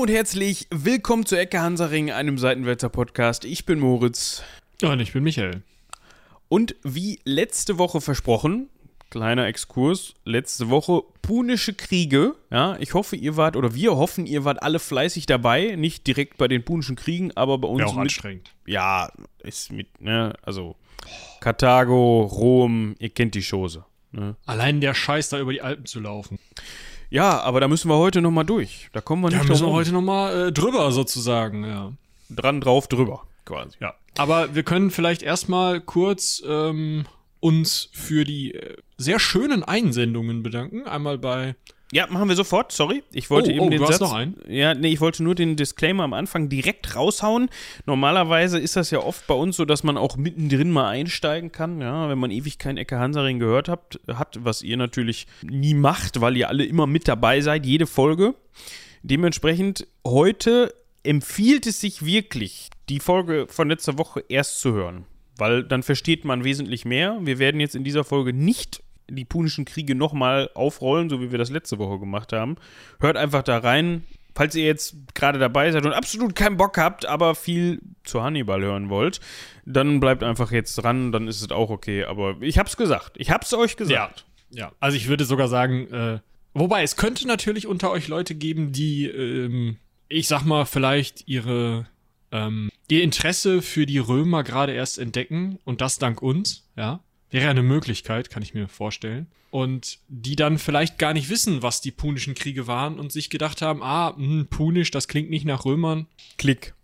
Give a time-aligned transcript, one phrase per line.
[0.00, 3.44] Hallo und herzlich willkommen zu Ecke Hansaring, einem Seitenwälzer Podcast.
[3.44, 4.42] Ich bin Moritz.
[4.80, 5.62] Und ich bin Michael.
[6.48, 8.70] Und wie letzte Woche versprochen,
[9.10, 12.34] kleiner Exkurs, letzte Woche Punische Kriege.
[12.48, 15.76] Ja, ich hoffe, ihr wart, oder wir hoffen, ihr wart alle fleißig dabei.
[15.76, 17.80] Nicht direkt bei den Punischen Kriegen, aber bei uns.
[17.80, 18.54] Ja, auch mit, anstrengend.
[18.64, 20.76] Ja, ist mit, ne, also
[21.40, 23.84] Karthago, Rom, ihr kennt die Chose.
[24.12, 24.34] Ne?
[24.46, 26.38] Allein der Scheiß, da über die Alpen zu laufen.
[27.10, 28.88] Ja, aber da müssen wir heute nochmal durch.
[28.92, 31.92] Da kommen wir Da nicht müssen wir heute nochmal äh, drüber sozusagen, ja.
[32.30, 33.76] dran drauf drüber, quasi.
[33.80, 33.94] Ja.
[34.16, 37.04] Aber wir können vielleicht erstmal kurz ähm,
[37.40, 40.86] uns für die äh, sehr schönen Einsendungen bedanken.
[40.86, 41.56] Einmal bei.
[41.92, 42.70] Ja, machen wir sofort.
[42.70, 44.00] Sorry, ich wollte Oh, eben oh, den du hast Satz.
[44.00, 44.36] noch einen?
[44.48, 47.48] Ja, nee, ich wollte nur den Disclaimer am Anfang direkt raushauen.
[47.84, 51.80] Normalerweise ist das ja oft bei uns so, dass man auch mittendrin mal einsteigen kann.
[51.80, 56.20] Ja, wenn man ewig kein Ecke Hansaring gehört habt, hat, was ihr natürlich nie macht,
[56.20, 58.34] weil ihr alle immer mit dabei seid, jede Folge.
[59.02, 60.72] Dementsprechend heute
[61.02, 65.06] empfiehlt es sich wirklich, die Folge von letzter Woche erst zu hören,
[65.38, 67.18] weil dann versteht man wesentlich mehr.
[67.22, 71.38] Wir werden jetzt in dieser Folge nicht die punischen Kriege nochmal aufrollen, so wie wir
[71.38, 72.56] das letzte Woche gemacht haben.
[73.00, 74.04] Hört einfach da rein.
[74.34, 78.62] Falls ihr jetzt gerade dabei seid und absolut keinen Bock habt, aber viel zu Hannibal
[78.62, 79.20] hören wollt,
[79.66, 82.04] dann bleibt einfach jetzt dran, dann ist es auch okay.
[82.04, 83.16] Aber ich hab's gesagt.
[83.16, 84.24] Ich hab's euch gesagt.
[84.50, 84.72] Ja.
[84.80, 86.20] Also ich würde sogar sagen, äh,
[86.54, 89.76] wobei es könnte natürlich unter euch Leute geben, die, ähm,
[90.08, 91.86] ich sag mal, vielleicht ihre
[92.32, 97.00] ähm, ihr Interesse für die Römer gerade erst entdecken und das dank uns, ja.
[97.30, 99.26] Wäre eine Möglichkeit, kann ich mir vorstellen.
[99.50, 103.62] Und die dann vielleicht gar nicht wissen, was die punischen Kriege waren und sich gedacht
[103.62, 106.06] haben, ah, hm, punisch, das klingt nicht nach Römern,
[106.38, 106.74] Klick.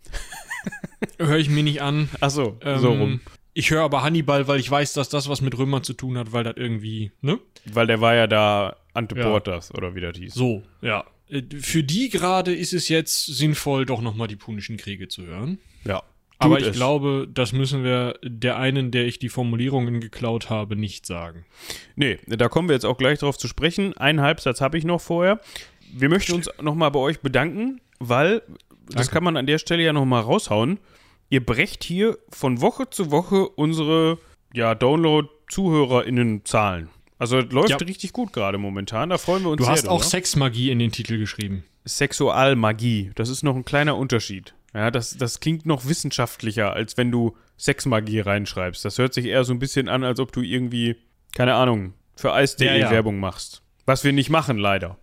[1.17, 2.09] höre ich mir nicht an.
[2.19, 3.21] Achso, Ähm, so rum.
[3.53, 6.31] Ich höre aber Hannibal, weil ich weiß, dass das was mit Römern zu tun hat,
[6.31, 7.39] weil das irgendwie, ne?
[7.65, 9.31] Weil der war ja da Ante Ja.
[9.33, 10.33] Oder wie das hieß.
[10.33, 11.05] So, ja.
[11.29, 15.57] Äh, Für die gerade ist es jetzt sinnvoll, doch nochmal die punischen Kriege zu hören.
[15.85, 16.03] Ja.
[16.39, 16.75] Aber ich es.
[16.75, 21.45] glaube, das müssen wir der einen, der ich die Formulierungen geklaut habe, nicht sagen.
[21.95, 23.95] Nee, da kommen wir jetzt auch gleich drauf zu sprechen.
[23.97, 25.39] Einen Halbsatz habe ich noch vorher.
[25.91, 28.41] Wir möchten uns nochmal bei euch bedanken, weil,
[28.87, 29.11] das Danke.
[29.13, 30.79] kann man an der Stelle ja nochmal raushauen,
[31.29, 34.17] ihr brecht hier von Woche zu Woche unsere
[34.53, 36.89] ja, Download-ZuhörerInnen-Zahlen.
[37.19, 37.77] Also es läuft Ja.
[37.77, 40.03] richtig gut gerade momentan, da freuen wir uns Du sehr hast auch.
[40.03, 41.63] Sexmagie in den Titel geschrieben.
[41.85, 44.53] Sexualmagie, das ist noch ein kleiner Unterschied.
[44.77, 48.85] Ja, das, das klingt noch wissenschaftlicher, als wenn du Sexmagie reinschreibst.
[48.85, 50.95] Das hört sich eher so ein bisschen an, als ob du irgendwie,
[51.35, 52.91] keine Ahnung, für Eis.de Ja, ja.
[52.91, 53.63] Werbung machst.
[53.87, 54.99] Was wir nicht machen, leider.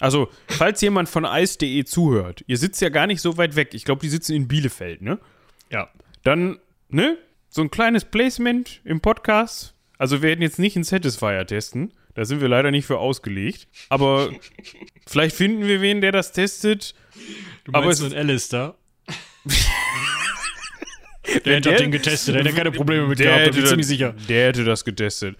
[0.00, 3.74] Also, falls jemand von Eis.de zuhört, ihr sitzt ja gar nicht so weit weg.
[3.74, 5.18] Ich glaube, die sitzen in Bielefeld, ne?
[5.70, 5.90] Ja.
[6.22, 7.18] Dann, ne?
[7.50, 9.74] So ein kleines Placement im Podcast.
[9.98, 11.92] Also, wir werden jetzt nicht einen Satisfier testen.
[12.14, 13.68] Da sind wir leider nicht für ausgelegt.
[13.90, 14.30] Aber
[15.06, 16.94] vielleicht finden wir wen, der das testet.
[17.64, 18.74] Du Aber meinst es- einen Alistair?
[21.26, 23.60] Der Der- hätte das Ding getestet, der hätte keine Probleme mit gehabt, da bin ich
[23.60, 24.14] das- ziemlich sicher.
[24.28, 25.36] Der hätte das getestet.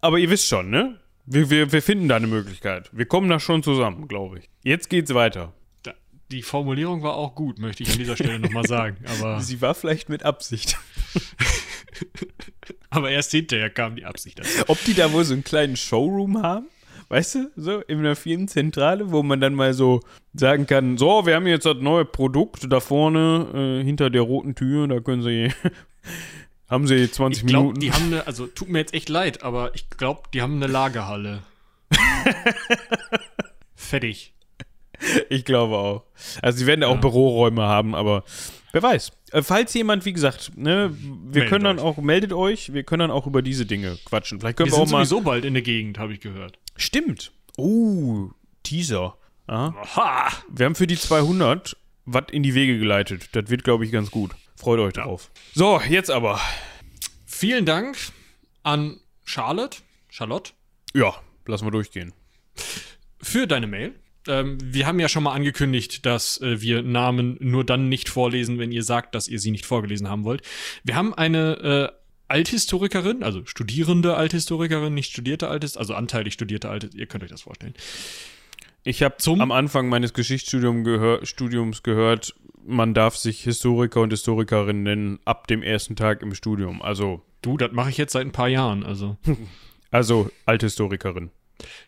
[0.00, 0.98] Aber ihr wisst schon, ne?
[1.24, 2.90] Wir, wir, wir finden da eine Möglichkeit.
[2.92, 4.48] Wir kommen da schon zusammen, glaube ich.
[4.64, 5.54] Jetzt geht's weiter.
[5.84, 5.94] Da-
[6.32, 8.96] Die Formulierung war auch gut, möchte ich an dieser Stelle nochmal sagen.
[9.20, 10.76] Aber, Sie war vielleicht mit Absicht.
[12.90, 14.64] aber erst hinterher kam die Absicht dazu.
[14.66, 16.66] Ob die da wohl so einen kleinen Showroom haben?
[17.12, 20.00] Weißt du, so in einer Firmenzentrale, wo man dann mal so
[20.32, 24.54] sagen kann: So, wir haben jetzt das neue Produkt da vorne äh, hinter der roten
[24.54, 25.52] Tür, da können Sie.
[26.70, 27.80] haben Sie 20 Ich glaube, Minuten.
[27.80, 30.68] die haben eine, also tut mir jetzt echt leid, aber ich glaube, die haben eine
[30.72, 31.42] Lagerhalle.
[33.74, 34.32] Fertig.
[35.28, 36.04] Ich glaube auch.
[36.40, 37.00] Also sie werden da auch Ja.
[37.00, 38.24] Büroräume haben, aber
[38.72, 39.10] wer weiß.
[39.32, 41.10] Äh, Falls jemand, wie gesagt, ne, wir
[41.42, 41.84] Meldet können dann euch.
[41.84, 44.40] auch, meldet euch, wir können dann auch über diese Dinge quatschen.
[44.40, 45.04] Vielleicht können Wir wir, sind auch mal.
[45.04, 46.58] sowieso bald in der Gegend, habe ich gehört.
[46.82, 47.32] Stimmt.
[47.56, 48.30] Oh,
[48.64, 49.16] Teaser.
[49.46, 50.32] Aha.
[50.48, 53.28] Wir haben für die 200 was in die Wege geleitet.
[53.32, 54.32] Das wird, glaube ich, ganz gut.
[54.56, 55.30] Freut euch drauf.
[55.54, 56.40] So, jetzt aber.
[57.24, 57.96] Vielen Dank
[58.64, 59.78] an Charlotte,
[60.08, 60.52] Charlotte,
[60.94, 61.14] Ja,
[61.46, 62.12] lassen wir durchgehen.
[63.22, 63.94] für deine Mail.
[64.26, 68.58] Ähm, wir haben ja schon mal angekündigt, dass äh, wir Namen nur dann nicht vorlesen,
[68.58, 70.42] wenn ihr sagt, dass ihr sie nicht vorgelesen haben wollt.
[70.82, 72.01] Wir haben eine äh,
[72.32, 77.42] Althistorikerin, also studierende Althistorikerin, nicht studierte Althist, also anteilig studierte Althist, ihr könnt euch das
[77.42, 77.74] vorstellen.
[78.84, 81.20] Ich habe Zum- am Anfang meines Geschichtsstudiums gehör
[81.82, 82.34] gehört,
[82.64, 86.80] man darf sich Historiker und Historikerin nennen ab dem ersten Tag im Studium.
[86.80, 89.18] Also, Du, das mache ich jetzt seit ein paar Jahren, also.
[89.90, 91.30] also Althistorikerin.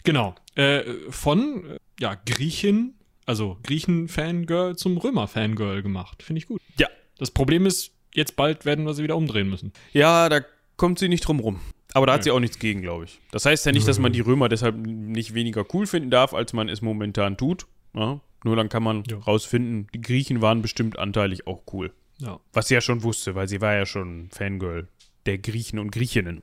[0.02, 0.35] Genau.
[0.56, 2.94] Äh, von ja, Griechin,
[3.25, 6.23] also Griechen-Fangirl zum Römer-Fangirl gemacht.
[6.23, 6.61] Finde ich gut.
[6.79, 6.88] Ja.
[7.19, 9.72] Das Problem ist, jetzt bald werden wir sie wieder umdrehen müssen.
[9.93, 10.40] Ja, da
[10.76, 11.61] kommt sie nicht drum rum.
[11.93, 13.20] Aber da hat sie auch nichts gegen, glaube ich.
[13.31, 16.52] Das heißt ja nicht, dass man die Römer deshalb nicht weniger cool finden darf, als
[16.52, 17.66] man es momentan tut.
[17.94, 19.19] Ja, Nur dann kann man Ja.
[19.19, 21.93] rausfinden, die Griechen waren bestimmt anteilig auch cool.
[22.19, 22.40] Ja.
[22.52, 24.88] Was sie ja schon wusste, weil sie war ja schon Fangirl
[25.26, 26.43] der Griechen und Griechinnen.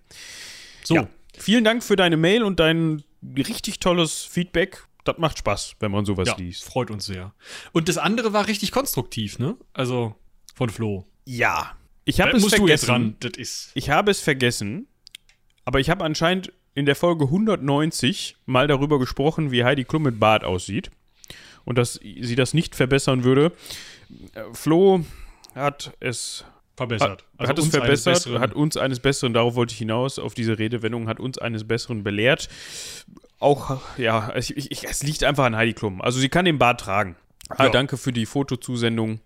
[0.84, 1.08] So, Ja.
[1.38, 3.04] Vielen Dank für deine Mail und dein
[3.38, 4.86] richtig tolles Feedback.
[5.04, 6.64] Das macht Spaß, wenn man sowas ja, liest.
[6.64, 7.34] freut uns sehr.
[7.72, 9.56] Und das andere war richtig konstruktiv, ne?
[9.74, 10.16] Also
[10.56, 11.06] von Flo.
[11.26, 11.76] Ja.
[12.06, 12.92] Ich habe es musst du jetzt vergessen.
[13.06, 13.16] ran.
[13.20, 13.72] Das ist.
[13.76, 14.88] Ich habe es vergessen,
[15.66, 20.20] aber ich habe anscheinend in der Folge 190 mal darüber gesprochen, wie Heidi Klum mit
[20.20, 20.90] Bart aussieht
[21.66, 23.52] und dass sie das nicht verbessern würde.
[24.54, 25.06] Flo
[25.56, 26.44] hat es
[26.76, 27.26] Verbessert.
[27.38, 29.78] hat, hat es Also uns eines verbessert, Besseren- hat uns eines Besseren, darauf wollte ich
[29.80, 32.50] hinaus, auf diese Redewendung, hat uns eines Besseren belehrt.
[33.40, 36.02] Auch, ja, ich, ich, es liegt einfach an Heidi Klum.
[36.02, 37.16] Also sie kann den Bart tragen.
[37.50, 37.70] Ah.
[37.70, 39.20] Danke für die Fotozusendung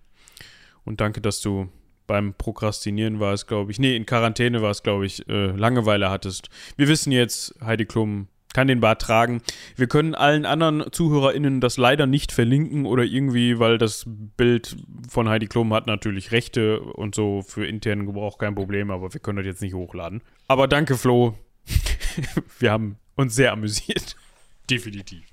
[0.83, 1.69] und danke, dass du
[2.07, 6.09] beim Prokrastinieren war es, glaube ich, nee, in Quarantäne war es, glaube ich, äh, Langeweile
[6.09, 6.49] hattest.
[6.77, 9.41] Wir wissen jetzt, Heidi Klum kann den Bart tragen.
[9.75, 14.77] Wir können allen anderen ZuhörerInnen das leider nicht verlinken oder irgendwie, weil das Bild
[15.09, 19.19] von Heidi Klum hat natürlich Rechte und so für internen Gebrauch kein Problem, aber wir
[19.19, 20.21] können das jetzt nicht hochladen.
[20.47, 21.37] Aber danke, Flo.
[22.59, 24.15] wir haben uns sehr amüsiert.
[24.69, 25.25] Definitiv.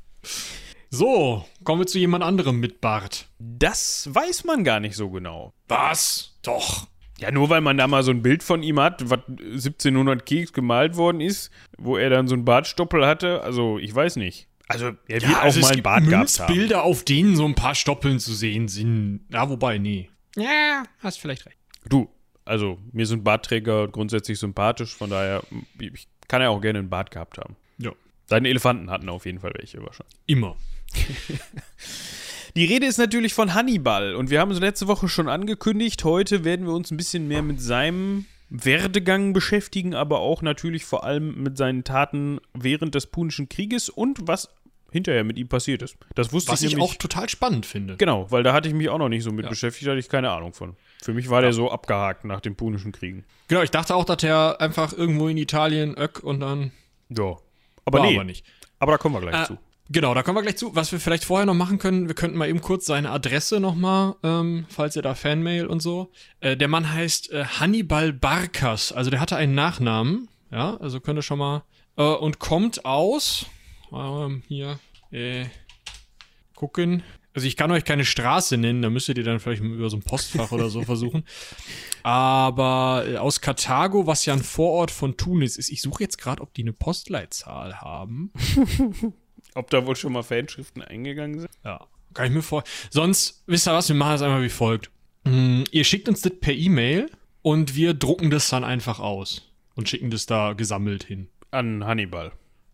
[0.90, 3.28] So, kommen wir zu jemand anderem mit Bart.
[3.38, 5.54] Das weiß man gar nicht so genau.
[5.68, 6.31] Was?
[6.42, 6.88] Doch.
[7.18, 10.52] Ja, nur weil man da mal so ein Bild von ihm hat, was 1700 Keks
[10.52, 13.42] gemalt worden ist, wo er dann so einen Bartstoppel hatte.
[13.42, 14.48] Also, ich weiß nicht.
[14.66, 16.48] Also, er wird auch also mal einen Bart gehabt haben.
[16.48, 19.20] Münzbilder, auf denen so ein paar Stoppeln zu sehen sind.
[19.30, 20.10] Ja, wobei, nee.
[20.36, 21.58] Ja, hast vielleicht recht.
[21.88, 22.08] Du,
[22.44, 25.42] also, mir sind Bartträger grundsätzlich sympathisch, von daher,
[25.78, 27.56] ich kann ja auch gerne einen Bart gehabt haben.
[27.78, 27.92] Ja.
[28.28, 30.16] Deine Elefanten hatten auf jeden Fall welche wahrscheinlich.
[30.26, 30.56] Immer.
[32.54, 36.04] Die Rede ist natürlich von Hannibal und wir haben es letzte Woche schon angekündigt.
[36.04, 41.04] Heute werden wir uns ein bisschen mehr mit seinem Werdegang beschäftigen, aber auch natürlich vor
[41.04, 44.50] allem mit seinen Taten während des Punischen Krieges und was
[44.90, 45.96] hinterher mit ihm passiert ist.
[46.14, 47.96] Das wusste Was ich ich nämlich auch total spannend finde.
[47.96, 49.48] Genau, weil da hatte ich mich auch noch nicht so mit Ja.
[49.48, 50.76] beschäftigt, da hatte ich keine Ahnung von.
[51.02, 53.24] Für mich war der so abgehakt nach den Punischen Kriegen.
[53.48, 56.72] Genau, ich dachte auch, dass er einfach irgendwo in Italien öck und dann
[57.08, 57.38] Ja.
[57.86, 58.44] Aber war nee, aber nicht.
[58.78, 59.58] aber da kommen wir gleich Äh, zu.
[59.92, 60.74] Genau, da kommen wir gleich zu.
[60.74, 64.14] Was wir vielleicht vorher noch machen können, wir könnten mal eben kurz seine Adresse nochmal,
[64.22, 66.10] ähm, falls ihr da Fanmail und so.
[66.40, 71.18] Äh, der Mann heißt äh, Hannibal Barkas, also der hatte einen Nachnamen, ja, also könnt
[71.18, 71.64] ihr schon mal,
[71.98, 73.44] äh, und kommt aus,
[73.92, 74.78] ähm, hier,
[75.10, 75.44] äh,
[76.54, 77.02] gucken.
[77.34, 80.02] Also ich kann euch keine Straße nennen, da müsstet ihr dann vielleicht über so ein
[80.02, 81.24] Postfach oder so versuchen.
[82.02, 86.40] Aber äh, aus Karthago, was ja ein Vorort von Tunis ist, ich suche jetzt gerade,
[86.40, 88.32] ob die eine Postleitzahl haben.
[89.54, 91.50] Ob da wohl schon mal Fanschriften eingegangen sind?
[91.64, 92.64] Ja, kann ich mir vor.
[92.90, 94.90] Sonst, wisst ihr was, wir machen das einfach wie folgt.
[95.24, 97.10] Mm, ihr schickt uns das per E-Mail
[97.42, 101.28] und wir drucken das dann einfach aus und schicken das da gesammelt hin.
[101.50, 102.32] An Hannibal.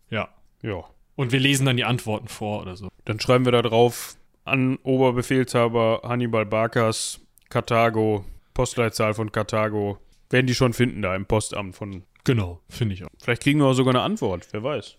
[0.09, 0.29] Ja.
[0.61, 0.83] Ja.
[1.15, 2.89] Und wir lesen dann die Antworten vor oder so.
[3.05, 4.15] Dann schreiben wir da drauf
[4.45, 9.99] an Oberbefehlshaber Hannibal Barkas, Karthago, Postleitzahl von Karthago.
[10.29, 12.03] Werden die schon finden da im Postamt von.
[12.23, 13.09] Genau, finde ich auch.
[13.19, 14.97] Vielleicht kriegen wir auch sogar eine Antwort, wer weiß.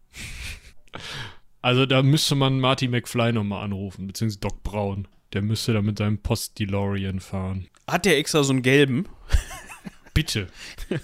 [1.63, 5.07] Also da müsste man Marty McFly nochmal anrufen, beziehungsweise Doc Brown.
[5.33, 7.69] Der müsste da mit seinem Post-DeLorean fahren.
[7.87, 9.07] Hat der extra so einen gelben?
[10.15, 10.49] Bitte.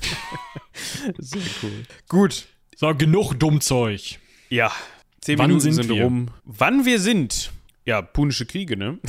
[1.18, 1.84] Sehr cool.
[2.08, 2.46] Gut.
[2.75, 4.18] So, genug Dummzeug.
[4.50, 4.72] Ja.
[5.20, 6.04] Zehn Wann Minuten sind sind, wir?
[6.04, 6.28] rum.
[6.44, 7.52] Wann wir sind?
[7.84, 8.98] Ja, Punische Kriege, ne?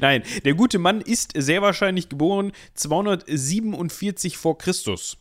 [0.00, 5.18] Nein, der gute Mann ist sehr wahrscheinlich geboren 247 vor Christus.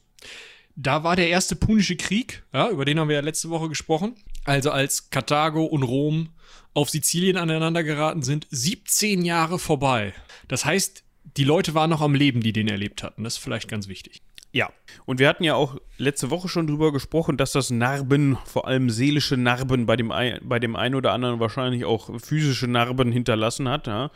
[0.80, 4.14] Da war der erste Punische Krieg, ja, über den haben wir ja letzte Woche gesprochen.
[4.46, 6.30] Also als Karthago und Rom
[6.76, 10.14] auf Sizilien aneinander geraten sind, 17 Jahre vorbei.
[10.48, 11.04] Das heißt,
[11.36, 13.24] die Leute waren noch am Leben, die den erlebt hatten.
[13.24, 14.22] Das ist vielleicht ganz wichtig.
[14.54, 14.70] Ja,
[15.06, 18.90] und wir hatten ja auch letzte Woche schon drüber gesprochen, dass das Narben, vor allem
[18.90, 23.68] seelische Narben, bei dem, ein, bei dem einen oder anderen wahrscheinlich auch physische Narben hinterlassen
[23.68, 23.88] hat.
[23.88, 24.12] Ja?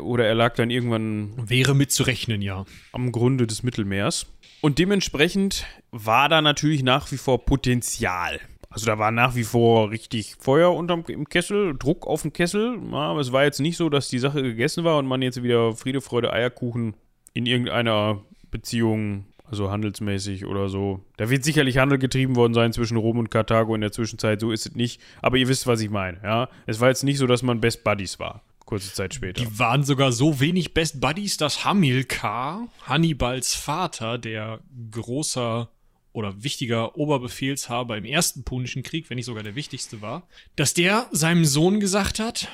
[0.00, 2.64] Oder er lag dann irgendwann Wäre mit zu rechnen, ja.
[2.92, 4.26] am Grunde des Mittelmeers.
[4.60, 8.40] Und dementsprechend war da natürlich nach wie vor Potenzial.
[8.76, 12.78] Also da war nach wie vor richtig Feuer unterm im Kessel, Druck auf dem Kessel.
[12.92, 15.74] Aber es war jetzt nicht so, dass die Sache gegessen war und man jetzt wieder
[15.74, 16.94] Friede, Freude, Eierkuchen
[17.32, 18.20] in irgendeiner
[18.50, 21.00] Beziehung, also handelsmäßig oder so.
[21.16, 24.40] Da wird sicherlich Handel getrieben worden sein zwischen Rom und Karthago in der Zwischenzeit.
[24.40, 25.00] So ist es nicht.
[25.22, 26.18] Aber ihr wisst, was ich meine.
[26.22, 28.42] Ja, es war jetzt nicht so, dass man Best Buddies war.
[28.66, 29.40] Kurze Zeit später.
[29.40, 35.70] Die waren sogar so wenig Best Buddies, dass Hamilkar, Hannibals Vater, der großer
[36.12, 41.08] oder wichtiger Oberbefehlshaber im ersten Punischen Krieg, wenn nicht sogar der wichtigste war, dass der
[41.12, 42.48] seinem Sohn gesagt hat,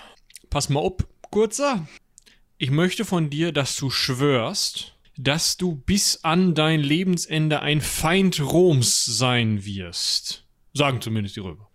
[0.50, 0.94] pass mal auf,
[1.30, 1.88] Kurzer,
[2.58, 8.38] ich möchte von dir, dass du schwörst, dass du bis an dein Lebensende ein Feind
[8.38, 10.46] Roms sein wirst.
[10.74, 11.71] Sagen zumindest die Römer.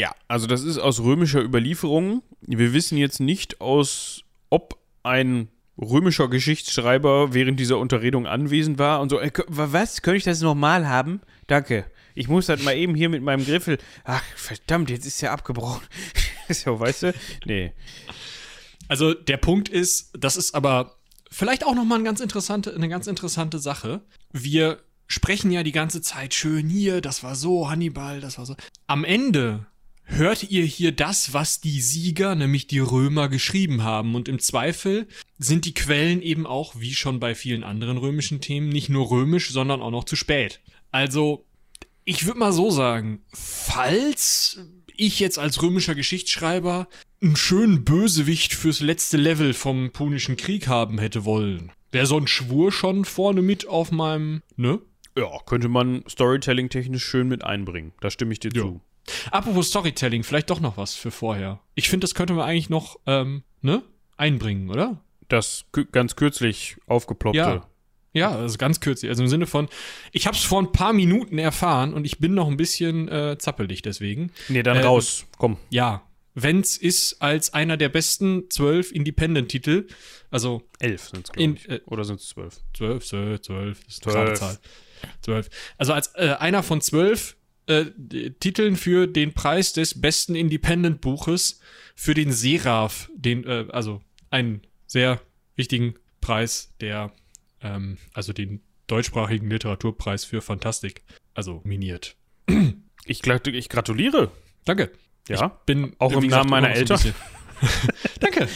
[0.00, 2.22] Ja, also das ist aus römischer Überlieferung.
[2.40, 9.10] Wir wissen jetzt nicht aus, ob ein römischer Geschichtsschreiber während dieser Unterredung anwesend war und
[9.10, 11.20] so, äh, was, könnte ich das nochmal haben?
[11.48, 11.84] Danke.
[12.14, 13.76] Ich muss das mal eben hier mit meinem Griffel.
[14.04, 15.86] Ach, verdammt, jetzt ist ja abgebrochen.
[16.48, 17.14] so, weißt du?
[17.44, 17.74] Nee.
[18.88, 20.96] Also der Punkt ist, das ist aber
[21.30, 24.00] vielleicht auch nochmal eine ganz interessante, eine ganz interessante Sache.
[24.32, 28.56] Wir sprechen ja die ganze Zeit schön hier, das war so, Hannibal, das war so.
[28.86, 29.66] Am Ende
[30.10, 34.14] hört ihr hier das, was die Sieger, nämlich die Römer, geschrieben haben.
[34.14, 35.06] Und im Zweifel
[35.38, 39.50] sind die Quellen eben auch, wie schon bei vielen anderen römischen Themen, nicht nur römisch,
[39.50, 40.60] sondern auch noch zu spät.
[40.90, 41.44] Also,
[42.04, 44.60] ich würde mal so sagen, falls
[44.96, 46.88] ich jetzt als römischer Geschichtsschreiber
[47.22, 52.26] einen schönen Bösewicht fürs letzte Level vom Punischen Krieg haben hätte wollen, wäre so ein
[52.26, 54.80] Schwur schon vorne mit auf meinem, ne?
[55.16, 57.92] Ja, könnte man Storytelling-technisch schön mit einbringen.
[58.00, 58.62] Da stimme ich dir ja.
[58.62, 58.80] zu.
[59.30, 61.60] Apropos Storytelling, vielleicht doch noch was für vorher.
[61.74, 63.82] Ich finde, das könnte man eigentlich noch, ähm, ne?
[64.16, 65.02] Einbringen, oder?
[65.28, 67.38] Das ganz kürzlich aufgeploppte.
[67.38, 67.66] Ja.
[68.12, 69.08] Ja, also ganz kürzlich.
[69.08, 69.68] Also im Sinne von,
[70.10, 73.38] ich habe es vor ein paar Minuten erfahren und ich bin noch ein bisschen äh,
[73.38, 74.32] zappelig deswegen.
[74.48, 75.26] Nee, dann äh, raus.
[75.38, 75.58] Komm.
[75.70, 76.02] Ja.
[76.34, 79.88] Wenn's ist als einer der besten zwölf Independent-Titel,
[80.30, 82.60] also elf sind es, äh, oder sind es zwölf?
[82.76, 84.58] Zwölf, zwölf, zwölf, das ist eine Zahl.
[85.22, 85.48] Zwölf.
[85.76, 87.36] Also als äh, einer von zwölf
[87.70, 91.60] äh, Titeln für den Preis des besten Independent-Buches
[91.94, 95.20] für den Seraph, den, äh, also einen sehr
[95.56, 97.12] wichtigen Preis, der,
[97.62, 102.16] ähm, also den deutschsprachigen Literaturpreis für Fantastik, also miniert.
[103.04, 104.30] Ich, ich gratuliere.
[104.64, 104.92] Danke.
[105.28, 105.46] Ja.
[105.46, 107.00] Ich bin auch im Namen meiner Eltern.
[108.20, 108.48] Danke.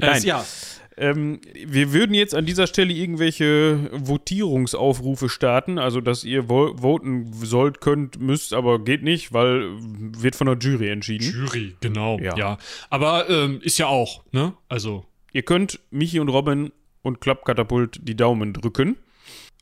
[0.00, 0.22] Nein.
[0.22, 0.46] Äh, ja.
[0.96, 7.32] Ähm, wir würden jetzt an dieser Stelle irgendwelche Votierungsaufrufe starten, also dass ihr vo voten
[7.32, 11.24] sollt, könnt, müsst, aber geht nicht, weil wird von der Jury entschieden.
[11.24, 12.36] Jury, genau, ja.
[12.36, 12.58] ja.
[12.90, 14.54] Aber ähm, ist ja auch, ne?
[14.68, 15.04] Also.
[15.32, 16.70] Ihr könnt Michi und Robin
[17.02, 18.96] und Klappkatapult die Daumen drücken.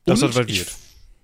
[0.04, 0.66] Das und hat ich,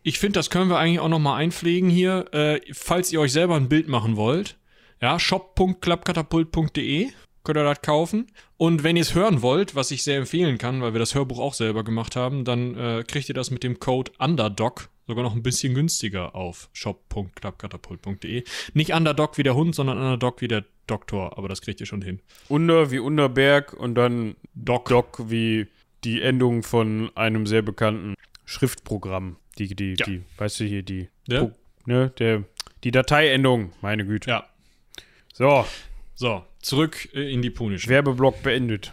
[0.03, 3.57] ich finde, das können wir eigentlich auch nochmal einpflegen hier, äh, falls ihr euch selber
[3.57, 4.57] ein Bild machen wollt.
[5.03, 7.11] Ja, shop.klappkatapult.de
[7.49, 8.27] könnt ihr das kaufen.
[8.59, 11.39] Und wenn ihr es hören wollt, was ich sehr empfehlen kann, weil wir das Hörbuch
[11.39, 15.35] auch selber gemacht haben, dann äh, kriegt ihr das mit dem Code Underdog sogar noch
[15.35, 18.45] ein bisschen günstiger auf shop.klappkatapult.de.
[18.75, 22.03] Nicht Underdog wie der Hund, sondern Underdog wie der Doktor, aber das kriegt ihr schon
[22.03, 22.21] hin.
[22.49, 25.69] Under wie Unterberg und dann Doc, Doc wie
[26.05, 28.15] die Endung von einem sehr bekannten
[28.45, 29.37] Schriftprogramm.
[29.57, 30.05] Die, die, ja.
[30.05, 31.51] die, weißt du hier, die, ja.
[31.87, 32.45] ne, der,
[32.85, 34.29] die Dateiendung, meine Güte.
[34.29, 34.47] Ja.
[35.33, 35.65] So.
[36.15, 37.89] So, zurück äh, in die punischen.
[37.89, 38.93] Werbeblock beendet.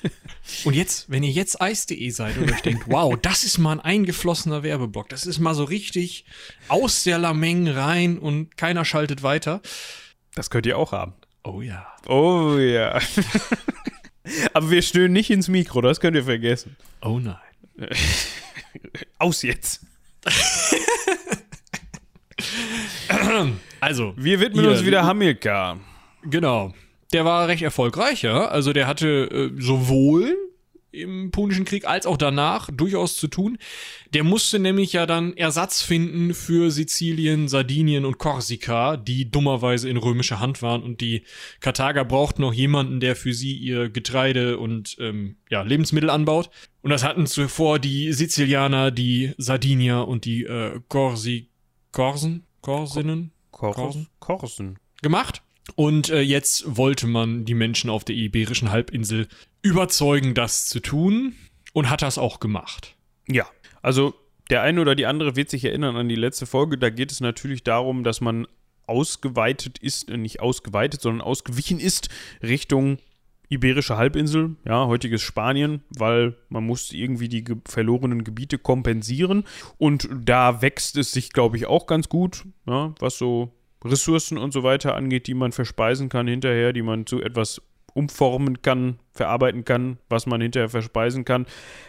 [0.64, 3.80] und jetzt, wenn ihr jetzt eis.de seid und euch denkt, wow, das ist mal ein
[3.80, 6.24] eingeflossener Werbeblock, das ist mal so richtig
[6.68, 9.60] aus der Lameng rein und keiner schaltet weiter.
[10.34, 11.14] Das könnt ihr auch haben.
[11.42, 11.86] Oh ja.
[12.06, 13.00] Oh ja.
[14.52, 16.76] Aber wir stöhnen nicht ins Mikro, das könnt ihr vergessen.
[17.02, 17.36] Oh nein.
[19.18, 19.80] Aus jetzt.
[23.80, 24.14] also.
[24.16, 25.80] Wir widmen uns wieder Hamilcar.
[26.22, 26.74] Genau.
[27.12, 28.46] Der war recht erfolgreich, ja.
[28.46, 30.36] Also der hatte äh, sowohl
[30.92, 33.58] im Punischen Krieg als auch danach durchaus zu tun.
[34.12, 39.96] Der musste nämlich ja dann Ersatz finden für Sizilien, Sardinien und Korsika, die dummerweise in
[39.96, 41.22] römischer Hand waren und die
[41.60, 46.50] Karthager brauchten noch jemanden, der für sie ihr Getreide und ähm, ja, Lebensmittel anbaut.
[46.82, 51.50] Und das hatten zuvor die Sizilianer, die Sardinier und die äh, Korsi
[51.92, 52.46] Korsen?
[52.62, 53.32] Korsinnen?
[53.50, 54.08] Korsen?
[54.20, 54.78] Korsen.
[55.02, 55.42] Gemacht.
[55.76, 59.28] Und äh, jetzt wollte man die Menschen auf der Iberischen Halbinsel
[59.62, 61.34] überzeugen, das zu tun
[61.72, 62.96] und hat das auch gemacht.
[63.28, 63.46] Ja,
[63.82, 64.14] also
[64.50, 66.76] der eine oder die andere wird sich erinnern an die letzte Folge.
[66.76, 68.46] Da geht es natürlich darum, dass man
[68.86, 72.08] ausgeweitet ist, äh, nicht ausgeweitet, sondern ausgewichen ist
[72.42, 72.98] Richtung
[73.52, 79.44] Iberische Halbinsel, ja, heutiges Spanien, weil man muss irgendwie die ge verlorenen Gebiete kompensieren.
[79.76, 83.52] Und da wächst es sich, glaube ich, auch ganz gut, ja, was so
[83.84, 87.62] Ressourcen und so weiter angeht, die man verspeisen kann hinterher, die man zu etwas
[87.94, 91.46] umformen kann, verarbeiten kann, was man hinterher verspeisen kann.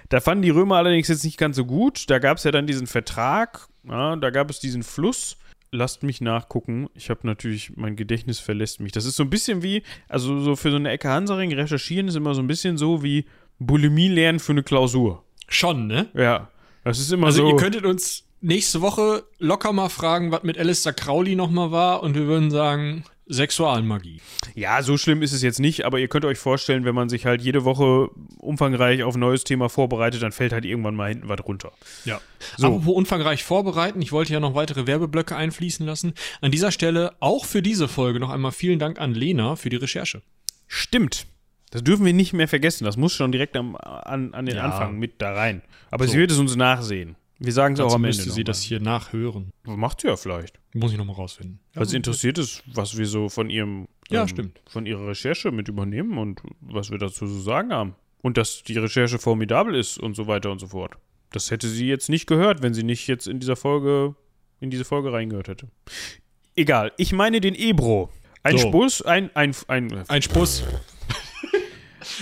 [0.10, 2.10] Da fanden die Römer allerdings jetzt nicht ganz so gut.
[2.10, 5.38] Da gab es ja dann diesen Vertrag, ja, da gab es diesen Fluss.
[5.74, 6.89] Lasst mich nachgucken.
[6.95, 8.91] Ich habe natürlich, mein Gedächtnis verlässt mich.
[8.91, 12.15] Das ist so ein bisschen wie, also so für so eine Ecke Hansaring recherchieren ist
[12.15, 13.25] immer so ein bisschen so wie
[13.57, 15.24] Bulimie lernen für eine Klausur.
[15.48, 16.10] Schon, ne?
[16.13, 16.50] Ja.
[16.83, 17.50] Das ist immer also so.
[17.51, 22.15] Ihr könntet uns nächste Woche locker mal fragen, was mit Alistair Crowley nochmal war und
[22.15, 24.19] wir würden sagen, Sexualmagie.
[24.55, 27.25] Ja, so schlimm ist es jetzt nicht, aber ihr könnt euch vorstellen, wenn man sich
[27.25, 31.29] halt jede Woche umfangreich auf ein neues Thema vorbereitet, dann fällt halt irgendwann mal hinten
[31.29, 31.71] was runter.
[32.03, 32.19] Ja.
[32.57, 32.67] So.
[32.67, 36.13] Apropos umfangreich vorbereiten, ich wollte ja noch weitere Werbeblöcke einfließen lassen.
[36.41, 39.77] An dieser Stelle auch für diese Folge noch einmal vielen Dank an Lena für die
[39.77, 40.21] Recherche.
[40.67, 41.25] Stimmt.
[41.69, 42.83] Das dürfen wir nicht mehr vergessen.
[42.83, 44.63] Das muss schon direkt am, an, an den Ja.
[44.63, 45.62] Anfang mit da rein.
[45.89, 46.12] Aber So.
[46.13, 47.15] sie wird es uns nachsehen.
[47.43, 48.15] Wir sagen es auch Dazu am Ende.
[48.17, 49.50] müsste sie noch das hier nachhören.
[49.65, 50.60] Macht sie ja vielleicht.
[50.75, 51.60] Muss ich nochmal rausfinden.
[51.74, 54.62] Weil sie interessiert ist, was wir so von ihrem Ja, stimmt.
[54.67, 57.95] von ihrer Recherche mit übernehmen und was wir dazu zu sagen haben.
[58.21, 60.93] Und dass die Recherche formidabel ist und so weiter und so fort.
[61.31, 64.15] Das hätte sie jetzt nicht gehört, wenn sie nicht jetzt in dieser Folge,
[64.60, 65.67] in diese Folge reingehört hätte.
[66.55, 68.12] Egal, ich meine den Ebro.
[68.43, 68.67] Ein So.
[68.67, 70.63] Spuss, ein, ein, ein, Ein Spuss.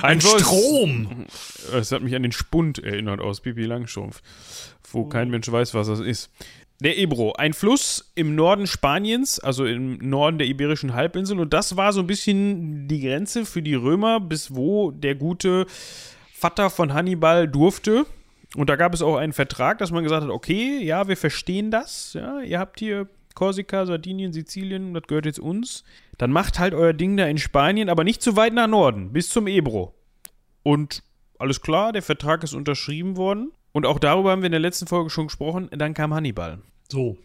[0.02, 0.22] Ein.
[0.22, 1.26] Strom.
[1.74, 4.22] Es hat mich an den Spund erinnert aus Pipi Langstrumpf,
[4.92, 6.30] wo kein Mensch weiß, was das ist.
[6.82, 11.38] Der Ebro, ein Fluss im Norden Spaniens, also im Norden der Iberischen Halbinsel.
[11.38, 15.66] Und das war so ein bisschen die Grenze für die Römer, bis wo der gute
[16.34, 18.06] Vater von Hannibal durfte.
[18.56, 21.70] Und da gab es auch einen Vertrag, dass man gesagt hat, okay, ja, wir verstehen
[21.70, 22.14] das.
[22.14, 25.84] Ja, ihr habt hier Korsika, Sardinien, Sizilien, das gehört jetzt uns.
[26.20, 29.30] Dann macht halt euer Ding da in Spanien, aber nicht zu weit nach Norden, bis
[29.30, 29.96] zum Ebro.
[30.62, 31.02] Und
[31.40, 33.52] alles klar, der Vertrag ist unterschrieben worden.
[33.72, 35.70] Und auch darüber haben wir in der letzten Folge schon gesprochen.
[35.72, 36.62] Dann kam Hannibal.
[36.92, 37.18] So.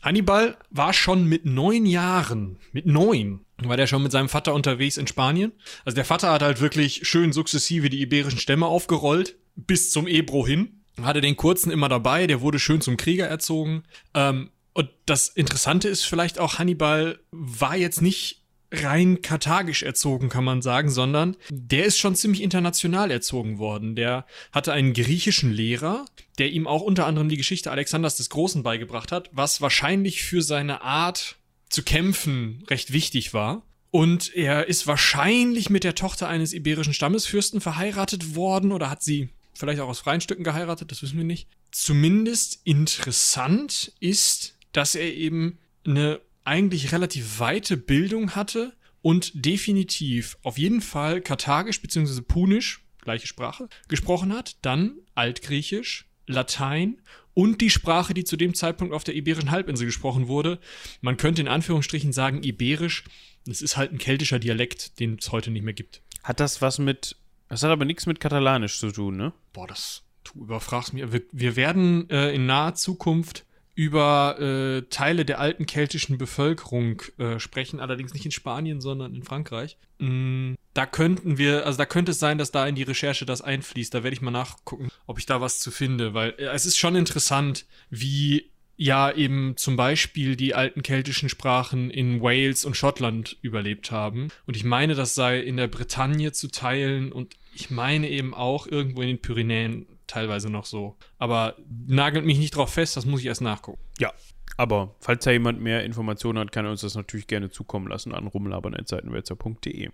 [0.00, 4.96] Hannibal war schon mit neun Jahren, mit neun, war der schon mit seinem Vater unterwegs
[4.96, 5.52] in Spanien.
[5.84, 10.46] Also der Vater hat halt wirklich schön sukzessive die iberischen Stämme aufgerollt, bis zum Ebro
[10.46, 10.84] hin.
[11.02, 13.82] Hatte den kurzen immer dabei, der wurde schön zum Krieger erzogen.
[14.14, 20.44] Ähm, und das Interessante ist vielleicht auch, Hannibal war jetzt nicht rein karthagisch erzogen, kann
[20.44, 23.96] man sagen, sondern der ist schon ziemlich international erzogen worden.
[23.96, 26.04] Der hatte einen griechischen Lehrer,
[26.36, 30.42] der ihm auch unter anderem die Geschichte Alexanders des Großen beigebracht hat, was wahrscheinlich für
[30.42, 31.36] seine Art
[31.70, 33.62] zu kämpfen recht wichtig war.
[33.90, 39.30] Und er ist wahrscheinlich mit der Tochter eines iberischen Stammesfürsten verheiratet worden oder hat sie
[39.54, 41.48] vielleicht auch aus freien Stücken geheiratet, das wissen wir nicht.
[41.70, 50.58] Zumindest interessant ist, dass er eben eine eigentlich relativ weite Bildung hatte und definitiv auf
[50.58, 52.20] jeden Fall Karthagisch bzw.
[52.20, 57.00] Punisch, gleiche Sprache, gesprochen hat, dann Altgriechisch, Latein
[57.34, 60.58] und die Sprache, die zu dem Zeitpunkt auf der Iberischen Halbinsel gesprochen wurde.
[61.00, 63.04] Man könnte in Anführungsstrichen sagen Iberisch.
[63.46, 66.02] Das ist halt ein keltischer Dialekt, den es heute nicht mehr gibt.
[66.22, 67.16] Hat das was mit.
[67.48, 69.32] Das hat aber nichts mit Katalanisch zu tun, ne?
[69.52, 71.10] Boah, das, du überfragst mich.
[71.12, 73.45] Wir, wir werden äh, in naher Zukunft
[73.76, 79.22] über äh, Teile der alten keltischen Bevölkerung äh, sprechen, allerdings nicht in Spanien, sondern in
[79.22, 79.76] Frankreich.
[79.98, 83.42] Mm, da könnten wir, also da könnte es sein, dass da in die Recherche das
[83.42, 83.92] einfließt.
[83.92, 86.78] Da werde ich mal nachgucken, ob ich da was zu finde, weil äh, es ist
[86.78, 93.36] schon interessant, wie ja eben zum Beispiel die alten keltischen Sprachen in Wales und Schottland
[93.42, 94.28] überlebt haben.
[94.46, 98.66] Und ich meine, das sei in der Bretagne zu teilen und ich meine eben auch
[98.66, 100.96] irgendwo in den Pyrenäen teilweise noch so.
[101.18, 103.80] Aber nagelt mich nicht drauf fest, das muss ich erst nachgucken.
[103.98, 104.12] Ja.
[104.56, 108.14] Aber falls da jemand mehr Informationen hat, kann er uns das natürlich gerne zukommen lassen
[108.14, 109.90] an rumlabern.seitenwälzer.de.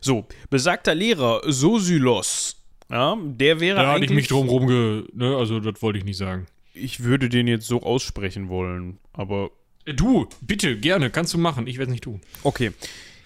[0.00, 4.10] So, besagter Lehrer Sosylos, ja, der wäre Da hatte eigentlich...
[4.10, 5.04] ich mich drum rumge...
[5.12, 6.46] Ne, also das wollte ich nicht sagen.
[6.74, 9.50] Ich würde den jetzt so aussprechen wollen, aber
[9.86, 11.66] Äh, Du, bitte, gerne, kannst du machen.
[11.66, 12.20] Ich werde es nicht tun.
[12.42, 12.72] Okay.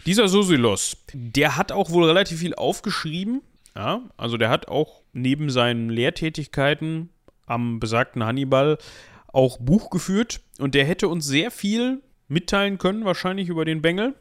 [0.06, 3.42] Dieser Sosylos, der hat auch wohl relativ viel aufgeschrieben.
[3.74, 7.10] Ja, also der hat auch neben seinen Lehrtätigkeiten
[7.46, 8.78] am besagten Hannibal
[9.32, 14.14] auch Buch geführt und der hätte uns sehr viel mitteilen können, wahrscheinlich über den Bengel.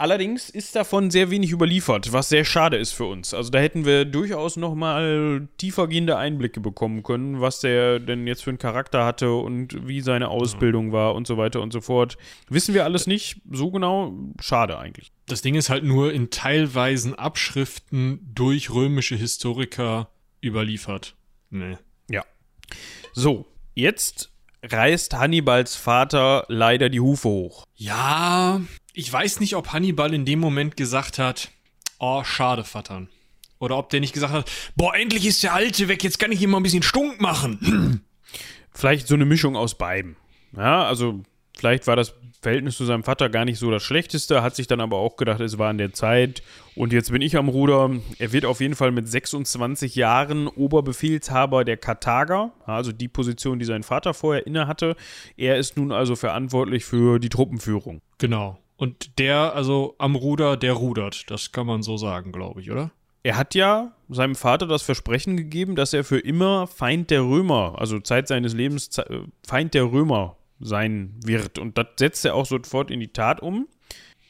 [0.00, 3.34] Allerdings ist davon sehr wenig überliefert, was sehr schade ist für uns.
[3.34, 8.42] Also da hätten wir durchaus noch mal tiefergehende Einblicke bekommen können, was der denn jetzt
[8.42, 12.16] für einen Charakter hatte und wie seine Ausbildung war und so weiter und so fort.
[12.48, 14.14] Wissen wir alles nicht so genau.
[14.40, 15.12] Schade eigentlich.
[15.26, 20.08] Das Ding ist halt nur in teilweisen Abschriften durch römische Historiker
[20.42, 21.14] überliefert.
[21.50, 21.76] Nee.
[22.08, 22.24] Ja.
[23.12, 24.30] So, jetzt
[24.62, 27.66] reißt Hannibals Vater leider die Hufe hoch.
[27.74, 28.60] Ja,
[28.92, 31.50] ich weiß nicht, ob Hannibal in dem Moment gesagt hat,
[31.98, 33.08] oh, schade, Vattern.
[33.58, 36.40] Oder ob der nicht gesagt hat, boah, endlich ist der Alte weg, jetzt kann ich
[36.40, 38.04] ihm mal ein bisschen stunk machen.
[38.72, 40.16] Vielleicht so eine Mischung aus beiden.
[40.56, 41.22] Ja, also
[41.56, 44.80] vielleicht war das Verhältnis zu seinem Vater gar nicht so das Schlechteste, hat sich dann
[44.80, 46.42] aber auch gedacht, es war in der Zeit
[46.74, 47.90] und jetzt bin ich am Ruder.
[48.18, 53.66] Er wird auf jeden Fall mit 26 Jahren Oberbefehlshaber der Karthager, also die Position, die
[53.66, 54.96] sein Vater vorher inne hatte.
[55.36, 58.00] Er ist nun also verantwortlich für die Truppenführung.
[58.18, 58.58] Genau.
[58.76, 61.30] Und der, also am Ruder, der rudert.
[61.30, 62.90] Das kann man so sagen, glaube ich, oder?
[63.22, 67.74] Er hat ja seinem Vater das Versprechen gegeben, dass er für immer Feind der Römer,
[67.76, 71.58] also Zeit seines Lebens äh, Feind der Römer sein wird.
[71.58, 73.68] Und das setzt er auch sofort in die Tat um.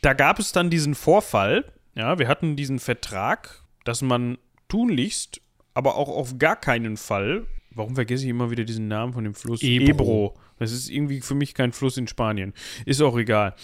[0.03, 1.65] da gab es dann diesen Vorfall,
[1.95, 4.39] ja, wir hatten diesen Vertrag, dass man
[4.69, 5.41] tunlichst,
[5.75, 9.35] aber auch auf gar keinen Fall, warum vergesse ich immer wieder diesen Namen von dem
[9.35, 9.63] Fluss?
[9.63, 10.37] Ebro.
[10.59, 12.55] Das ist irgendwie für mich kein Fluss in Spanien.
[12.85, 13.55] Ist auch egal.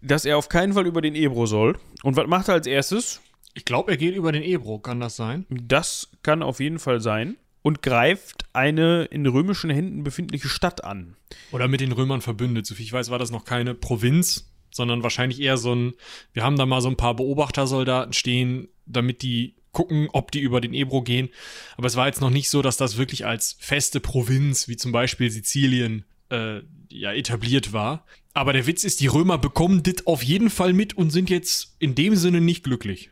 [0.00, 1.78] Dass er auf keinen Fall über den Ebro soll.
[2.02, 3.20] Und was macht er als erstes?
[3.54, 5.46] Ich glaube, er geht über den Ebro, kann das sein?
[5.48, 7.36] Das kann auf jeden Fall sein.
[7.64, 11.16] Und greift eine in römischen Händen befindliche Stadt an.
[11.50, 12.66] Oder mit den Römern verbündet.
[12.66, 15.94] Soviel ich weiß, war das noch keine Provinz, sondern wahrscheinlich eher so ein,
[16.34, 20.60] wir haben da mal so ein paar Beobachtersoldaten stehen, damit die gucken, ob die über
[20.60, 21.30] den Ebro gehen.
[21.76, 24.92] Aber es war jetzt noch nicht so, dass das wirklich als feste Provinz, wie zum
[24.92, 28.04] Beispiel Sizilien, äh, ja, etabliert war.
[28.34, 31.76] Aber der Witz ist, die Römer bekommen das auf jeden Fall mit und sind jetzt
[31.78, 33.10] in dem Sinne nicht glücklich.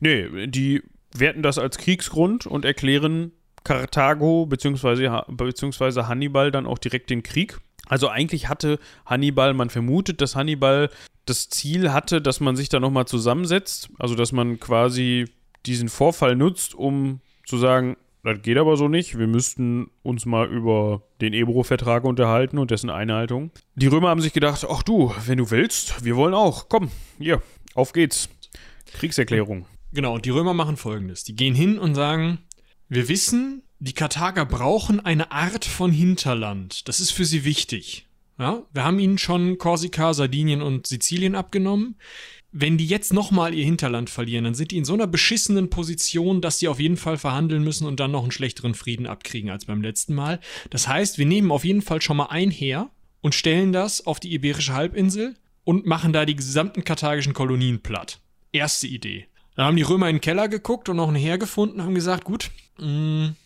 [0.00, 3.32] Nee, die werten das als Kriegsgrund und erklären
[3.64, 5.22] Karthago bzw.
[5.28, 7.58] beziehungsweise Hannibal dann auch direkt den Krieg.
[7.86, 10.90] Also eigentlich hatte Hannibal, man vermutet, dass Hannibal
[11.26, 15.26] das Ziel hatte, dass man sich da nochmal zusammensetzt, also dass man quasi
[15.66, 20.48] diesen Vorfall nutzt, um zu sagen, das geht aber so nicht, wir müssten uns mal
[20.48, 23.50] über den Ebro-Vertrag unterhalten und dessen Einhaltung.
[23.74, 27.42] Die Römer haben sich gedacht, ach du, wenn du willst, wir wollen auch, komm, hier,
[27.74, 28.30] auf geht's.
[28.94, 29.66] Kriegserklärung.
[29.92, 31.24] Genau, und die Römer machen folgendes.
[31.24, 32.38] Die gehen hin und sagen,
[32.88, 36.88] wir wissen, die Karthager brauchen eine Art von Hinterland.
[36.88, 38.06] Das ist für sie wichtig.
[38.38, 41.96] Ja, wir haben ihnen schon Korsika, Sardinien und Sizilien abgenommen.
[42.50, 46.40] Wenn die jetzt nochmal ihr Hinterland verlieren, dann sind die in so einer beschissenen Position,
[46.40, 49.64] dass sie auf jeden Fall verhandeln müssen und dann noch einen schlechteren Frieden abkriegen als
[49.64, 50.40] beim letzten Mal.
[50.70, 54.20] Das heißt, wir nehmen auf jeden Fall schon mal ein Heer und stellen das auf
[54.20, 58.20] die Iberische Halbinsel und machen da die gesamten karthagischen Kolonien platt.
[58.52, 59.26] Erste Idee.
[59.56, 61.94] Dann haben die Römer in den Keller geguckt und noch ein Heer gefunden und haben
[61.94, 63.36] gesagt, gut, mh, mm,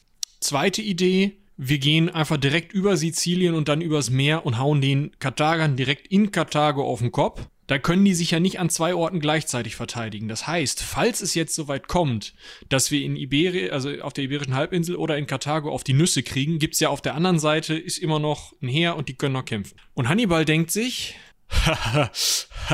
[0.40, 5.10] zweite Idee, wir gehen einfach direkt über Sizilien und dann übers Meer und hauen den
[5.18, 7.46] Karthagern direkt in Karthago auf den Kopf.
[7.66, 10.26] Da können die sich ja nicht an zwei Orten gleichzeitig verteidigen.
[10.26, 12.34] Das heißt, falls es jetzt soweit kommt,
[12.70, 16.22] dass wir in Iberia, also auf der Iberischen Halbinsel oder in Karthago auf die Nüsse
[16.22, 19.34] kriegen, gibt's ja auf der anderen Seite ist immer noch ein Heer und die können
[19.34, 19.76] noch kämpfen.
[19.92, 21.16] Und Hannibal denkt sich,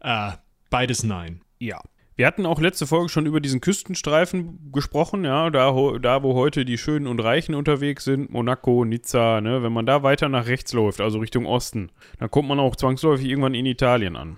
[0.00, 0.32] äh,
[0.68, 1.42] beides nein.
[1.60, 1.80] Ja.
[2.16, 6.64] Wir hatten auch letzte Folge schon über diesen Küstenstreifen gesprochen, ja, da, da wo heute
[6.64, 10.72] die Schönen und Reichen unterwegs sind, Monaco, Nizza, ne, wenn man da weiter nach rechts
[10.72, 14.36] läuft, also Richtung Osten, dann kommt man auch zwangsläufig irgendwann in Italien an.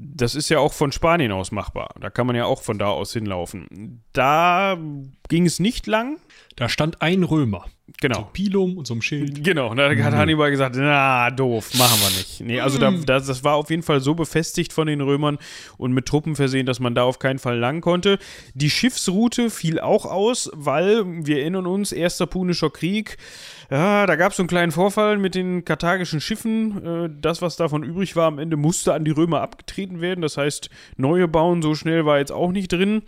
[0.00, 1.94] Das ist ja auch von Spanien aus machbar.
[2.00, 4.02] Da kann man ja auch von da aus hinlaufen.
[4.12, 4.78] Da
[5.28, 6.18] ging es nicht lang.
[6.60, 7.64] Da stand ein Römer.
[8.02, 8.18] Genau.
[8.18, 9.42] So Pilum und so einem Schild.
[9.42, 10.16] Genau, und da hat mhm.
[10.18, 12.42] Hannibal gesagt, na, doof, machen wir nicht.
[12.42, 13.06] Nee, also da, mhm.
[13.06, 15.38] das, das war auf jeden Fall so befestigt von den Römern
[15.78, 18.18] und mit Truppen versehen, dass man da auf keinen Fall lang konnte.
[18.52, 23.16] Die Schiffsroute fiel auch aus, weil, wir erinnern uns, Erster Punischer Krieg,
[23.70, 26.84] ja, da gab es so einen kleinen Vorfall mit den karthagischen Schiffen.
[26.84, 30.20] Äh, das, was davon übrig war, am Ende musste an die Römer abgetreten werden.
[30.20, 30.68] Das heißt,
[30.98, 33.00] neue bauen so schnell war jetzt auch nicht drin.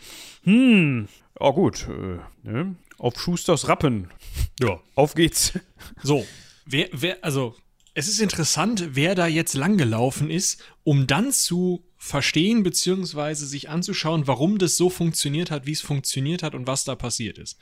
[0.45, 2.77] Hm, oh gut, äh, ne?
[3.03, 4.11] Auf Schusters Rappen.
[4.61, 5.53] Ja, auf geht's.
[6.03, 6.25] So,
[6.65, 7.57] wer, wer, also,
[7.95, 14.27] es ist interessant, wer da jetzt langgelaufen ist, um dann zu verstehen beziehungsweise sich anzuschauen,
[14.29, 17.59] warum das so funktioniert hat, wie es funktioniert hat und was da passiert ist.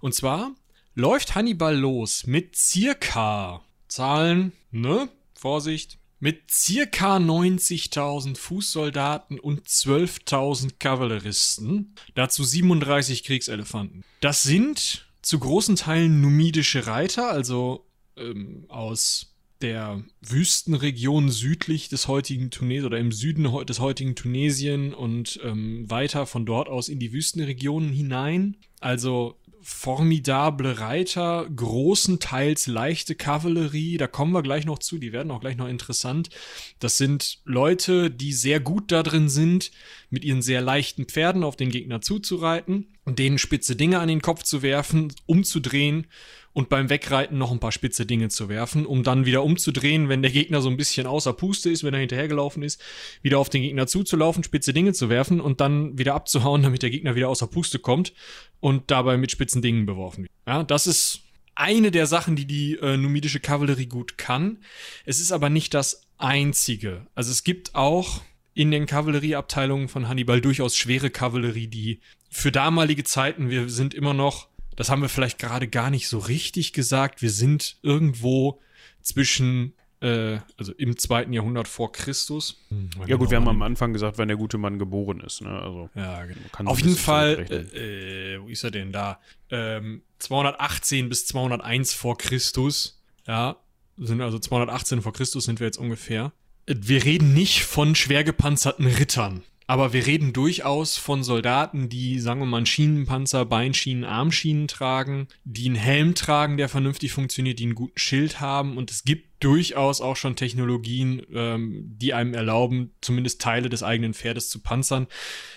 [0.00, 0.54] Und zwar
[0.94, 5.08] läuft Hannibal los mit circa Zahlen, ne?
[5.34, 14.04] Vorsicht, mit circa 90.000 Fußsoldaten und 12.000 Kavalleristen, dazu 37 Kriegselefanten.
[14.20, 22.50] Das sind zu großen Teilen numidische Reiter, also ähm, aus der Wüstenregion südlich des heutigen
[22.50, 27.12] Tunesien oder im Süden des heutigen Tunesien und ähm, weiter von dort aus in die
[27.12, 28.56] Wüstenregionen hinein.
[28.80, 35.40] Also formidable Reiter, großenteils leichte Kavallerie, da kommen wir gleich noch zu, die werden auch
[35.40, 36.30] gleich noch interessant.
[36.78, 39.72] Das sind Leute, die sehr gut da drin sind,
[40.08, 44.42] mit ihren sehr leichten Pferden auf den Gegner zuzureiten, denen spitze Dinge an den Kopf
[44.42, 46.06] zu werfen, umzudrehen
[46.52, 50.22] und beim Wegreiten noch ein paar spitze Dinge zu werfen, um dann wieder umzudrehen, wenn
[50.22, 52.82] der Gegner so ein bisschen außer Puste ist, wenn er hinterhergelaufen ist,
[53.20, 56.90] wieder auf den Gegner zuzulaufen, spitze Dinge zu werfen und dann wieder abzuhauen, damit der
[56.90, 58.14] Gegner wieder außer Puste kommt
[58.60, 60.32] und dabei mit spitzen Dingen beworfen wird.
[60.46, 61.20] Ja, das ist
[61.54, 64.58] eine der Sachen, die die äh, numidische Kavallerie gut kann.
[65.04, 67.06] Es ist aber nicht das einzige.
[67.14, 68.22] Also es gibt auch
[68.54, 72.00] in den Kavallerieabteilungen von Hannibal durchaus schwere Kavallerie, die
[72.36, 76.18] für damalige Zeiten, wir sind immer noch das haben wir vielleicht gerade gar nicht so
[76.18, 77.22] richtig gesagt.
[77.22, 78.60] Wir sind irgendwo
[79.00, 82.62] zwischen, äh, also im zweiten Jahrhundert vor Christus.
[82.68, 85.40] Hm, ja gut, wir haben am Anfang gesagt, wenn der gute Mann geboren ist.
[85.40, 85.48] Ne?
[85.48, 86.70] Also, ja, genau.
[86.70, 89.18] Auf jeden Fall, äh, äh, wo ist er denn da?
[89.50, 93.02] Ähm, 218 bis 201 vor Christus.
[93.26, 93.56] Ja,
[93.96, 96.32] sind also 218 vor Christus sind wir jetzt ungefähr.
[96.66, 99.42] wir reden nicht von schwer gepanzerten Rittern.
[99.68, 105.66] Aber wir reden durchaus von Soldaten, die, sagen wir mal, Schienenpanzer, Beinschienen, Armschienen tragen, die
[105.66, 108.76] einen Helm tragen, der vernünftig funktioniert, die einen guten Schild haben.
[108.76, 114.14] Und es gibt durchaus auch schon Technologien, ähm, die einem erlauben, zumindest Teile des eigenen
[114.14, 115.08] Pferdes zu panzern.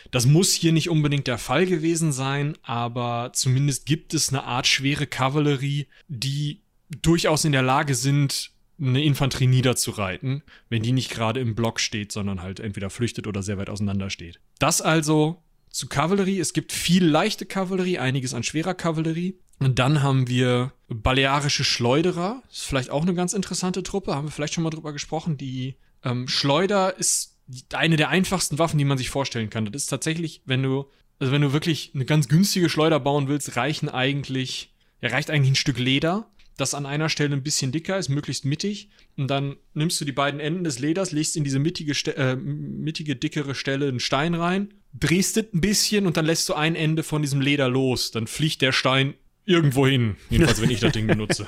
[0.09, 4.65] Das muss hier nicht unbedingt der Fall gewesen sein, aber zumindest gibt es eine Art
[4.65, 6.61] schwere Kavallerie, die
[7.01, 12.11] durchaus in der Lage sind, eine Infanterie niederzureiten, wenn die nicht gerade im Block steht,
[12.11, 14.39] sondern halt entweder flüchtet oder sehr weit auseinander steht.
[14.59, 16.39] Das also zu Kavallerie.
[16.39, 19.39] Es gibt viel leichte Kavallerie, einiges an schwerer Kavallerie.
[19.59, 22.41] Und dann haben wir balearische Schleuderer.
[22.51, 24.15] Ist vielleicht auch eine ganz interessante Truppe.
[24.15, 25.37] Haben wir vielleicht schon mal drüber gesprochen.
[25.37, 27.37] Die ähm, Schleuder ist
[27.73, 29.65] eine der einfachsten Waffen, die man sich vorstellen kann.
[29.65, 30.85] Das ist tatsächlich, wenn du,
[31.19, 35.51] also wenn du wirklich eine ganz günstige Schleuder bauen willst, reichen eigentlich, ja, reicht eigentlich
[35.51, 38.89] ein Stück Leder das an einer Stelle ein bisschen dicker ist, möglichst mittig.
[39.17, 43.15] Und dann nimmst du die beiden Enden des Leders, legst in diese mittige, äh, mittige
[43.15, 47.03] dickere Stelle einen Stein rein, drehst es ein bisschen und dann lässt du ein Ende
[47.03, 48.11] von diesem Leder los.
[48.11, 49.13] Dann fliegt der Stein
[49.49, 50.15] irgendwo hin.
[50.29, 51.45] Jedenfalls, wenn ich das Ding benutze.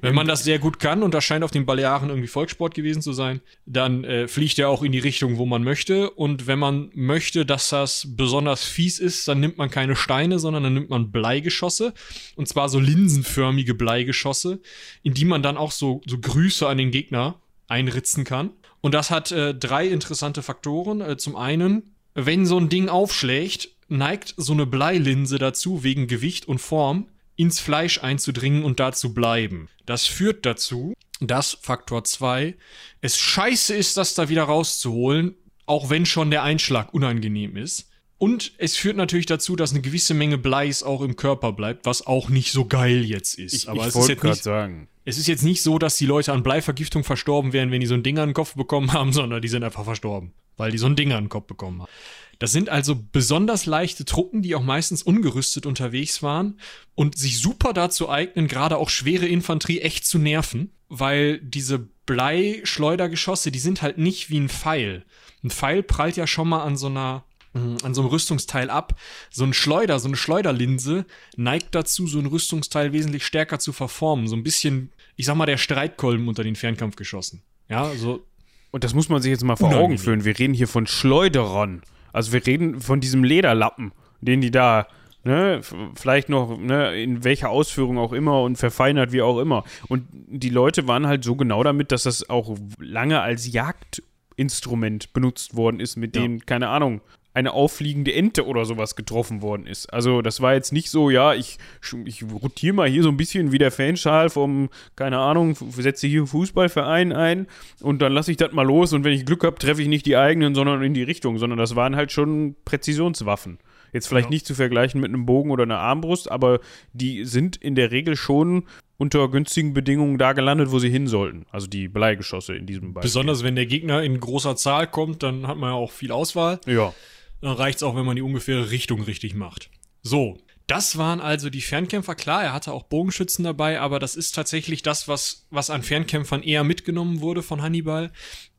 [0.00, 3.02] Wenn man das sehr gut kann, und das scheint auf den Balearen irgendwie Volkssport gewesen
[3.02, 6.10] zu sein, dann äh, fliegt er auch in die Richtung, wo man möchte.
[6.10, 10.64] Und wenn man möchte, dass das besonders fies ist, dann nimmt man keine Steine, sondern
[10.64, 11.92] dann nimmt man Bleigeschosse.
[12.34, 14.60] Und zwar so linsenförmige Bleigeschosse,
[15.02, 18.50] in die man dann auch so, so Grüße an den Gegner einritzen kann.
[18.80, 21.00] Und das hat äh, drei interessante Faktoren.
[21.00, 26.46] Äh, zum einen, wenn so ein Ding aufschlägt, neigt so eine Bleilinse dazu, wegen Gewicht
[26.46, 29.68] und Form, ins Fleisch einzudringen und da zu bleiben.
[29.84, 32.54] Das führt dazu, dass Faktor 2
[33.00, 35.34] es scheiße ist, das da wieder rauszuholen,
[35.66, 37.90] auch wenn schon der Einschlag unangenehm ist.
[38.18, 42.06] Und es führt natürlich dazu, dass eine gewisse Menge Bleis auch im Körper bleibt, was
[42.06, 43.52] auch nicht so geil jetzt ist.
[43.52, 44.88] Ich, Aber ich es ist jetzt nicht, sagen.
[45.04, 47.94] es ist jetzt nicht so, dass die Leute an Bleivergiftung verstorben wären, wenn die so
[47.94, 50.86] ein Ding an den Kopf bekommen haben, sondern die sind einfach verstorben, weil die so
[50.86, 51.90] ein Ding an den Kopf bekommen haben.
[52.38, 56.60] Das sind also besonders leichte Truppen, die auch meistens ungerüstet unterwegs waren
[56.94, 63.50] und sich super dazu eignen, gerade auch schwere Infanterie echt zu nerven, weil diese Bleischleudergeschosse,
[63.50, 65.04] die sind halt nicht wie ein Pfeil.
[65.42, 68.98] Ein Pfeil prallt ja schon mal an so einer mm, an so einem Rüstungsteil ab.
[69.30, 74.28] So ein Schleuder, so eine Schleuderlinse neigt dazu, so ein Rüstungsteil wesentlich stärker zu verformen.
[74.28, 77.42] So ein bisschen, ich sag mal, der Streitkolben unter den Fernkampfgeschossen.
[77.68, 78.24] Ja, so.
[78.70, 79.74] Und das muss man sich jetzt mal vor.
[79.74, 80.24] Augen führen.
[80.24, 81.82] Wir reden hier von Schleuderern.
[82.16, 84.86] Also wir reden von diesem Lederlappen, den die da,
[85.22, 85.60] ne,
[85.94, 89.64] vielleicht noch, ne, in welcher Ausführung auch immer und verfeinert wie auch immer.
[89.88, 95.56] Und die Leute waren halt so genau damit, dass das auch lange als Jagdinstrument benutzt
[95.56, 96.22] worden ist, mit Ja.
[96.22, 97.02] denen, keine Ahnung,
[97.36, 99.92] eine auffliegende Ente oder sowas getroffen worden ist.
[99.92, 101.58] Also das war jetzt nicht so, ja, ich,
[102.06, 106.26] ich rotiere mal hier so ein bisschen wie der Fanschal vom, keine Ahnung, setze hier
[106.26, 107.46] Fußballverein ein
[107.82, 110.06] und dann lasse ich das mal los und wenn ich Glück habe, treffe ich nicht
[110.06, 113.58] die eigenen, sondern in die Richtung, sondern das waren halt schon Präzisionswaffen.
[113.92, 114.30] Jetzt vielleicht Ja.
[114.30, 116.60] nicht zu vergleichen mit einem Bogen oder einer Armbrust, aber
[116.94, 118.64] die sind in der Regel schon
[118.96, 121.44] unter günstigen Bedingungen da gelandet, wo sie hin sollten.
[121.50, 123.08] Also die Bleigeschosse in diesem Beispiel.
[123.08, 126.60] Besonders wenn der Gegner in großer Zahl kommt, dann hat man ja auch viel Auswahl.
[126.66, 126.94] Ja.
[127.40, 129.70] Dann reicht's auch, wenn man die ungefähre Richtung richtig macht.
[130.02, 132.14] So, das waren also die Fernkämpfer.
[132.14, 136.42] Klar, er hatte auch Bogenschützen dabei, aber das ist tatsächlich das, was, was an Fernkämpfern
[136.42, 138.10] eher mitgenommen wurde von Hannibal.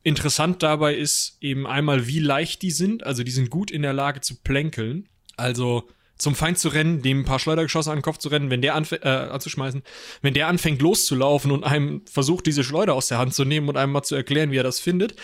[0.03, 3.05] Interessant dabei ist eben einmal, wie leicht die sind.
[3.05, 5.09] Also die sind gut in der Lage zu plänkeln.
[5.35, 8.61] Also zum Feind zu rennen, dem ein paar Schleudergeschosse an den Kopf zu rennen, wenn
[8.61, 9.83] der anfängt, äh, anzuschmeißen,
[10.21, 13.77] wenn der anfängt loszulaufen und einem versucht, diese Schleuder aus der Hand zu nehmen und
[13.77, 15.15] einem mal zu erklären, wie er das findet,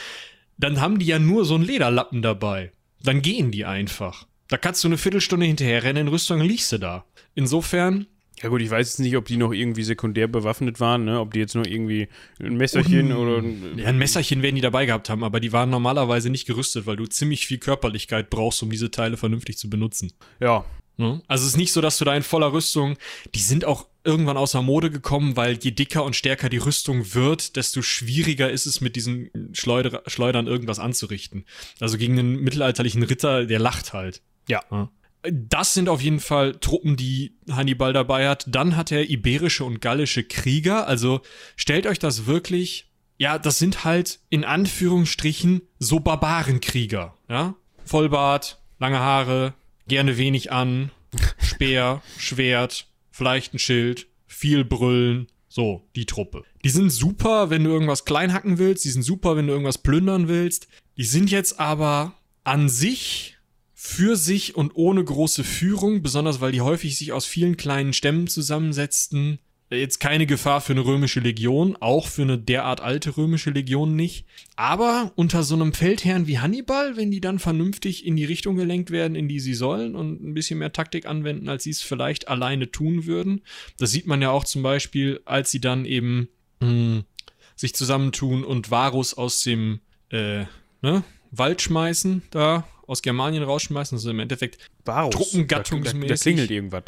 [0.57, 2.71] dann haben die ja nur so einen Lederlappen dabei.
[3.03, 4.25] Dann gehen die einfach.
[4.47, 7.05] Da kannst du eine Viertelstunde hinterher rennen, in Rüstung liegst du da.
[7.35, 8.07] Insofern,
[8.41, 11.19] Ja gut, ich weiß jetzt nicht, ob die noch irgendwie sekundär bewaffnet waren, ne?
[11.19, 12.07] ob die jetzt noch irgendwie
[12.39, 15.69] ein Messerchen oder ein, ja, ein Messerchen werden die dabei gehabt haben, aber die waren
[15.69, 20.11] normalerweise nicht gerüstet, weil du ziemlich viel Körperlichkeit brauchst, um diese Teile vernünftig zu benutzen.
[20.39, 20.65] ja.
[20.97, 21.21] Ne?
[21.27, 22.97] Also es ist nicht so, dass du da in voller Rüstung,
[23.33, 27.55] die sind auch irgendwann außer Mode gekommen, weil je dicker und stärker die Rüstung wird,
[27.55, 31.45] desto schwieriger ist es mit diesen Schleuder Schleudern irgendwas anzurichten.
[31.79, 34.21] Also gegen einen mittelalterlichen Ritter, der lacht halt.
[34.47, 34.89] Ja.
[35.31, 38.45] Das sind auf jeden Fall Truppen, die Hannibal dabei hat.
[38.47, 40.85] Dann hat er iberische und gallische Krieger.
[40.85, 41.21] Also
[41.55, 47.17] stellt euch das wirklich, ja, das sind halt in Anführungsstrichen so Barbarenkrieger.
[47.29, 47.55] Ja?
[47.85, 49.53] Vollbart, lange Haare,
[49.87, 50.91] gerne wenig an,
[51.37, 55.27] Speer, Schwert, vielleicht ein Schild, viel brüllen.
[55.47, 56.43] So, die Truppe.
[56.63, 58.85] Die sind super, wenn du irgendwas klein hacken willst.
[58.85, 60.67] Die sind super, wenn du irgendwas plündern willst.
[60.97, 63.37] Die sind jetzt aber an sich
[63.75, 68.27] für sich und ohne große Führung, besonders weil die häufig sich aus vielen kleinen Stämmen
[68.27, 73.95] zusammensetzten, Jetzt keine Gefahr für eine römische Legion, auch für eine derart alte römische Legion
[73.95, 74.25] nicht.
[74.55, 78.91] Aber unter so einem Feldherrn wie Hannibal, wenn die dann vernünftig in die Richtung gelenkt
[78.91, 82.27] werden, in die sie sollen und ein bisschen mehr Taktik anwenden, als sie es vielleicht
[82.27, 83.41] alleine tun würden.
[83.77, 87.03] Das sieht man ja auch zum Beispiel, als sie dann eben mh, hm,
[87.55, 90.45] sich zusammentun und Varus aus dem äh,
[90.81, 93.97] ne, Wald schmeißen, da aus Germanien rausschmeißen.
[93.97, 96.01] Also im Endeffekt Varus, truppengattungsmäßig.
[96.01, 96.83] Da, da, da klingelt irgendwas.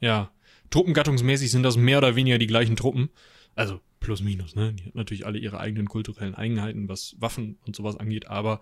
[0.00, 0.30] Ja,
[0.70, 3.10] truppengattungsmäßig sind das mehr oder weniger die gleichen Truppen.
[3.54, 4.72] Also plus minus, ne?
[4.72, 8.60] Die hat natürlich alle ihre eigenen kulturellen Eigenheiten, was Waffen und sowas angeht, aber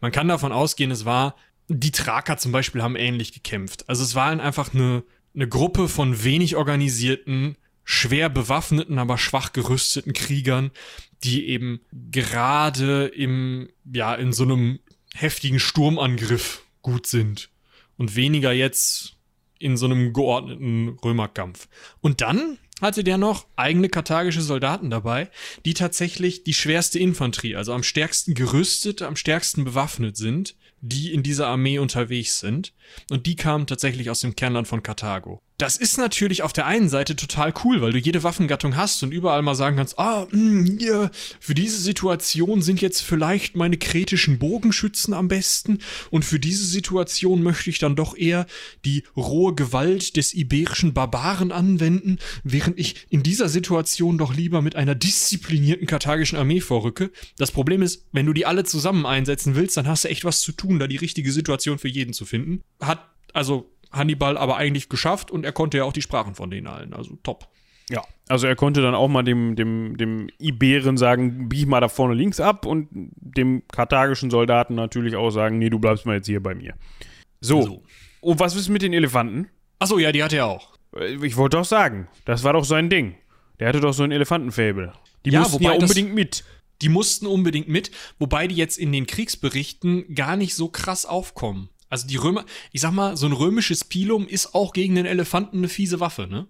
[0.00, 1.36] man kann davon ausgehen, es war,
[1.68, 3.88] die Traker zum Beispiel haben ähnlich gekämpft.
[3.88, 10.14] Also es waren einfach eine, eine Gruppe von wenig organisierten, schwer bewaffneten, aber schwach gerüsteten
[10.14, 10.70] Kriegern,
[11.24, 14.78] die eben gerade im, ja, in so einem
[15.14, 17.50] heftigen Sturmangriff gut sind.
[17.96, 19.17] Und weniger jetzt
[19.58, 21.68] in so einem geordneten Römerkampf.
[22.00, 25.30] Und dann hatte der noch eigene karthagische Soldaten dabei,
[25.64, 31.22] die tatsächlich die schwerste Infanterie, also am stärksten gerüstet, am stärksten bewaffnet sind, die in
[31.22, 32.72] dieser Armee unterwegs sind.
[33.10, 35.42] Und die kamen tatsächlich aus dem Kernland von Karthago.
[35.58, 39.10] Das ist natürlich auf der einen Seite total cool, weil du jede Waffengattung hast und
[39.10, 43.76] überall mal sagen kannst, ah, mh, mm, hier, für diese Situation sind jetzt vielleicht meine
[43.76, 45.80] kretischen Bogenschützen am besten
[46.12, 48.46] und für diese Situation möchte ich dann doch eher
[48.84, 54.76] die rohe Gewalt des iberischen Barbaren anwenden, während ich in dieser Situation doch lieber mit
[54.76, 57.10] einer disziplinierten karthagischen Armee vorrücke.
[57.36, 60.40] Das Problem ist, wenn du die alle zusammen einsetzen willst, dann hast du echt was
[60.40, 62.62] zu tun, da die richtige Situation für jeden zu finden.
[62.80, 66.66] Hat also Hannibal aber eigentlich geschafft und er konnte ja auch die Sprachen von denen
[66.66, 66.92] allen.
[66.92, 67.48] Also top.
[67.90, 71.88] Ja, also er konnte dann auch mal dem, dem, dem Iberen sagen, bieg mal da
[71.88, 76.26] vorne links ab und dem karthagischen Soldaten natürlich auch sagen, nee, du bleibst mal jetzt
[76.26, 76.74] hier bei mir.
[77.40, 77.62] So.
[77.62, 77.82] so.
[78.20, 79.48] Und was ist mit den Elefanten?
[79.78, 80.74] Achso, ja, die hatte er auch.
[80.94, 83.14] Äh, ich wollte doch sagen, das war doch sein Ding.
[83.60, 84.92] Der hatte doch so ein Elefantenfabel.
[85.24, 86.44] Die ja, mussten ja unbedingt mit.
[86.80, 91.70] Die mussten unbedingt mit, wobei die jetzt in den Kriegsberichten gar nicht so krass aufkommen.
[91.88, 95.58] Also die Römer, ich sag mal, so ein römisches Pilum ist auch gegen den Elefanten
[95.58, 96.46] eine fiese Waffe, ne?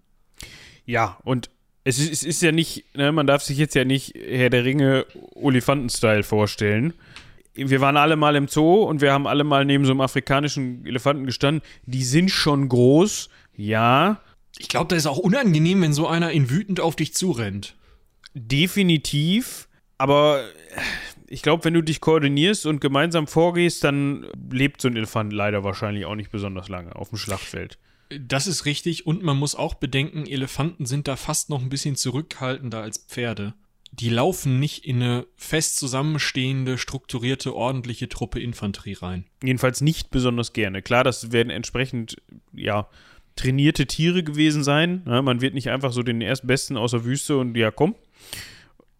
[0.84, 1.50] Ja, und
[1.84, 4.64] es ist, es ist ja nicht, ne, man darf sich jetzt ja nicht Herr der
[4.64, 6.94] Ringe Olifanten-Style vorstellen.
[7.54, 10.86] Wir waren alle mal im Zoo und wir haben alle mal neben so einem afrikanischen
[10.86, 11.62] Elefanten gestanden.
[11.86, 14.20] Die sind schon groß, ja.
[14.58, 17.74] Ich glaube, das ist auch unangenehm, wenn so einer in wütend auf dich zurennt.
[18.34, 20.44] Definitiv, aber
[21.28, 25.64] ich glaube, wenn du dich koordinierst und gemeinsam vorgehst, dann lebt so ein Elefant leider
[25.64, 27.78] wahrscheinlich auch nicht besonders lange auf dem Schlachtfeld.
[28.20, 31.94] Das ist richtig und man muss auch bedenken, Elefanten sind da fast noch ein bisschen
[31.94, 33.54] zurückhaltender als Pferde.
[33.92, 39.24] Die laufen nicht in eine fest zusammenstehende, strukturierte, ordentliche Truppe Infanterie rein.
[39.42, 40.82] Jedenfalls nicht besonders gerne.
[40.82, 42.16] Klar, das werden entsprechend,
[42.52, 42.88] ja,
[43.36, 45.02] trainierte Tiere gewesen sein.
[45.06, 47.94] Ja, man wird nicht einfach so den Erstbesten aus der Wüste und ja, komm,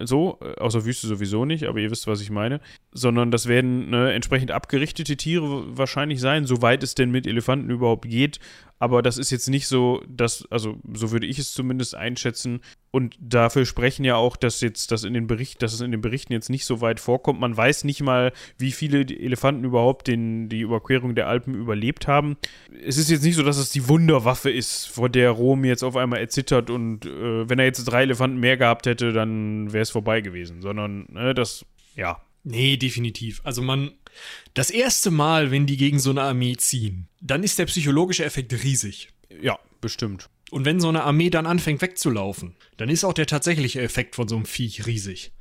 [0.01, 2.61] so, äh, außer Wüste sowieso nicht, aber ihr wisst, was ich meine,
[2.93, 8.09] sondern das werden ne, entsprechend abgerichtete Tiere wahrscheinlich sein, soweit es denn mit Elefanten überhaupt
[8.09, 8.39] geht.
[8.79, 12.61] Aber das ist jetzt nicht so, dass, also so würde ich es zumindest einschätzen.
[12.91, 16.01] Und dafür sprechen ja auch, dass jetzt das in den Berichten, dass es in den
[16.01, 17.41] Berichten jetzt nicht so weit vorkommt.
[17.41, 22.37] Man weiß nicht mal, wie viele Elefanten überhaupt den, die Überquerung der Alpen überlebt haben.
[22.85, 25.97] Es ist jetzt nicht so, dass es die Wunderwaffe ist, vor der Rom jetzt auf
[25.97, 29.91] einmal erzittert und äh, wenn er jetzt drei Elefanten mehr gehabt hätte, dann wäre es
[29.91, 30.63] vorbei gewesen.
[30.63, 33.43] Sondern äh, das, ja, Nee, definitiv.
[33.45, 33.93] Also man,
[34.55, 38.53] das erste Mal, wenn die gegen so eine Armee ziehen, dann ist der psychologische Effekt
[38.65, 39.11] riesig.
[39.43, 40.31] Ja, bestimmt.
[40.51, 44.29] Und wenn so eine Armee dann anfängt wegzulaufen, dann ist auch der tatsächliche Effekt von
[44.29, 45.33] so einem Viech riesig.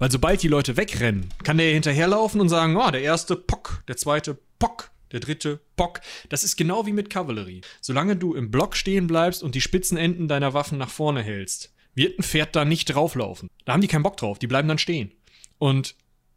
[0.00, 3.96] Weil sobald die Leute wegrennen, kann der hinterherlaufen und sagen, oh, der erste Pock, der
[3.96, 6.00] zweite Pock, der dritte Pock.
[6.30, 7.60] Das ist genau wie mit Kavallerie.
[7.80, 11.72] Solange du im Block stehen bleibst und die spitzen Enden deiner Waffen nach vorne hältst,
[11.94, 13.48] wird ein Pferd da nicht drauflaufen.
[13.64, 15.12] Da haben die keinen Bock drauf, die bleiben dann stehen.
[15.58, 15.94] Und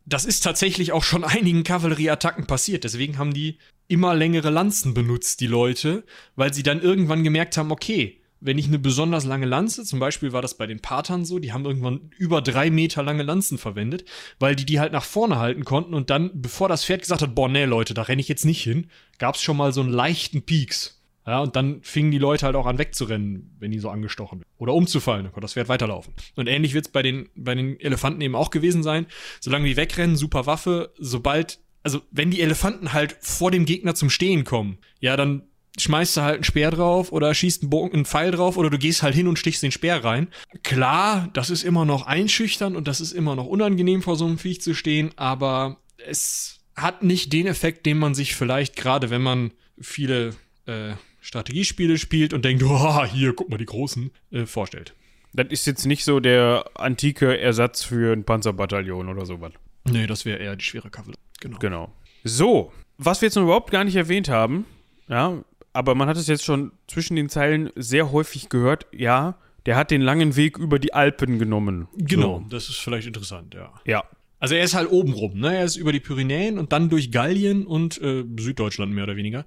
[0.10, 2.84] das ist tatsächlich auch schon einigen Kavallerieattacken passiert.
[2.84, 6.04] Deswegen haben die immer längere Lanzen benutzt, die Leute,
[6.36, 10.32] weil sie dann irgendwann gemerkt haben, okay, wenn ich eine besonders lange Lanze, zum Beispiel
[10.32, 14.06] war das bei den Patern so, die haben irgendwann über drei Meter lange Lanzen verwendet,
[14.39, 17.36] weil die die halt nach vorne halten konnten und dann, bevor das Pferd gesagt hat,
[17.36, 19.90] boah, nee, Leute, da renne ich jetzt nicht hin, gab es schon mal so einen
[19.90, 20.98] leichten Peaks.
[21.30, 24.42] Ja, und dann fingen die Leute halt auch an wegzurennen, wenn die so angestochen.
[24.58, 26.15] Oder umzufallen, dann konnte das Pferd weiterlaufen.
[26.36, 29.06] Und ähnlich wird es bei den, bei den Elefanten eben auch gewesen sein.
[29.40, 34.10] Solange die wegrennen, super Waffe, sobald, also wenn die Elefanten halt vor dem Gegner zum
[34.10, 35.44] Stehen kommen, ja, dann
[35.77, 38.80] schmeißt du halt einen Speer drauf oder schießt einen, Bogen, einen Pfeil drauf oder du
[38.80, 40.30] gehst halt hin und stichst den Speer rein.
[40.63, 44.40] Klar, das ist immer noch einschüchtern und das ist immer noch unangenehm vor so einem
[44.40, 49.21] Viech zu stehen, aber es hat nicht den Effekt, den man sich vielleicht gerade, wenn
[49.21, 50.32] man viele
[50.65, 50.94] äh,
[51.30, 54.96] Strategiespiele spielt und denkt, oh, hier, guck mal, die Großen, äh, vorstellt.
[55.34, 59.54] Das ist jetzt nicht so der antike Ersatz für ein Panzerbataillon oder sowas.
[59.88, 61.19] Nee, das wäre eher die schwere Kavallerie.
[61.40, 61.60] Genau.
[61.60, 61.94] Genau.
[62.23, 64.65] So, was wir jetzt noch überhaupt gar nicht erwähnt haben,
[65.08, 69.75] ja, aber man hat es jetzt schon zwischen den Zeilen sehr häufig gehört, ja, der
[69.75, 71.88] hat den langen Weg über die Alpen genommen.
[71.96, 72.46] Genau, so.
[72.50, 73.71] das ist vielleicht interessant, ja.
[73.86, 74.04] Ja.
[74.40, 75.58] Also er ist halt oben rum, ne?
[75.58, 79.46] Er ist über die Pyrenäen und dann durch Gallien und äh, Süddeutschland mehr oder weniger.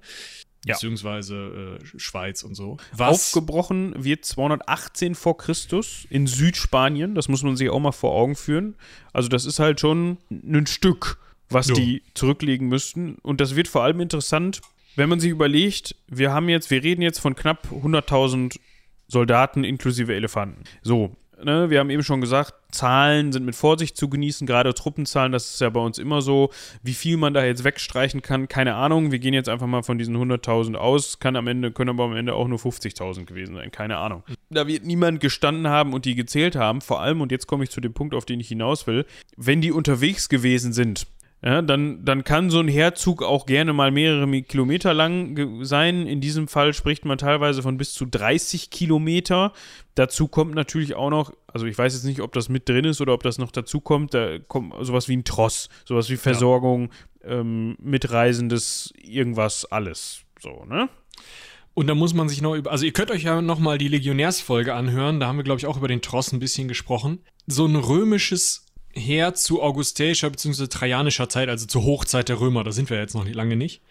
[0.65, 0.75] Ja.
[0.75, 2.77] Beziehungsweise äh, Schweiz und so.
[2.95, 3.09] Was?
[3.09, 7.15] Aufgebrochen wird 218 vor Christus in Südspanien.
[7.15, 8.75] Das muss man sich auch mal vor Augen führen.
[9.11, 11.17] Also das ist halt schon ein Stück,
[11.49, 11.75] was jo.
[11.75, 13.15] die zurücklegen müssten.
[13.15, 14.61] Und das wird vor allem interessant,
[14.95, 18.57] wenn man sich überlegt, wir haben jetzt, wir reden jetzt von knapp 100.000
[19.07, 20.63] Soldaten inklusive Elefanten.
[20.81, 21.15] So,
[21.45, 25.53] ne, wir haben eben schon gesagt, Zahlen sind mit Vorsicht zu genießen, gerade Truppenzahlen, das
[25.53, 26.49] ist ja bei uns immer so.
[26.81, 29.11] Wie viel man da jetzt wegstreichen kann, keine Ahnung.
[29.11, 32.15] Wir gehen jetzt einfach mal von diesen 100.000 aus, kann am Ende, können aber am
[32.15, 34.23] Ende auch nur 50.000 gewesen sein, keine Ahnung.
[34.49, 37.69] Da wird niemand gestanden haben und die gezählt haben, vor allem, und jetzt komme ich
[37.69, 39.05] zu dem Punkt, auf den ich hinaus will,
[39.37, 41.07] wenn die unterwegs gewesen sind,
[41.45, 46.07] ja, dann, dann kann so ein Herzug auch gerne mal mehrere Kilometer lang sein.
[46.07, 49.51] In diesem Fall spricht man teilweise von bis zu 30 Kilometer.
[49.95, 53.01] Dazu kommt natürlich auch noch, also ich weiß jetzt nicht, ob das mit drin ist
[53.01, 56.91] oder ob das noch dazu kommt, da kommt sowas wie ein Tross, sowas wie Versorgung,
[57.25, 57.39] ja.
[57.39, 60.21] ähm, Mitreisendes, irgendwas, alles.
[60.39, 60.87] So, ne?
[61.73, 64.73] Und da muss man sich noch über, also ihr könnt euch ja nochmal die Legionärsfolge
[64.73, 67.19] anhören, da haben wir, glaube ich, auch über den Tross ein bisschen gesprochen.
[67.47, 70.67] So ein römisches her zu augustäischer bzw.
[70.67, 73.81] trajanischer Zeit, also zur Hochzeit der Römer, da sind wir jetzt noch lange nicht,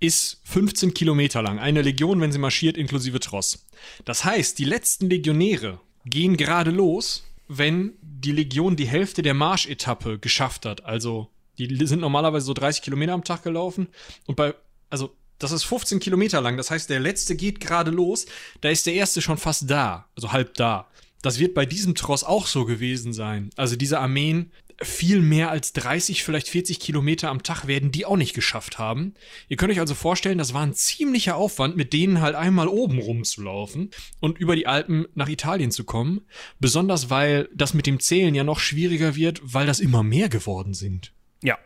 [0.00, 1.58] ist 15 Kilometer lang.
[1.58, 3.66] Eine Legion, wenn sie marschiert, inklusive Tross.
[4.04, 10.18] Das heißt, die letzten Legionäre gehen gerade los, wenn die Legion die Hälfte der Marschetappe
[10.18, 10.84] geschafft hat.
[10.84, 11.28] Also,
[11.58, 13.88] die sind normalerweise so 30 Kilometer am Tag gelaufen.
[14.26, 14.54] Und bei,
[14.88, 16.56] also, das ist 15 Kilometer lang.
[16.56, 18.26] Das heißt, der letzte geht gerade los.
[18.60, 20.06] Da ist der erste schon fast da.
[20.14, 20.86] Also halb da.
[21.22, 23.50] Das wird bei diesem Tross auch so gewesen sein.
[23.56, 24.50] Also diese Armeen
[24.82, 29.14] viel mehr als 30, vielleicht 40 Kilometer am Tag werden die auch nicht geschafft haben.
[29.48, 32.98] Ihr könnt euch also vorstellen, das war ein ziemlicher Aufwand, mit denen halt einmal oben
[32.98, 33.90] rumzulaufen
[34.20, 36.22] und über die Alpen nach Italien zu kommen.
[36.60, 40.72] Besonders weil das mit dem Zählen ja noch schwieriger wird, weil das immer mehr geworden
[40.72, 41.12] sind.
[41.42, 41.58] Ja,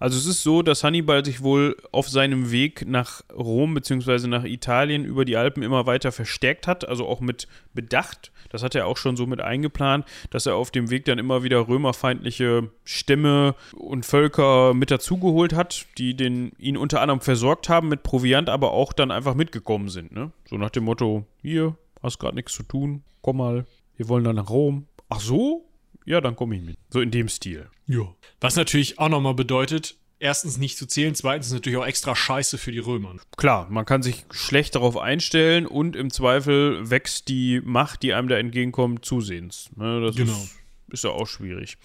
[0.00, 4.26] also es ist so, dass Hannibal sich wohl auf seinem Weg nach Rom bzw.
[4.26, 8.32] nach Italien über die Alpen immer weiter verstärkt hat, also auch mit Bedacht.
[8.48, 11.42] Das hat er auch schon so mit eingeplant, dass er auf dem Weg dann immer
[11.42, 17.88] wieder römerfeindliche Stämme und Völker mit dazugeholt hat, die den, ihn unter anderem versorgt haben
[17.88, 20.12] mit Proviant, aber auch dann einfach mitgekommen sind.
[20.12, 20.32] Ne?
[20.48, 23.66] So nach dem Motto, hier, hast gerade nichts zu tun, komm mal,
[23.96, 24.86] wir wollen dann nach Rom.
[25.10, 25.67] Ach so?
[26.08, 26.78] Ja, dann komme ich mit.
[26.88, 27.68] So in dem Stil.
[27.86, 28.14] Ja.
[28.40, 32.72] Was natürlich auch nochmal bedeutet, erstens nicht zu zählen, zweitens natürlich auch extra scheiße für
[32.72, 33.16] die Römer.
[33.36, 38.28] Klar, man kann sich schlecht darauf einstellen und im Zweifel wächst die Macht, die einem
[38.28, 39.68] da entgegenkommt, zusehends.
[39.76, 40.32] Ne, das genau.
[40.32, 40.56] ist,
[40.90, 41.76] ist ja auch schwierig.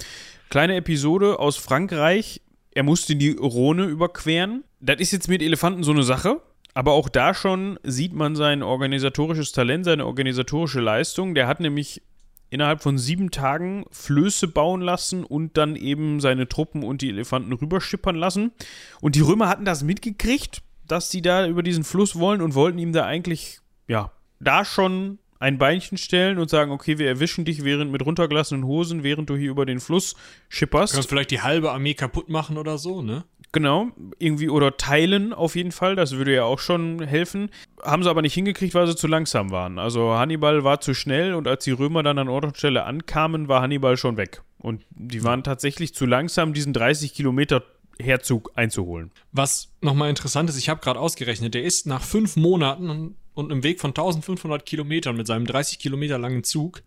[0.49, 2.41] Kleine Episode aus Frankreich.
[2.71, 4.63] Er musste die Rhone überqueren.
[4.79, 6.41] Das ist jetzt mit Elefanten so eine Sache.
[6.73, 11.35] Aber auch da schon sieht man sein organisatorisches Talent, seine organisatorische Leistung.
[11.35, 12.01] Der hat nämlich
[12.53, 17.51] innerhalb von sieben Tagen Flöße bauen lassen und dann eben seine Truppen und die Elefanten
[17.51, 18.51] rüberschippern lassen.
[19.01, 22.77] Und die Römer hatten das mitgekriegt, dass sie da über diesen Fluss wollen und wollten
[22.77, 27.65] ihm da eigentlich, ja, da schon ein Beinchen stellen und sagen, okay, wir erwischen dich
[27.65, 30.15] während mit runtergelassenen Hosen, während du hier über den Fluss
[30.47, 30.93] schipperst.
[30.93, 33.25] Du kannst vielleicht die halbe Armee kaputt machen oder so, ne?
[33.53, 37.51] Genau, irgendwie oder teilen auf jeden Fall, das würde ja auch schon helfen.
[37.83, 39.77] Haben sie aber nicht hingekriegt, weil sie zu langsam waren.
[39.77, 43.47] Also Hannibal war zu schnell und als die Römer dann an Ort und Stelle ankamen,
[43.47, 44.41] war Hannibal schon weg.
[44.57, 47.63] Und die waren tatsächlich zu langsam, diesen 30 Kilometer
[47.99, 49.11] Herzug einzuholen.
[49.31, 53.61] Was nochmal interessant ist, ich habe gerade ausgerechnet, der ist nach fünf Monaten und einem
[53.61, 56.81] Weg von 1500 Kilometern mit seinem 30 Kilometer langen Zug,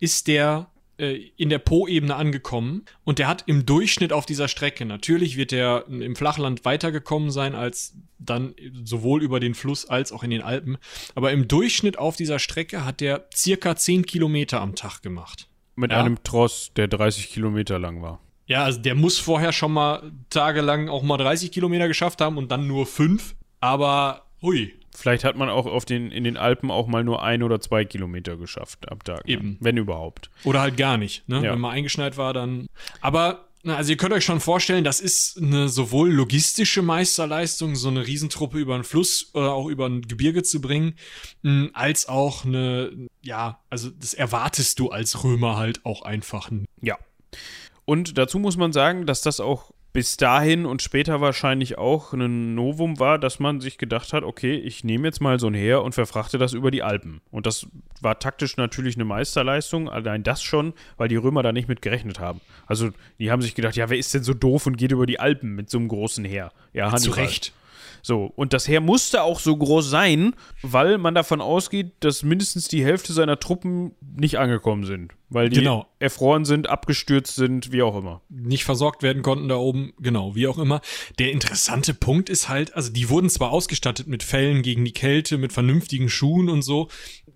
[0.00, 0.69] ist der
[1.00, 5.52] äh, in der Po-Ebene angekommen und der hat im Durchschnitt auf dieser Strecke, natürlich wird
[5.52, 10.42] er im Flachland weitergekommen sein als dann sowohl über den Fluss als auch in den
[10.42, 10.76] Alpen,
[11.14, 15.48] aber im Durchschnitt auf dieser Strecke hat der circa 10 Kilometer am Tag gemacht.
[15.76, 16.00] Mit ja.
[16.00, 18.20] einem Tross, der 30 Kilometer lang war.
[18.46, 22.50] Ja, also der muss vorher schon mal tagelang auch mal 30 Kilometer geschafft haben und
[22.50, 26.86] dann nur 5, aber hui, Vielleicht hat man auch auf den, in den Alpen auch
[26.86, 29.26] mal nur ein oder zwei Kilometer geschafft am Tag.
[29.26, 29.32] Ne?
[29.32, 29.56] Eben.
[29.60, 30.30] Wenn überhaupt.
[30.44, 31.44] Oder halt gar nicht, ne?
[31.44, 31.52] Ja.
[31.52, 32.66] Wenn man eingeschneit war, dann.
[33.00, 37.88] Aber, na, also ihr könnt euch schon vorstellen, das ist eine sowohl logistische Meisterleistung, so
[37.88, 40.96] eine Riesentruppe über einen Fluss oder auch über ein Gebirge zu bringen,
[41.72, 42.90] als auch eine,
[43.22, 46.50] ja, also das erwartest du als Römer halt auch einfach.
[46.80, 46.98] Ja.
[47.84, 52.54] Und dazu muss man sagen, dass das auch bis dahin und später wahrscheinlich auch ein
[52.54, 55.82] Novum war, dass man sich gedacht hat, okay, ich nehme jetzt mal so ein Heer
[55.82, 57.20] und verfrachte das über die Alpen.
[57.30, 57.66] Und das
[58.00, 62.20] war taktisch natürlich eine Meisterleistung, allein das schon, weil die Römer da nicht mit gerechnet
[62.20, 62.40] haben.
[62.66, 65.18] Also die haben sich gedacht, ja, wer ist denn so doof und geht über die
[65.18, 66.52] Alpen mit so einem großen Heer?
[66.72, 67.00] Ja, Hannibal.
[67.00, 67.52] Zu Recht.
[68.02, 72.68] So, und das Heer musste auch so groß sein, weil man davon ausgeht, dass mindestens
[72.68, 75.12] die Hälfte seiner Truppen nicht angekommen sind.
[75.28, 75.86] Weil die Genau.
[76.00, 78.20] erfroren sind, abgestürzt sind, wie auch immer.
[78.28, 80.80] nicht versorgt werden konnten da oben, genau, wie auch immer.
[81.18, 85.38] Der interessante Punkt ist halt, also die wurden zwar ausgestattet mit Fellen gegen die Kälte,
[85.38, 86.88] mit vernünftigen Schuhen und so.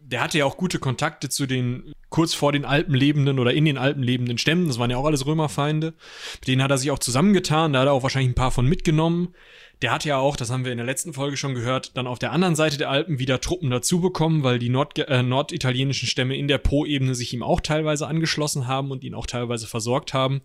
[0.06, 3.64] Der hatte ja auch gute Kontakte zu den kurz vor den Alpen lebenden oder in
[3.64, 4.68] den Alpen lebenden Stämmen.
[4.68, 5.94] Das waren ja auch alles Römerfeinde.
[6.34, 7.72] Mit denen hat er sich auch zusammengetan.
[7.72, 9.34] Da hat er auch wahrscheinlich ein paar von mitgenommen.
[9.82, 12.20] Der hat ja auch, das haben wir in der letzten Folge schon gehört, dann auf
[12.20, 16.36] der anderen Seite der Alpen wieder Truppen dazu bekommen, weil die Nord äh, norditalienischen Stämme
[16.36, 20.42] in der Po-Ebene sich ihm auch teilweise angeschlossen haben und ihn auch teilweise versorgt haben.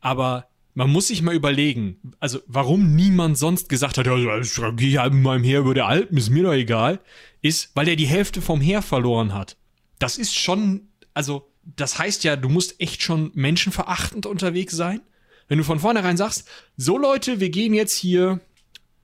[0.00, 5.00] Aber man muss sich mal überlegen, also warum niemand sonst gesagt hat, ja, ich gehe
[5.00, 7.00] halt mit meinem Heer über der Alpen, ist mir doch egal,
[7.40, 9.56] ist, weil er die Hälfte vom Heer verloren hat.
[9.98, 15.00] Das ist schon, also das heißt ja, du musst echt schon menschenverachtend unterwegs sein.
[15.48, 16.46] Wenn du von vornherein sagst,
[16.76, 18.40] so Leute, wir gehen jetzt hier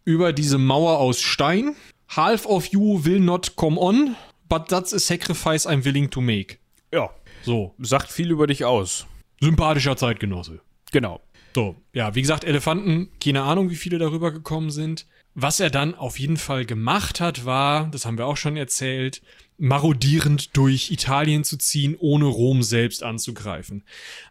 [0.05, 1.75] über diese Mauer aus Stein,
[2.09, 4.14] half of you will not come on,
[4.51, 6.59] but that's a sacrifice I'm willing to make.
[6.93, 7.09] Ja,
[7.45, 9.07] So, sagt viel über dich aus.
[9.41, 10.61] sympathischer Zeitgenosse.
[10.93, 11.20] Genau.
[11.55, 15.07] So, ja, wie gesagt, Elefanten, keine Ahnung, wie viele darüber gekommen sind.
[15.34, 19.22] Was er dann auf jeden Fall gemacht hat, war, das haben wir auch schon erzählt,
[19.59, 23.84] marodierend durch Italien zu ziehen, ohne Rom selbst anzugreifen.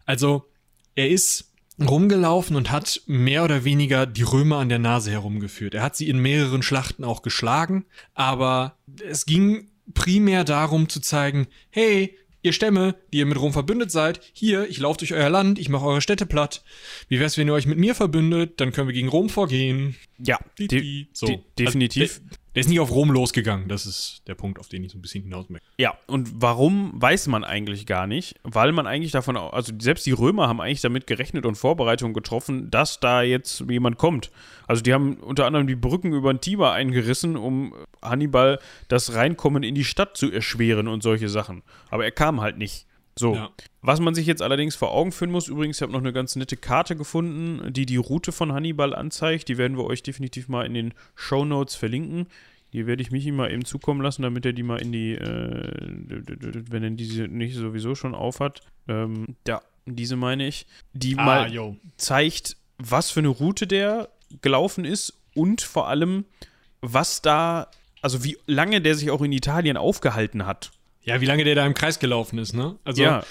[0.04, 0.48] Also,
[0.94, 5.74] er ist rumgelaufen und hat mehr oder weniger die Römer an der Nase herumgeführt.
[5.74, 8.76] Er hat sie in mehreren Schlachten auch geschlagen, aber
[9.08, 14.20] es ging primär darum zu zeigen, hey, ihr Stämme, die ihr mit Rom verbündet seid,
[14.32, 16.64] hier, ich laufe durch euer Land, ich mache eure Städte platt.
[17.08, 18.60] Wie wär's, wenn ihr euch mit mir verbündet?
[18.60, 19.96] Dann können wir gegen Rom vorgehen.
[20.18, 21.26] Ja, Die- die- so.
[21.26, 22.02] de definitiv.
[22.02, 22.20] Also,
[22.54, 23.68] der, ist nicht auf Rom losgegangen.
[23.68, 25.66] Das ist der Punkt, auf den ich so ein bisschen hinaus möchte.
[25.78, 30.12] Ja, und warum weiß man eigentlich gar nicht, weil man eigentlich davon, also selbst die
[30.12, 34.30] Römer haben eigentlich damit gerechnet und Vorbereitungen getroffen, dass da jetzt jemand kommt.
[34.66, 39.62] Also die haben unter anderem die Brücken über den Tiber eingerissen, um Hannibal das Reinkommen
[39.62, 41.62] in die Stadt zu erschweren und solche Sachen.
[41.90, 42.86] Aber er kam halt nicht.
[43.18, 43.34] So.
[43.34, 43.50] Ja.
[43.82, 46.36] Was man sich jetzt allerdings vor Augen führen muss, übrigens, ich habe noch eine ganz
[46.36, 49.48] nette Karte gefunden, die die Route von Hannibal anzeigt.
[49.48, 52.26] Die werden wir euch definitiv mal in den Show Notes verlinken.
[52.72, 55.12] Die werde ich mich ihm mal eben zukommen lassen, damit er die mal in die,
[55.12, 55.70] äh,
[56.70, 58.62] wenn er diese nicht sowieso schon aufhat.
[58.88, 60.66] Ähm, ja, diese meine ich.
[60.94, 61.76] Die mal yo.
[61.96, 64.08] zeigt, was für eine Route der
[64.40, 66.24] gelaufen ist und vor allem,
[66.80, 67.68] was da,
[68.00, 70.70] also wie lange der sich auch in Italien aufgehalten hat.
[71.02, 72.76] Ja, wie lange der da im Kreis gelaufen ist, ne?
[72.84, 73.24] Also, Ja,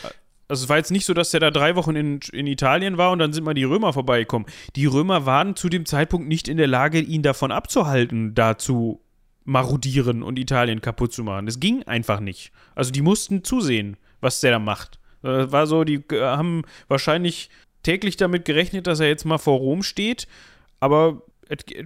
[0.47, 3.11] also es war jetzt nicht so, dass der da drei Wochen in, in Italien war
[3.11, 4.47] und dann sind mal die Römer vorbeigekommen.
[4.75, 8.99] Die Römer waren zu dem Zeitpunkt nicht in der Lage, ihn davon abzuhalten, da zu
[9.45, 11.45] marodieren und Italien kaputt zu machen.
[11.45, 12.51] Das ging einfach nicht.
[12.75, 14.99] Also die mussten zusehen, was der da macht.
[15.21, 17.49] Das war so, die äh, haben wahrscheinlich
[17.83, 20.27] täglich damit gerechnet, dass er jetzt mal vor Rom steht,
[20.79, 21.21] aber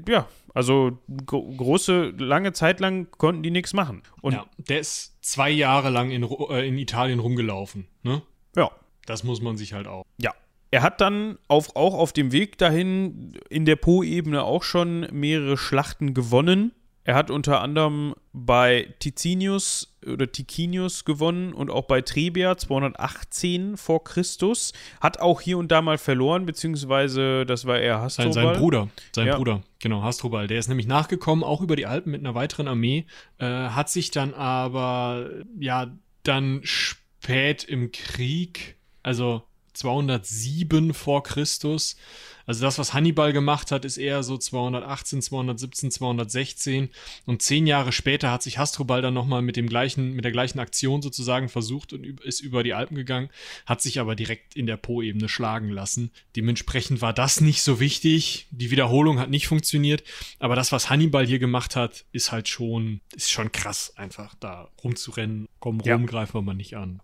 [0.08, 4.04] ja, also gro große, lange Zeit lang konnten die nichts machen.
[4.22, 8.22] Und ja, der ist zwei Jahre lang in, äh, in Italien rumgelaufen, ne?
[8.56, 8.72] ja,
[9.06, 10.04] Das muss man sich halt auch.
[10.18, 10.34] Ja.
[10.72, 15.58] Er hat dann auf, auch auf dem Weg dahin in der Po-Ebene auch schon mehrere
[15.58, 16.74] Schlachten gewonnen.
[17.08, 24.04] Er hat unter anderem bei Ticinius oder Ticinius gewonnen und auch bei Trebia 218 vor
[24.04, 24.74] Christus.
[25.00, 28.54] Hat auch hier und da mal verloren, beziehungsweise das war eher Sein, Hasdrubal.
[28.54, 29.38] sein Bruder, sein Ja.
[29.38, 30.48] Bruder, genau, Hasdrubal.
[30.48, 33.06] Der ist nämlich nachgekommen, auch über die Alpen mit einer weiteren Armee,
[33.38, 35.30] äh, hat sich dann aber,
[35.60, 39.44] ja, dann spät im Krieg, also
[39.74, 41.98] 207 vor Christus,
[42.46, 46.90] also das, was Hannibal gemacht hat, ist eher so 218, 217, 216
[47.26, 50.60] und zehn Jahre später hat sich Hasdrubal dann nochmal mit dem gleichen, mit der gleichen
[50.60, 53.30] Aktion sozusagen versucht und ist über die Alpen gegangen,
[53.66, 56.12] hat sich aber direkt in der Po-Ebene schlagen lassen.
[56.36, 58.48] Dementsprechend war das nicht so wichtig.
[58.52, 60.04] Die Wiederholung hat nicht funktioniert,
[60.40, 64.70] aber das, was Hannibal hier gemacht hat, ist halt schon, ist schon krass, einfach da
[64.84, 65.48] rumzurennen.
[65.60, 65.96] Komm, Ja.
[65.96, 67.02] Rom greifen wir mal nicht an.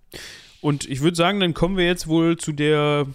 [0.62, 3.08] Und ich würde sagen, dann kommen wir jetzt wohl zu der,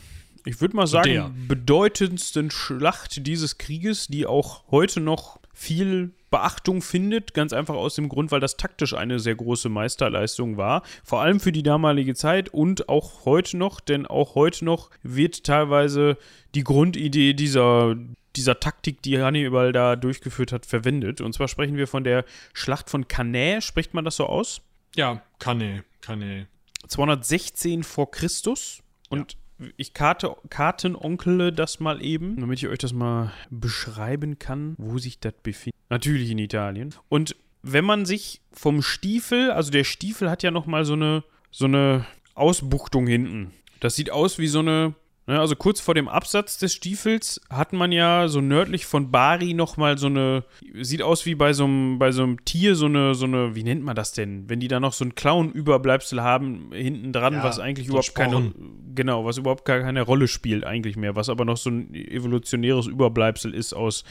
[0.46, 1.30] ich würde mal sagen, der.
[1.48, 8.08] bedeutendsten Schlacht dieses Krieges, die auch heute noch viel Beachtung findet, ganz einfach aus dem
[8.08, 12.48] Grund, weil das taktisch eine sehr große Meisterleistung war, vor allem für die damalige Zeit
[12.48, 16.16] und auch heute noch, denn auch heute noch wird teilweise
[16.54, 17.96] die Grundidee dieser
[18.36, 21.22] dieser Taktik, die Hannibal da durchgeführt hat, verwendet.
[21.22, 24.60] Und zwar sprechen wir von der Schlacht von Cannae, spricht man das so aus?
[24.94, 26.46] Ja, kann kann er.
[26.86, 29.38] 216 vor Christus und
[29.76, 35.18] ich Karte, kartenonkele das mal eben, damit ich euch das mal beschreiben kann, wo sich
[35.18, 35.78] das befindet.
[35.88, 36.94] Natürlich in Italien.
[37.08, 41.64] Und wenn man sich vom Stiefel, also der Stiefel hat ja nochmal so eine, so
[41.64, 43.52] eine Ausbuchtung hinten.
[43.80, 44.94] Das sieht aus wie so eine Ne,
[45.34, 49.98] also kurz vor dem Absatz des Stiefels hat man ja so nördlich von Bari nochmal
[49.98, 50.44] so eine,
[50.80, 53.64] sieht aus wie bei so einem, bei so einem Tier, so eine, so eine, wie
[53.64, 54.48] nennt man das denn?
[54.48, 58.52] Wenn die da noch so ein Clown-Überbleibsel haben, hinten dran, ja, was eigentlich überhaupt keine,
[58.94, 62.86] genau, was überhaupt gar keine Rolle spielt eigentlich mehr, was aber noch so ein evolutionäres
[62.86, 64.04] Überbleibsel ist aus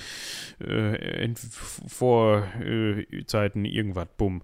[0.60, 1.34] äh,
[1.88, 4.42] Vorzeiten äh, irgendwas, bumm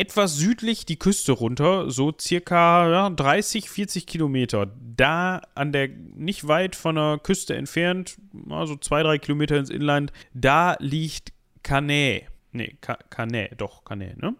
[0.00, 4.72] etwas südlich die Küste runter, so circa ja, 30, 40 Kilometer.
[4.96, 8.16] Da an der, nicht weit von der Küste entfernt,
[8.48, 12.24] also zwei, drei Kilometer ins Inland, da liegt Cannet.
[12.52, 12.78] Nee,
[13.10, 14.34] Cannet, doch, Cannet, ne?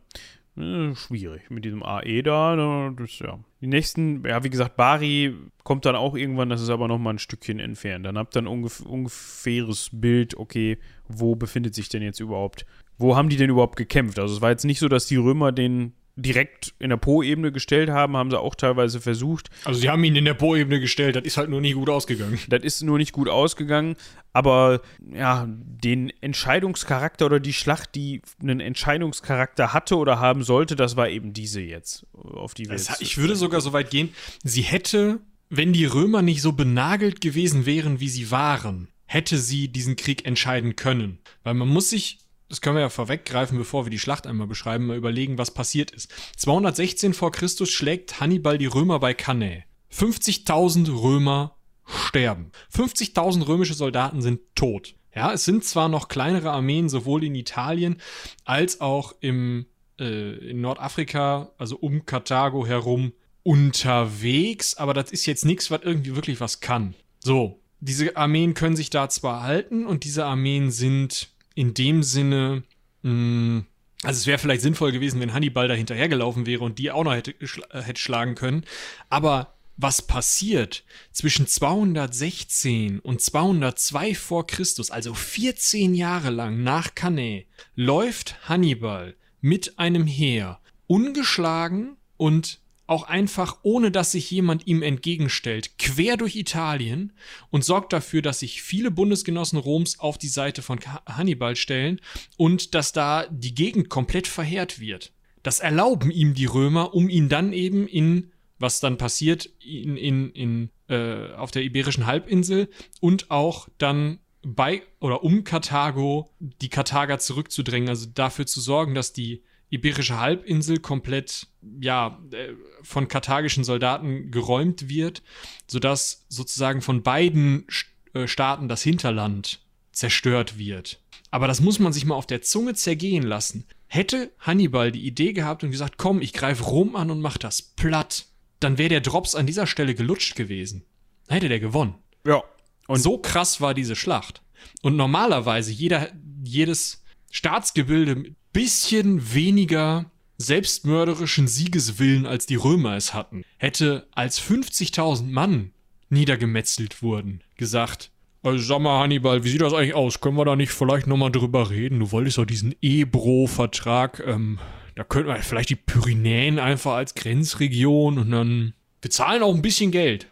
[0.57, 2.91] Äh, schwierig mit diesem AE da.
[2.97, 3.39] Das, ja.
[3.61, 7.19] Die nächsten, ja, wie gesagt, Bari kommt dann auch irgendwann, das ist aber nochmal ein
[7.19, 8.07] Stückchen entfernt.
[8.07, 12.65] Dann habt ihr ein ungef ungefähres Bild, okay, wo befindet sich denn jetzt überhaupt
[13.01, 14.19] wo haben die denn überhaupt gekämpft?
[14.19, 17.89] Also es war jetzt nicht so, dass die Römer den direkt in der Po-Ebene gestellt
[17.89, 19.49] haben, haben sie auch teilweise versucht.
[19.65, 22.39] Also sie haben ihn in der Po-Ebene gestellt, das ist halt nur nicht gut ausgegangen.
[22.49, 23.97] Das ist nur nicht gut ausgegangen,
[24.33, 24.83] aber
[25.13, 31.09] ja, den Entscheidungscharakter oder die Schlacht, die einen Entscheidungscharakter hatte oder haben sollte, das war
[31.09, 34.11] eben diese jetzt, auf die wir das, jetzt Ich würde sogar so weit gehen,
[34.45, 39.69] sie hätte, wenn die Römer nicht so benagelt gewesen wären, wie sie waren, hätte sie
[39.69, 41.19] diesen Krieg entscheiden können.
[41.43, 42.19] Weil man muss sich
[42.51, 45.93] das können wir ja vorweggreifen, bevor wir die Schlacht einmal beschreiben, mal überlegen, was passiert
[45.93, 46.13] ist.
[46.37, 49.63] 216 vor Christus schlägt Hannibal die Römer bei Cannae.
[49.93, 52.51] 50.000 Römer sterben.
[52.75, 54.97] 50.000 römische Soldaten sind tot.
[55.15, 58.01] Ja, es sind zwar noch kleinere Armeen sowohl in Italien
[58.45, 59.67] als auch im,
[60.01, 63.13] äh, in Nordafrika, also um Karthago herum,
[63.45, 66.95] unterwegs, aber das ist jetzt nichts, was irgendwie wirklich was kann.
[67.21, 72.63] So, diese Armeen können sich da zwar halten und diese Armeen sind in dem Sinne,
[73.03, 73.67] mh, mm,
[74.03, 77.15] also es wäre vielleicht sinnvoll gewesen, wenn Hannibal da hinterhergelaufen wäre und die auch noch
[77.15, 78.65] hätte, äh, hätte schlagen können.
[79.11, 87.47] Aber was passiert zwischen 216 und 202 vor Christus, also 14 Jahre lang nach Cannae,
[87.75, 95.79] läuft Hannibal mit einem Heer ungeschlagen und auch einfach, ohne dass sich jemand ihm entgegenstellt,
[95.79, 97.13] quer durch Italien
[97.51, 102.01] und sorgt dafür, dass sich viele Bundesgenossen Roms auf die Seite von Hannibal stellen
[102.37, 105.13] und dass da die Gegend komplett verheert wird.
[105.45, 110.31] Das erlauben ihm die Römer, um ihn dann eben in, was dann passiert, in, in,
[110.33, 112.69] in, äh, auf der Iberischen Halbinsel
[112.99, 119.13] und auch dann bei oder um Karthago die Karthager zurückzudrängen, also dafür zu sorgen, dass
[119.13, 121.47] die Iberische Halbinsel komplett
[121.81, 125.23] ja äh, von karthagischen Soldaten geräumt wird,
[125.67, 127.67] sodass sozusagen von beiden
[128.13, 129.61] äh, Staaten das Hinterland
[129.93, 131.01] zerstört wird.
[131.31, 133.65] Aber das muss man sich mal auf der Zunge zergehen lassen.
[133.87, 137.63] Hätte Hannibal die Idee gehabt und gesagt, komm, ich greife Rom an und mach das
[137.63, 138.27] platt,
[138.59, 140.85] dann wäre der Drops an dieser Stelle gelutscht gewesen.
[141.27, 141.95] Dann hätte der gewonnen.
[142.27, 142.43] Ja.
[142.87, 144.43] Und so krass war diese Schlacht.
[144.83, 146.11] Und normalerweise jeder,
[146.45, 155.25] jedes Staatsgebilde mit bisschen weniger selbstmörderischen Siegeswillen, als die Römer es hatten, hätte als 50.000
[155.25, 155.73] Mann
[156.09, 158.11] niedergemetzelt wurden, gesagt,
[158.43, 160.21] also sag mal, Hannibal, wie sieht das eigentlich aus?
[160.21, 162.01] Können wir da nicht vielleicht nochmal drüber reden?
[162.01, 164.59] Du wolltest doch diesen Ebro-Vertrag, ähm,
[164.95, 169.91] da könnten wir vielleicht die Pyrenäen einfach als Grenzregion und dann bezahlen auch ein bisschen
[169.91, 170.27] Geld.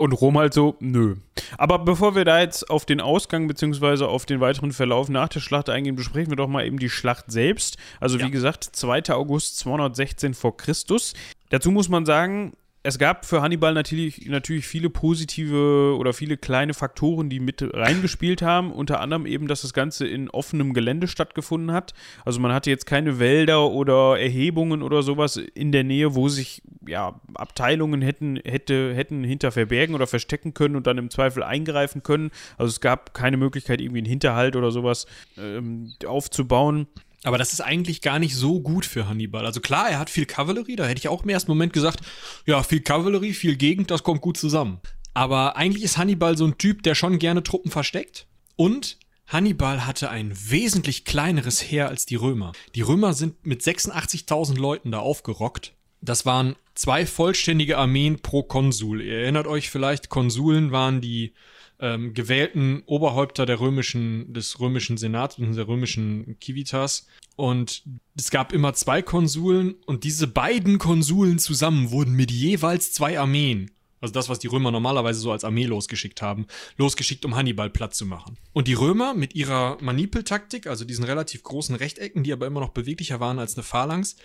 [0.00, 1.16] Und Rom halt so, nö.
[1.58, 4.04] Aber bevor wir da jetzt auf den Ausgang bzw.
[4.04, 7.30] auf den weiteren Verlauf nach der Schlacht eingehen, besprechen wir doch mal eben die Schlacht
[7.30, 7.76] selbst.
[8.00, 8.28] Also wie ja.
[8.30, 9.10] gesagt, 2.
[9.10, 11.12] August 216 vor Christus.
[11.50, 16.72] Dazu muss man sagen, es gab für Hannibal natürlich, natürlich viele positive oder viele kleine
[16.72, 18.72] Faktoren, die mit reingespielt haben.
[18.72, 21.92] Unter anderem eben, dass das Ganze in offenem Gelände stattgefunden hat.
[22.24, 26.62] Also man hatte jetzt keine Wälder oder Erhebungen oder sowas in der Nähe, wo sich
[26.86, 32.02] ja, Abteilungen hätten, hätte, hätten hinter verbergen oder verstecken können und dann im Zweifel eingreifen
[32.02, 32.30] können.
[32.56, 35.06] Also es gab keine Möglichkeit, irgendwie einen Hinterhalt oder sowas
[35.36, 36.86] ähm, aufzubauen.
[37.22, 39.44] Aber das ist eigentlich gar nicht so gut für Hannibal.
[39.44, 42.00] Also klar, er hat viel Kavallerie, da hätte ich auch im ersten Moment gesagt,
[42.46, 44.80] ja, viel Kavallerie, viel Gegend, das kommt gut zusammen.
[45.12, 48.26] Aber eigentlich ist Hannibal so ein Typ, der schon gerne Truppen versteckt.
[48.56, 52.52] Und Hannibal hatte ein wesentlich kleineres Heer als die Römer.
[52.74, 55.74] Die Römer sind mit 86.000 Leuten da aufgerockt.
[56.00, 59.02] Das waren zwei vollständige Armeen pro Konsul.
[59.02, 61.34] Ihr erinnert euch vielleicht, Konsuln waren die
[61.80, 67.06] ähm, gewählten Oberhäupter der römischen, des römischen Senats und der römischen Civitas.
[67.36, 67.84] Und
[68.16, 73.70] es gab immer zwei Konsuln und diese beiden Konsuln zusammen wurden mit jeweils zwei Armeen
[74.00, 76.46] also das, was die Römer normalerweise so als Armee losgeschickt haben,
[76.76, 78.38] losgeschickt, um Hannibal platt zu machen.
[78.52, 82.70] Und die Römer mit ihrer Manipeltaktik, also diesen relativ großen Rechtecken, die aber immer noch
[82.70, 84.16] beweglicher waren als eine Phalanx,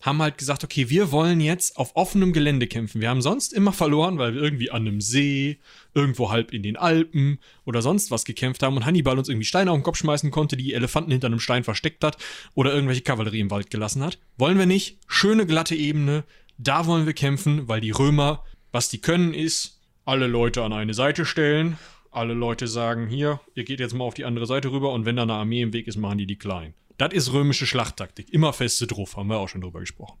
[0.00, 3.00] haben halt gesagt, okay, wir wollen jetzt auf offenem Gelände kämpfen.
[3.00, 5.58] Wir haben sonst immer verloren, weil wir irgendwie an einem See,
[5.94, 9.70] irgendwo halb in den Alpen oder sonst was gekämpft haben und Hannibal uns irgendwie Steine
[9.70, 12.18] auf den Kopf schmeißen konnte, die Elefanten hinter einem Stein versteckt hat
[12.54, 14.18] oder irgendwelche Kavallerie im Wald gelassen hat.
[14.36, 14.98] Wollen wir nicht.
[15.06, 16.24] Schöne glatte Ebene,
[16.58, 20.94] da wollen wir kämpfen, weil die Römer was die können ist, alle Leute an eine
[20.94, 21.78] Seite stellen,
[22.10, 25.14] alle Leute sagen, hier, ihr geht jetzt mal auf die andere Seite rüber und wenn
[25.14, 26.74] da eine Armee im Weg ist, machen die die klein.
[26.98, 28.32] Das ist römische Schlachttaktik.
[28.32, 30.18] Immer feste drauf, haben wir auch schon drüber gesprochen.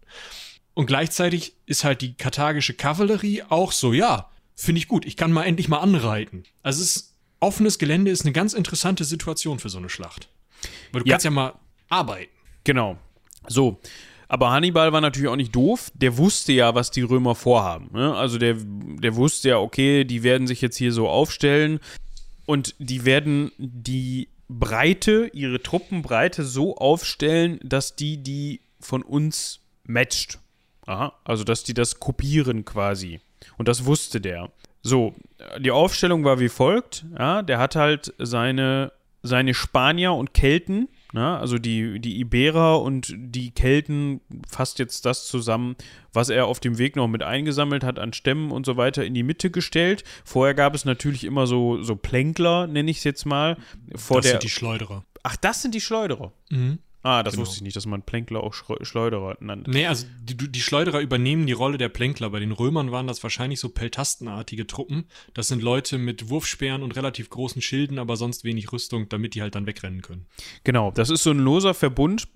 [0.72, 5.32] Und gleichzeitig ist halt die karthagische Kavallerie auch so, ja, finde ich gut, ich kann
[5.32, 6.44] mal endlich mal anreiten.
[6.62, 10.28] Also es ist, offenes Gelände ist eine ganz interessante Situation für so eine Schlacht.
[10.92, 11.14] Weil du ja.
[11.14, 11.54] kannst ja mal
[11.88, 12.30] arbeiten.
[12.62, 12.98] Genau.
[13.48, 13.80] So,
[14.34, 15.92] aber Hannibal war natürlich auch nicht doof.
[15.94, 17.90] Der wusste ja, was die Römer vorhaben.
[17.92, 18.16] Ne?
[18.16, 21.78] Also der, der wusste ja, okay, die werden sich jetzt hier so aufstellen
[22.44, 30.40] und die werden die Breite, ihre Truppenbreite so aufstellen, dass die die von uns matcht.
[30.84, 33.20] Aha, also dass die das kopieren quasi.
[33.56, 34.50] Und das wusste der.
[34.82, 35.14] So,
[35.60, 37.04] die Aufstellung war wie folgt.
[37.16, 38.90] Ja, der hat halt seine,
[39.22, 41.38] seine Spanier und Kelten Ne?
[41.38, 45.76] Also die, die Iberer und die Kelten fasst jetzt das zusammen,
[46.12, 49.14] was er auf dem Weg noch mit eingesammelt hat an Stämmen und so weiter in
[49.14, 50.02] die Mitte gestellt.
[50.24, 53.56] Vorher gab es natürlich immer so, so Plänkler, nenne ich es jetzt mal.
[53.94, 55.04] Vor das der, sind die Schleuderer.
[55.22, 56.32] Ach, das sind die Schleuderer.
[56.50, 56.80] Mhm.
[57.04, 57.42] Ah, das genau.
[57.42, 59.70] wusste ich nicht, dass man Plänkler auch Schleuderer nannte.
[59.70, 62.30] Nee, also die, die, Schleuderer übernehmen die Rolle der Plänkler.
[62.30, 65.04] Bei den Römern waren das wahrscheinlich so peltastenartige Truppen.
[65.34, 69.42] Das sind Leute mit Wurfsperren und relativ großen Schilden, aber sonst wenig Rüstung, damit die
[69.42, 70.24] halt dann wegrennen können.
[70.64, 72.26] Genau, das ist so ein loser Verbund,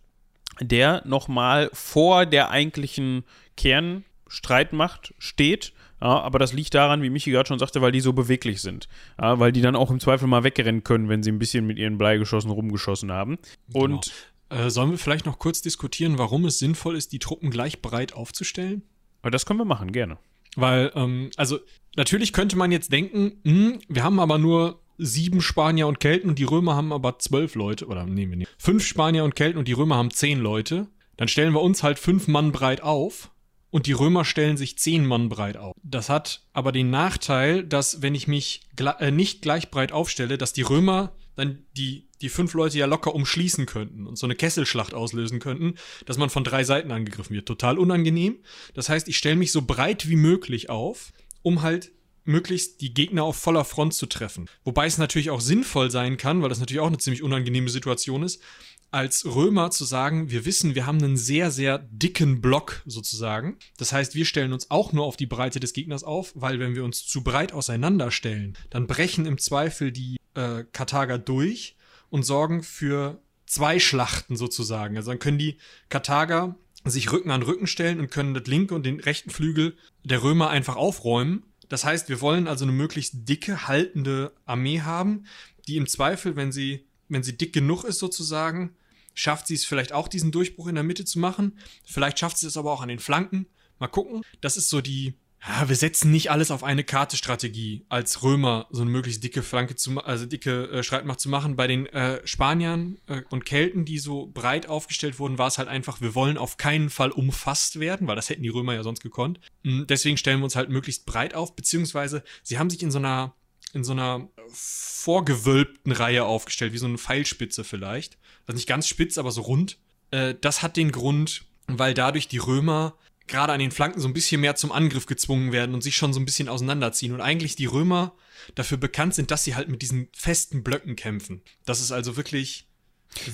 [0.60, 3.24] der nochmal vor der eigentlichen
[3.56, 5.72] Kernstreitmacht steht.
[6.02, 8.86] Ja, aber das liegt daran, wie Michi gerade schon sagte, weil die so beweglich sind.
[9.18, 11.78] Ja, weil die dann auch im Zweifel mal wegrennen können, wenn sie ein bisschen mit
[11.78, 13.38] ihren Bleigeschossen rumgeschossen haben.
[13.68, 13.84] Genau.
[13.84, 14.16] Und genau.
[14.51, 18.12] Äh, sollen wir vielleicht noch kurz diskutieren, warum es sinnvoll ist, die Truppen gleich breit
[18.12, 18.82] aufzustellen?
[19.22, 20.18] Das können wir machen, gerne.
[20.57, 21.59] Weil, ähm, also
[21.96, 26.28] natürlich könnte man jetzt denken, mh, hm, wir haben aber nur sieben Spanier und Kelten
[26.28, 29.59] und die Römer haben aber zwölf Leute, oder nehmen wir nicht, fünf Spanier und Kelten
[29.59, 30.88] und die Römer haben zehn Leute.
[31.16, 33.30] Dann stellen wir uns halt fünf Mann breit auf
[33.70, 35.74] und die Römer stellen sich zehn Mann breit auf.
[35.82, 40.53] Das hat aber den Nachteil, dass wenn ich mich äh, nicht gleich breit aufstelle, dass
[40.53, 44.94] die Römer dann die, die fünf Leute ja locker umschließen könnten und so eine Kesselschlacht
[44.94, 45.74] auslösen könnten,
[46.06, 47.46] dass man von drei Seiten angegriffen wird.
[47.46, 48.38] Total unangenehm.
[48.74, 51.12] Das heißt, ich stelle mich so breit wie möglich auf,
[51.42, 51.92] um halt
[52.24, 54.48] möglichst die Gegner auf voller Front zu treffen.
[54.62, 58.22] Wobei es natürlich auch sinnvoll sein kann, weil das natürlich auch eine ziemlich unangenehme Situation
[58.22, 58.42] ist,
[58.90, 63.56] als Römer zu sagen, wir wissen, wir haben einen sehr, sehr dicken Block sozusagen.
[63.76, 66.74] Das heißt, wir stellen uns auch nur auf die Breite des Gegners auf, weil wenn
[66.74, 71.76] wir uns zu breit auseinanderstellen, dann brechen im Zweifel die äh, Karthager durch
[72.11, 74.96] und sorgen für zwei Schlachten sozusagen.
[74.96, 78.84] Also dann können die Karthager sich Rücken an Rücken stellen und können das linke und
[78.84, 81.44] den rechten Flügel der Römer einfach aufräumen.
[81.68, 85.24] Das heißt, wir wollen also eine möglichst dicke, haltende Armee haben,
[85.66, 88.76] die im Zweifel, wenn sie, wenn sie dick genug ist sozusagen,
[89.14, 91.59] schafft sie es vielleicht auch, diesen Durchbruch in der Mitte zu machen.
[91.84, 93.46] Vielleicht schafft sie es aber auch an den Flanken.
[93.78, 94.22] Mal gucken.
[94.40, 95.14] Das ist so die,
[95.47, 99.43] ja, wir setzen nicht alles auf eine Karte Strategie als Römer so eine möglichst dicke
[99.43, 101.55] Flanke zu also dicke äh, Streitmacht zu machen.
[101.55, 105.68] Bei den äh, Spaniern äh, und Kelten, die so breit aufgestellt wurden, war es halt
[105.68, 109.01] einfach, wir wollen auf keinen Fall umfasst werden, weil das hätten die Römer ja sonst
[109.01, 109.39] gekonnt.
[109.62, 112.99] Mhm, deswegen stellen wir uns halt möglichst breit auf, beziehungsweise sie haben sich in so
[112.99, 113.34] einer
[113.74, 118.16] in so einer vorgewölbten Reihe aufgestellt, wie so eine Pfeilspitze vielleicht.
[118.47, 119.78] Also nicht ganz spitz, aber so rund.
[120.11, 122.97] Äh, das hat den Grund, weil dadurch die Römer
[123.29, 126.12] gerade an den Flanken so ein bisschen mehr zum Angriff gezwungen werden und sich schon
[126.12, 127.12] so ein bisschen auseinanderziehen.
[127.12, 128.14] Und eigentlich die Römer
[128.55, 131.43] dafür bekannt sind, dass sie halt mit diesen festen Blöcken kämpfen.
[131.64, 132.64] Das ist also wirklich.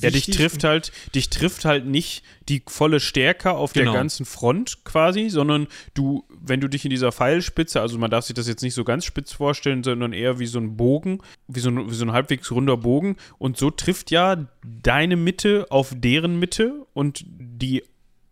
[0.00, 3.90] Ja, dich trifft halt, dich trifft halt nicht die volle Stärke auf genau.
[3.90, 8.24] der ganzen Front quasi, sondern du, wenn du dich in dieser Pfeilspitze, also man darf
[8.24, 11.18] sich das jetzt nicht so ganz spitz vorstellen, sondern eher wie so ein Bogen,
[11.48, 13.16] wie so ein, wie so ein halbwegs runder Bogen.
[13.36, 17.82] Und so trifft ja deine Mitte auf deren Mitte und die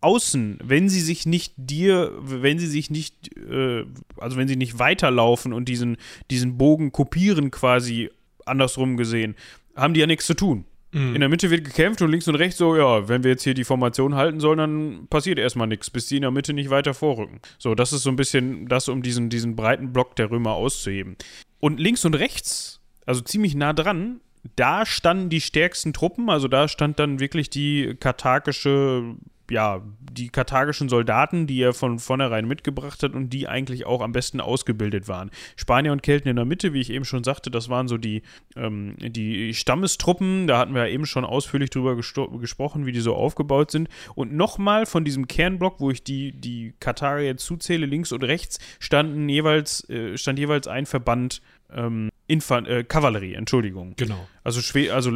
[0.03, 3.85] außen, wenn sie sich nicht dir, wenn sie sich nicht, äh,
[4.17, 5.97] also wenn sie nicht weiterlaufen und diesen,
[6.29, 8.09] diesen Bogen kopieren quasi
[8.45, 9.35] andersrum gesehen,
[9.75, 10.65] haben die ja nichts zu tun.
[10.91, 11.15] Mhm.
[11.15, 13.53] In der Mitte wird gekämpft und links und rechts so, ja, wenn wir jetzt hier
[13.53, 16.93] die Formation halten sollen, dann passiert erstmal nichts, bis die in der Mitte nicht weiter
[16.93, 17.39] vorrücken.
[17.57, 21.17] So, das ist so ein bisschen das, um diesen, diesen breiten Block der Römer auszuheben.
[21.59, 24.21] Und links und rechts, also ziemlich nah dran,
[24.55, 29.15] da standen die stärksten Truppen, also da stand dann wirklich die karthagische
[29.53, 29.81] ja,
[30.11, 34.41] die karthagischen Soldaten, die er von vornherein mitgebracht hat und die eigentlich auch am besten
[34.41, 35.31] ausgebildet waren.
[35.55, 38.23] Spanier und Kelten in der Mitte, wie ich eben schon sagte, das waren so die,
[38.55, 43.15] ähm, die Stammestruppen, da hatten wir ja eben schon ausführlich drüber gesprochen, wie die so
[43.15, 43.89] aufgebaut sind.
[44.15, 49.29] Und nochmal von diesem Kernblock, wo ich die, die Karthager zuzähle, links und rechts, standen
[49.29, 51.41] jeweils, äh, stand jeweils ein Verband
[51.75, 53.93] ähm, Infan äh, Kavallerie, Entschuldigung.
[53.97, 54.27] Genau.
[54.43, 55.11] Also, schwer, also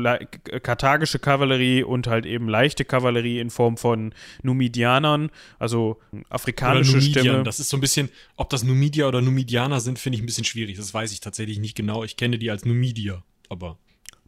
[0.62, 5.30] karthagische Kavallerie und halt eben leichte Kavallerie in Form von Numidianern,
[5.60, 6.00] also
[6.30, 7.44] afrikanische Stämme.
[7.44, 10.44] Das ist so ein bisschen, ob das Numidier oder Numidianer sind, finde ich ein bisschen
[10.44, 10.78] schwierig.
[10.78, 12.04] Das weiß ich tatsächlich nicht genau.
[12.04, 13.78] Ich kenne die als Numidier, aber.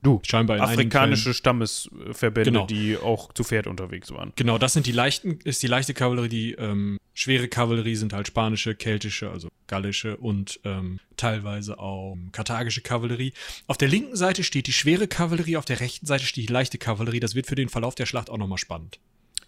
[0.02, 2.66] Du, scheinbar in afrikanische Stammesverbände, genau.
[2.66, 4.32] die auch zu Pferd unterwegs waren.
[4.36, 8.28] Genau, das sind die leichten, ist die leichte Kavallerie, die ähm, schwere Kavallerie sind halt
[8.28, 13.34] spanische, keltische, also gallische und ähm, teilweise auch karthagische Kavallerie.
[13.68, 16.78] Auf der linken Seite steht die schwere Kavallerie, auf der rechten Seite steht die leichte
[16.78, 17.20] Kavallerie.
[17.20, 19.00] Das wird für den Verlauf der Schlacht auch nochmal spannend.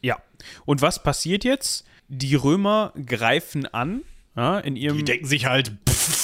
[0.02, 0.22] Ja.
[0.66, 1.86] Und was passiert jetzt?
[2.08, 4.02] Die Römer greifen an
[4.36, 4.98] ja, in ihrem.
[4.98, 5.72] Die denken sich halt.
[5.90, 6.22] Pff,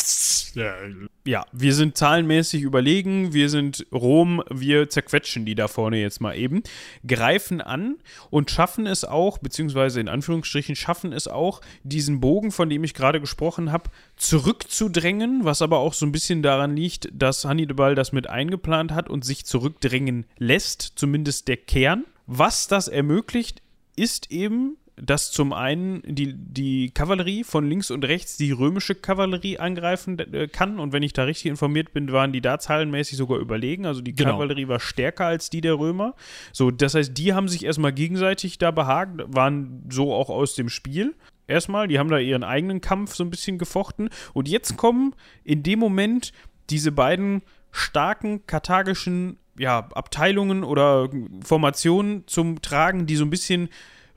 [1.26, 6.36] ja, wir sind zahlenmäßig überlegen, wir sind Rom, wir zerquetschen die da vorne jetzt mal
[6.36, 6.64] eben,
[7.06, 7.98] greifen an
[8.30, 12.94] und schaffen es auch, beziehungsweise in Anführungsstrichen schaffen es auch, diesen Bogen, von dem ich
[12.94, 18.12] gerade gesprochen habe, zurückzudrängen, was aber auch so ein bisschen daran liegt, dass Hannibal das
[18.12, 22.06] mit eingeplant hat und sich zurückdrängen lässt, zumindest der Kern.
[22.26, 23.62] Was das ermöglicht,
[23.96, 29.60] ist eben dass zum einen die, die Kavallerie von links und rechts die römische Kavallerie
[29.60, 30.80] angreifen äh, kann.
[30.80, 33.86] Und wenn ich da richtig informiert bin, waren die da zahlenmäßig sogar überlegen.
[33.86, 34.32] Also die genau.
[34.32, 36.16] Kavallerie war stärker als die der Römer.
[36.52, 40.70] So, das heißt, die haben sich erstmal gegenseitig da behagt, waren so auch aus dem
[40.70, 41.16] Spiel.
[41.46, 44.10] Erstmal, die haben da ihren eigenen Kampf so ein bisschen gefochten.
[44.34, 46.34] Und jetzt kommen in dem Moment
[46.70, 51.10] diese beiden starken karthagischen ja, Abteilungen oder
[51.44, 53.70] Formationen zum Tragen, die so ein bisschen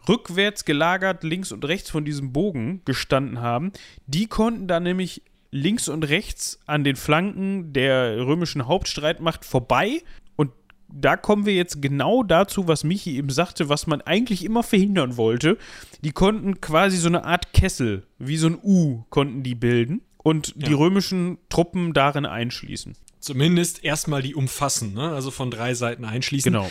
[0.09, 3.73] rückwärts gelagert links und rechts von diesem Bogen gestanden haben.
[4.07, 10.03] Die konnten dann nämlich links und rechts an den Flanken der römischen Hauptstreitmacht vorbei.
[10.37, 10.53] Und
[10.89, 15.17] da kommen wir jetzt genau dazu, was Michi eben sagte, was man eigentlich immer verhindern
[15.17, 15.59] wollte.
[16.03, 20.55] Die konnten quasi so eine Art Kessel, wie so ein U, konnten die bilden und
[20.57, 20.69] ja.
[20.69, 22.97] die römischen Truppen darin einschließen.
[23.19, 25.11] Zumindest erstmal die umfassen, ne?
[25.11, 26.53] also von drei Seiten einschließen.
[26.53, 26.71] Genau.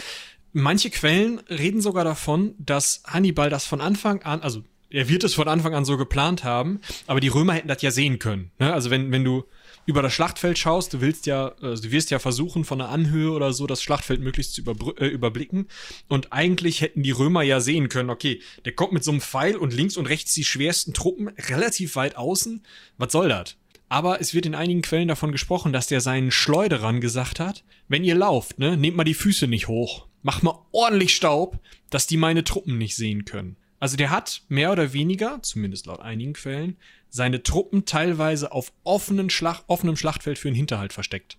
[0.52, 5.36] Manche Quellen reden sogar davon, dass Hannibal das von Anfang an, also er wird es
[5.36, 8.52] von Anfang an so geplant haben, aber die Römer hätten das ja sehen können.
[8.58, 8.74] Ne?
[8.74, 9.44] Also wenn, wenn du
[9.86, 13.32] über das Schlachtfeld schaust, du willst ja, also du wirst ja versuchen, von der Anhöhe
[13.32, 14.64] oder so das Schlachtfeld möglichst zu
[14.98, 15.68] äh, überblicken.
[16.08, 19.56] Und eigentlich hätten die Römer ja sehen können, okay, der kommt mit so einem Pfeil
[19.56, 22.64] und links und rechts die schwersten Truppen relativ weit außen.
[22.98, 23.56] Was soll das?
[23.90, 28.04] Aber es wird in einigen Quellen davon gesprochen, dass der seinen Schleuderern gesagt hat, wenn
[28.04, 30.09] ihr lauft, ne, nehmt mal die Füße nicht hoch.
[30.22, 31.60] Macht mal ordentlich Staub,
[31.90, 33.56] dass die meine Truppen nicht sehen können.
[33.80, 36.76] Also der hat mehr oder weniger, zumindest laut einigen Quellen,
[37.10, 41.38] seine Truppen teilweise auf offenen Schlag, offenem Schlachtfeld für einen Hinterhalt versteckt.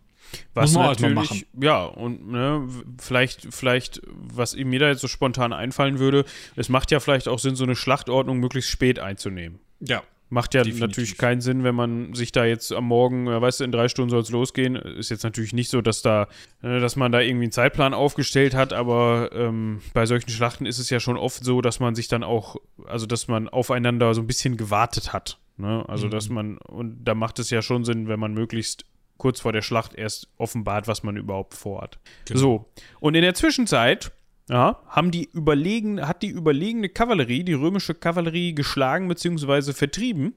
[0.55, 1.45] Was Muss man natürlich, halt machen.
[1.61, 2.68] ja, und ne,
[2.99, 6.24] vielleicht, vielleicht, was mir da jetzt so spontan einfallen würde,
[6.57, 9.59] es macht ja vielleicht auch Sinn, so eine Schlachtordnung möglichst spät einzunehmen.
[9.81, 10.03] Ja,
[10.33, 10.81] Macht ja Definitiv.
[10.81, 14.11] natürlich keinen Sinn, wenn man sich da jetzt am Morgen, weißt du, in drei Stunden
[14.11, 14.76] soll es losgehen.
[14.76, 16.28] Ist jetzt natürlich nicht so, dass da,
[16.62, 20.78] äh, dass man da irgendwie einen Zeitplan aufgestellt hat, aber ähm, bei solchen Schlachten ist
[20.78, 22.57] es ja schon oft so, dass man sich dann auch,
[22.87, 25.39] also dass man aufeinander so ein bisschen gewartet hat.
[25.57, 25.85] Ne?
[25.89, 26.11] Also mhm.
[26.12, 28.85] dass man, und da macht es ja schon Sinn, wenn man möglichst
[29.16, 31.99] kurz vor der Schlacht erst offenbart, was man überhaupt vorhat.
[32.26, 32.41] Genau.
[32.41, 34.12] So, und in der Zwischenzeit
[34.51, 39.72] ja, haben die überlegen, hat die überlegene Kavallerie, die römische Kavallerie geschlagen bzw.
[39.72, 40.34] vertrieben.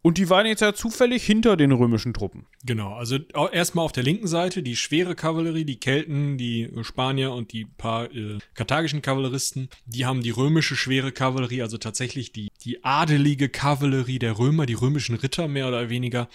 [0.00, 2.46] Und die waren jetzt ja zufällig hinter den römischen Truppen.
[2.64, 3.18] Genau, also
[3.52, 8.12] erstmal auf der linken Seite die schwere Kavallerie, die Kelten, die Spanier und die paar
[8.14, 9.68] äh, karthagischen Kavalleristen.
[9.86, 14.74] Die haben die römische schwere Kavallerie, also tatsächlich die, die adelige Kavallerie der Römer, die
[14.74, 16.28] römischen Ritter mehr oder weniger.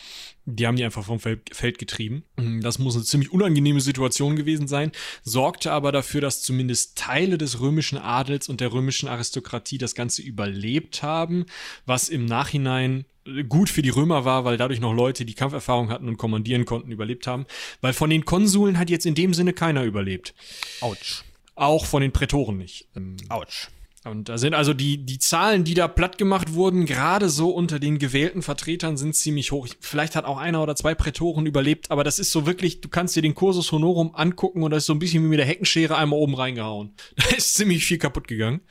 [0.45, 2.23] Die haben die einfach vom Feld getrieben.
[2.61, 4.91] Das muss eine ziemlich unangenehme Situation gewesen sein,
[5.23, 10.21] sorgte aber dafür, dass zumindest Teile des römischen Adels und der römischen Aristokratie das Ganze
[10.21, 11.45] überlebt haben,
[11.85, 13.05] was im Nachhinein
[13.47, 16.91] gut für die Römer war, weil dadurch noch Leute, die Kampferfahrung hatten und kommandieren konnten,
[16.91, 17.45] überlebt haben.
[17.81, 20.33] Weil von den Konsuln hat jetzt in dem Sinne keiner überlebt.
[20.81, 21.23] Autsch.
[21.55, 22.87] Auch von den Prätoren nicht.
[22.95, 23.69] Ähm, Autsch.
[24.05, 27.79] Und da sind also die, die Zahlen, die da platt gemacht wurden, gerade so unter
[27.79, 29.67] den gewählten Vertretern, sind ziemlich hoch.
[29.79, 33.15] Vielleicht hat auch einer oder zwei Prätoren überlebt, aber das ist so wirklich, du kannst
[33.15, 35.95] dir den Kursus Honorum angucken und das ist so ein bisschen wie mit der Heckenschere
[35.95, 36.93] einmal oben reingehauen.
[37.15, 38.61] Da ist ziemlich viel kaputt gegangen.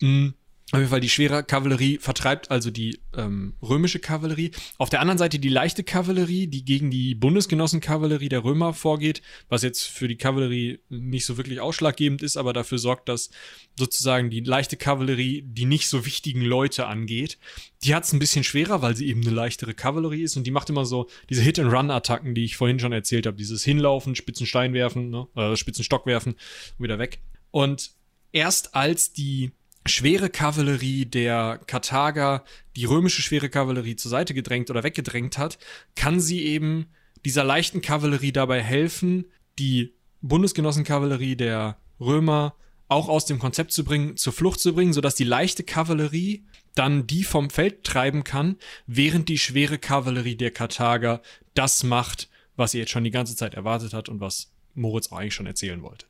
[0.00, 0.34] Mhm.
[0.72, 4.50] Auf jeden Fall die schwere Kavallerie vertreibt also die ähm, römische Kavallerie.
[4.78, 9.62] Auf der anderen Seite die leichte Kavallerie, die gegen die Bundesgenossenkavallerie der Römer vorgeht, was
[9.62, 13.30] jetzt für die Kavallerie nicht so wirklich ausschlaggebend ist, aber dafür sorgt, dass
[13.78, 17.38] sozusagen die leichte Kavallerie die nicht so wichtigen Leute angeht.
[17.84, 20.50] Die hat es ein bisschen schwerer, weil sie eben eine leichtere Kavallerie ist und die
[20.50, 23.36] macht immer so diese Hit-and-Run-Attacken, die ich vorhin schon erzählt habe.
[23.36, 25.28] Dieses Hinlaufen, Spitzenstein werfen, ne?
[25.36, 26.32] äh, Spitzenstock werfen
[26.76, 27.20] und wieder weg.
[27.52, 27.92] Und
[28.32, 29.52] erst als die
[29.88, 32.44] schwere Kavallerie der Karthager
[32.76, 35.58] die römische schwere Kavallerie zur Seite gedrängt oder weggedrängt hat,
[35.94, 36.86] kann sie eben
[37.24, 39.26] dieser leichten Kavallerie dabei helfen,
[39.58, 42.54] die Bundesgenossenkavallerie der Römer
[42.88, 47.06] auch aus dem Konzept zu bringen, zur Flucht zu bringen, sodass die leichte Kavallerie dann
[47.06, 48.56] die vom Feld treiben kann,
[48.86, 51.22] während die schwere Kavallerie der Karthager
[51.54, 55.34] das macht, was sie jetzt schon die ganze Zeit erwartet hat und was Moritz eigentlich
[55.34, 56.06] schon erzählen wollte.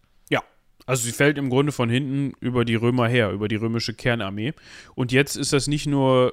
[0.86, 4.54] Also sie fällt im Grunde von hinten über die Römer her, über die römische Kernarmee.
[4.94, 6.32] Und jetzt ist das nicht nur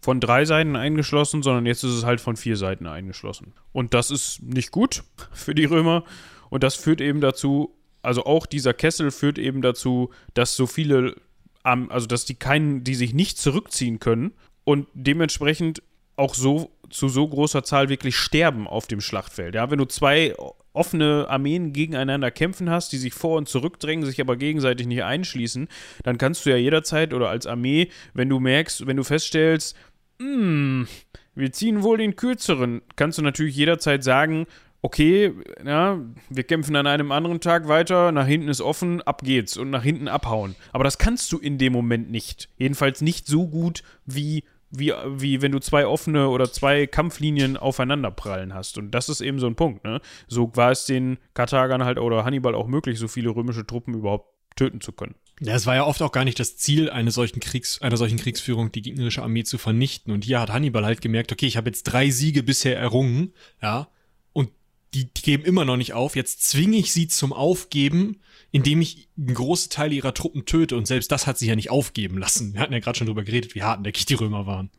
[0.00, 3.52] von drei Seiten eingeschlossen, sondern jetzt ist es halt von vier Seiten eingeschlossen.
[3.72, 6.04] Und das ist nicht gut für die Römer.
[6.48, 11.16] Und das führt eben dazu, also auch dieser Kessel führt eben dazu, dass so viele,
[11.62, 14.32] also dass die keinen, die sich nicht zurückziehen können
[14.64, 15.82] und dementsprechend
[16.20, 19.54] auch so zu so großer Zahl wirklich sterben auf dem Schlachtfeld.
[19.54, 20.34] Ja, wenn du zwei
[20.72, 25.68] offene Armeen gegeneinander kämpfen hast, die sich vor und zurückdrängen, sich aber gegenseitig nicht einschließen,
[26.02, 29.76] dann kannst du ja jederzeit oder als Armee, wenn du merkst, wenn du feststellst,
[30.20, 30.86] hm,
[31.34, 34.46] wir ziehen wohl den kürzeren, kannst du natürlich jederzeit sagen,
[34.82, 35.32] okay,
[35.64, 39.70] ja, wir kämpfen an einem anderen Tag weiter, nach hinten ist offen, ab geht's und
[39.70, 40.54] nach hinten abhauen.
[40.72, 42.48] Aber das kannst du in dem Moment nicht.
[42.56, 48.10] Jedenfalls nicht so gut wie wie, wie wenn du zwei offene oder zwei Kampflinien aufeinander
[48.10, 48.78] prallen hast.
[48.78, 50.00] Und das ist eben so ein Punkt, ne?
[50.28, 54.32] So war es den Karthagern halt oder Hannibal auch möglich, so viele römische Truppen überhaupt
[54.56, 55.14] töten zu können.
[55.40, 58.18] Ja, es war ja oft auch gar nicht das Ziel einer solchen Kriegs, einer solchen
[58.18, 60.12] Kriegsführung, die gegnerische Armee zu vernichten.
[60.12, 63.88] Und hier hat Hannibal halt gemerkt, okay, ich habe jetzt drei Siege bisher errungen, ja,
[64.34, 64.50] und
[64.92, 66.14] die, die geben immer noch nicht auf.
[66.14, 68.20] Jetzt zwinge ich sie zum Aufgeben
[68.52, 70.76] indem ich einen großen Teil ihrer Truppen töte.
[70.76, 72.54] Und selbst das hat sich ja nicht aufgeben lassen.
[72.54, 74.70] Wir hatten ja gerade schon drüber geredet, wie hartnäckig die Römer waren.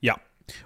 [0.00, 0.18] Ja.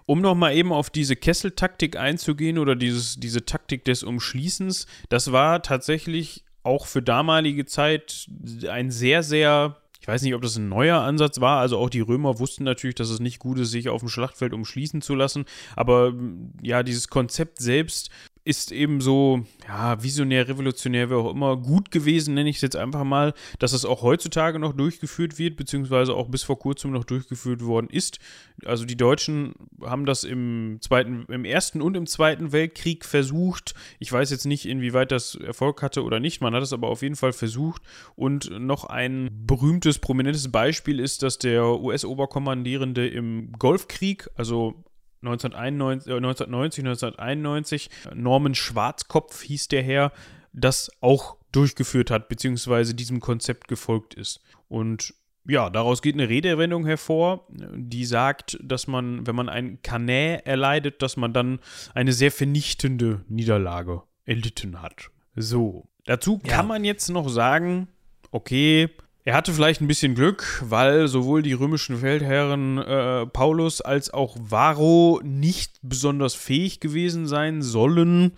[0.07, 5.63] Um nochmal eben auf diese Kesseltaktik einzugehen oder dieses, diese Taktik des Umschließens, das war
[5.63, 8.27] tatsächlich auch für damalige Zeit
[8.67, 11.61] ein sehr, sehr ich weiß nicht, ob das ein neuer Ansatz war.
[11.61, 14.53] Also auch die Römer wussten natürlich, dass es nicht gut ist, sich auf dem Schlachtfeld
[14.53, 15.47] umschließen zu lassen.
[15.77, 16.13] Aber
[16.61, 18.11] ja, dieses Konzept selbst
[18.45, 22.77] ist eben so, ja, visionär, revolutionär, wie auch immer, gut gewesen, nenne ich es jetzt
[22.77, 27.05] einfach mal, dass es auch heutzutage noch durchgeführt wird, beziehungsweise auch bis vor kurzem noch
[27.05, 28.19] durchgeführt worden ist.
[28.67, 33.75] Also die Deutschen haben das im zweiten, im ersten und im zweiten Weltkrieg versucht.
[33.99, 36.43] Ich weiß jetzt nicht, inwieweit das Erfolg hatte oder nicht.
[36.43, 37.83] Man hat es aber auf jeden Fall versucht.
[38.15, 44.85] Und noch ein berühmtes, prominentes Beispiel ist, dass der US-Oberkommandierende im Golfkrieg, also
[45.27, 50.13] 1991, äh, 1990, 1991, Norman Schwarzkopf hieß der Herr,
[50.53, 54.41] das auch durchgeführt hat, beziehungsweise diesem Konzept gefolgt ist.
[54.69, 55.15] Und
[55.47, 61.03] ja, daraus geht eine Redewendung hervor, die sagt, dass man, wenn man ein Kanä erleidet,
[61.03, 61.61] dass man dann
[61.95, 65.11] eine sehr vernichtende Niederlage erlitten hat.
[65.37, 65.89] So.
[66.07, 66.53] Dazu ja.
[66.53, 67.89] kann man jetzt noch sagen,
[68.31, 68.91] okay,
[69.25, 74.37] er hatte vielleicht ein bisschen Glück, weil sowohl die römischen Feldherren äh, Paulus als auch
[74.39, 78.33] Varro nicht besonders fähig gewesen sein sollen.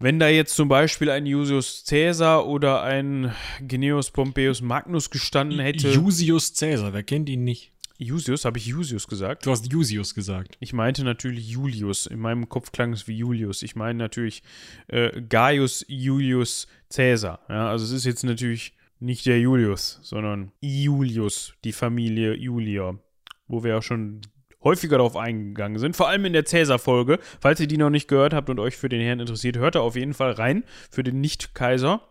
[0.00, 5.90] Wenn da jetzt zum Beispiel ein Julius Caesar oder ein Gnaeus Pompeius Magnus gestanden hätte.
[5.90, 7.72] Julius Caesar, wer kennt ihn nicht?
[7.96, 9.44] Julius, habe ich Julius gesagt?
[9.44, 10.56] Du hast Julius gesagt.
[10.60, 12.06] Ich meinte natürlich Julius.
[12.06, 13.62] In meinem Kopf klang es wie Julius.
[13.62, 14.44] Ich meine natürlich
[14.86, 17.40] äh, Gaius Julius Caesar.
[17.48, 22.98] Ja, also es ist jetzt natürlich nicht der Julius, sondern Julius, die Familie Julia,
[23.46, 24.20] wo wir ja schon
[24.62, 27.18] häufiger darauf eingegangen sind, vor allem in der Cäsar-Folge.
[27.40, 29.80] Falls ihr die noch nicht gehört habt und euch für den Herrn interessiert, hört da
[29.80, 32.07] auf jeden Fall rein, für den Nicht-Kaiser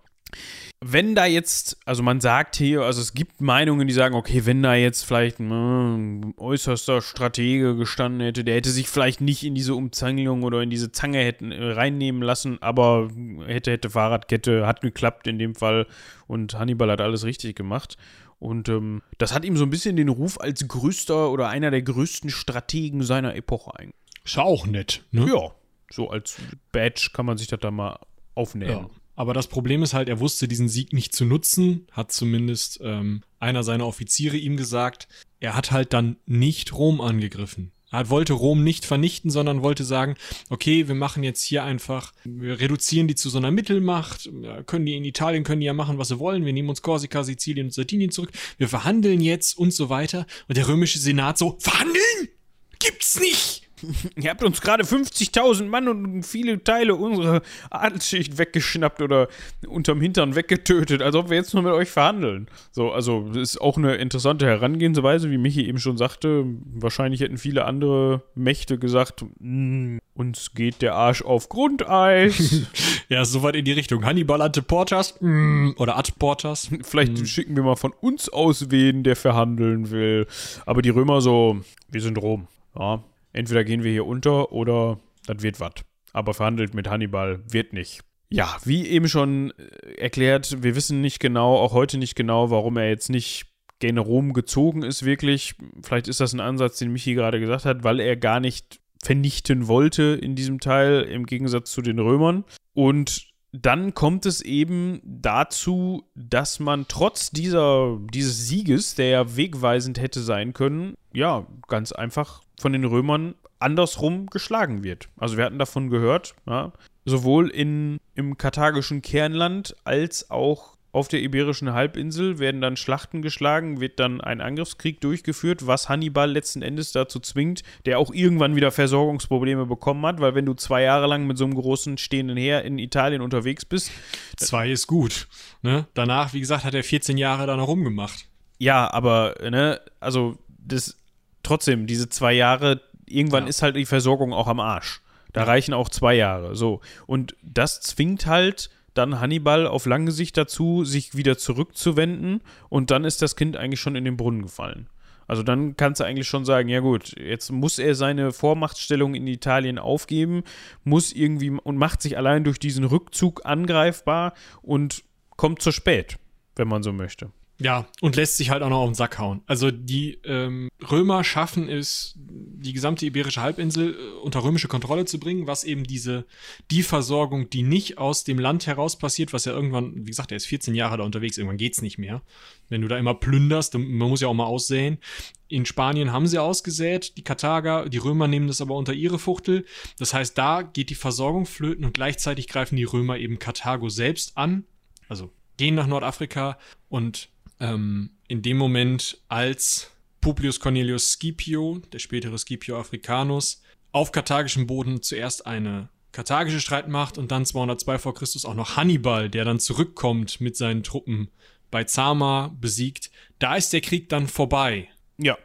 [0.80, 4.62] wenn da jetzt, also man sagt hier, also es gibt Meinungen, die sagen, okay, wenn
[4.62, 9.56] da jetzt vielleicht ein äh, äußerster Stratege gestanden hätte, der hätte sich vielleicht nicht in
[9.56, 13.10] diese Umzangelung oder in diese Zange hätten äh, reinnehmen lassen, aber
[13.48, 15.88] hätte, hätte Fahrradkette, hat geklappt in dem Fall
[16.28, 17.98] und Hannibal hat alles richtig gemacht.
[18.40, 21.82] Und ähm, das hat ihm so ein bisschen den Ruf als größter oder einer der
[21.82, 23.94] größten Strategen seiner Epoche ein.
[24.24, 25.28] Ist auch nett, ne?
[25.28, 25.52] Ja,
[25.90, 26.38] so als
[26.72, 27.98] Badge kann man sich das da mal
[28.36, 28.72] aufnehmen.
[28.72, 28.90] Ja.
[29.18, 33.24] Aber das Problem ist halt, er wusste diesen Sieg nicht zu nutzen, hat zumindest ähm,
[33.40, 35.08] einer seiner Offiziere ihm gesagt.
[35.40, 37.72] Er hat halt dann nicht Rom angegriffen.
[37.92, 40.18] Er wollte Rom nicht vernichten, sondern wollte sagen,
[40.52, 44.30] okay, wir machen jetzt hier einfach, wir reduzieren die zu so einer Mittelmacht,
[44.68, 47.24] können die in Italien, können die ja machen, was sie wollen, wir nehmen uns Korsika,
[47.24, 50.28] Sizilien und Sardinien zurück, wir verhandeln jetzt und so weiter.
[50.48, 52.30] Und der römische Senat so, verhandeln?
[52.78, 53.67] Gibt's nicht!
[54.16, 59.28] Ihr habt uns gerade 50.000 Mann und viele Teile unserer Adelsschicht weggeschnappt oder
[59.68, 62.48] unterm Hintern weggetötet, als ob wir jetzt nur mit euch verhandeln.
[62.72, 66.46] So, also das ist auch eine interessante Herangehensweise, wie Michi eben schon sagte.
[66.74, 72.66] Wahrscheinlich hätten viele andere Mächte gesagt, mm, uns geht der Arsch auf Grundeis.
[73.10, 74.06] ja, soweit in die Richtung.
[74.06, 76.70] Hannibal ante Portas mm, oder ad Portas.
[76.82, 77.26] Vielleicht mm.
[77.26, 80.26] schicken wir mal von uns aus wen, der verhandeln will.
[80.66, 81.58] Aber die Römer so,
[81.90, 82.48] wir sind Rom.
[82.78, 83.04] Ja,
[83.34, 85.74] entweder gehen wir hier unter oder das wird was.
[86.14, 88.02] Aber verhandelt mit Hannibal wird nicht.
[88.30, 92.78] Ja, wie eben schon äh, erklärt, wir wissen nicht genau, auch heute nicht genau, warum
[92.78, 93.46] er jetzt nicht
[93.80, 95.56] gen Rom gezogen ist, wirklich.
[95.84, 99.68] Vielleicht ist das ein Ansatz, den Michi gerade gesagt hat, weil er gar nicht vernichten
[99.68, 102.44] wollte in diesem Teil, im Gegensatz zu den Römern.
[102.74, 110.00] Und dann kommt es eben dazu, dass man trotz dieser, dieses Sieges, der ja wegweisend
[110.00, 115.10] hätte sein können, ja, ganz einfach von den Römern andersrum geschlagen wird.
[115.18, 116.74] Also wir hatten davon gehört, ja,
[117.06, 123.82] sowohl in, im karthagischen Kernland als auch auf der Iberischen Halbinsel werden dann Schlachten geschlagen,
[123.82, 128.72] wird dann ein Angriffskrieg durchgeführt, was Hannibal letzten Endes dazu zwingt, der auch irgendwann wieder
[128.72, 132.64] Versorgungsprobleme bekommen hat, weil wenn du zwei Jahre lang mit so einem großen stehenden Heer
[132.64, 133.92] in Italien unterwegs bist.
[134.38, 135.28] Zwei ist gut.
[135.62, 135.88] Ne?
[135.94, 138.26] Danach, wie gesagt, hat er 14 Jahre da noch rumgemacht.
[138.58, 140.98] Ja, aber, ne, also das
[141.44, 143.50] trotzdem, diese zwei Jahre, irgendwann ja.
[143.50, 145.02] ist halt die Versorgung auch am Arsch.
[145.34, 145.48] Da ja.
[145.48, 146.56] reichen auch zwei Jahre.
[146.56, 146.82] So.
[147.06, 153.04] Und das zwingt halt dann Hannibal auf lange Sicht dazu, sich wieder zurückzuwenden und dann
[153.04, 154.88] ist das Kind eigentlich schon in den Brunnen gefallen.
[155.28, 159.28] Also dann kannst du eigentlich schon sagen, ja gut, jetzt muss er seine Vormachtstellung in
[159.28, 160.44] Italien aufgeben,
[160.84, 165.04] muss irgendwie und macht sich allein durch diesen Rückzug angreifbar und
[165.36, 166.18] kommt zu spät,
[166.56, 167.30] wenn man so möchte.
[167.60, 169.42] Ja, und lässt sich halt auch noch auf den Sack hauen.
[169.48, 175.20] Also die ähm, Römer schaffen es, die gesamte iberische Halbinsel äh, unter römische Kontrolle zu
[175.20, 176.26] bringen, was eben diese,
[176.70, 180.38] die Versorgung, die nicht aus dem Land heraus passiert, was ja irgendwann, wie gesagt, er
[180.38, 182.22] ist 14 Jahre da unterwegs, irgendwann geht's nicht mehr.
[182.70, 185.00] Wenn du da immer plünderst, man muss ja auch mal aussäen.
[185.48, 189.66] In Spanien haben sie ausgesät, die Karthager, die Römer nehmen das aber unter ihre Fuchtel.
[189.98, 194.38] Das heißt, da geht die Versorgung flöten und gleichzeitig greifen die Römer eben Karthago selbst
[194.38, 194.66] an,
[195.10, 197.30] also gehen nach Nordafrika und
[197.60, 199.92] ähm, in dem Moment, als
[200.22, 207.32] Publius Cornelius Scipio, der spätere Scipio Africanus, auf karthagischem Boden zuerst eine karthagische Streitmacht und
[207.32, 211.30] dann 202 vor Christus auch noch Hannibal, der dann zurückkommt mit seinen Truppen
[211.70, 213.12] bei Zama besiegt.
[213.40, 214.90] Da ist der Krieg dann vorbei.
[215.18, 215.38] Ja.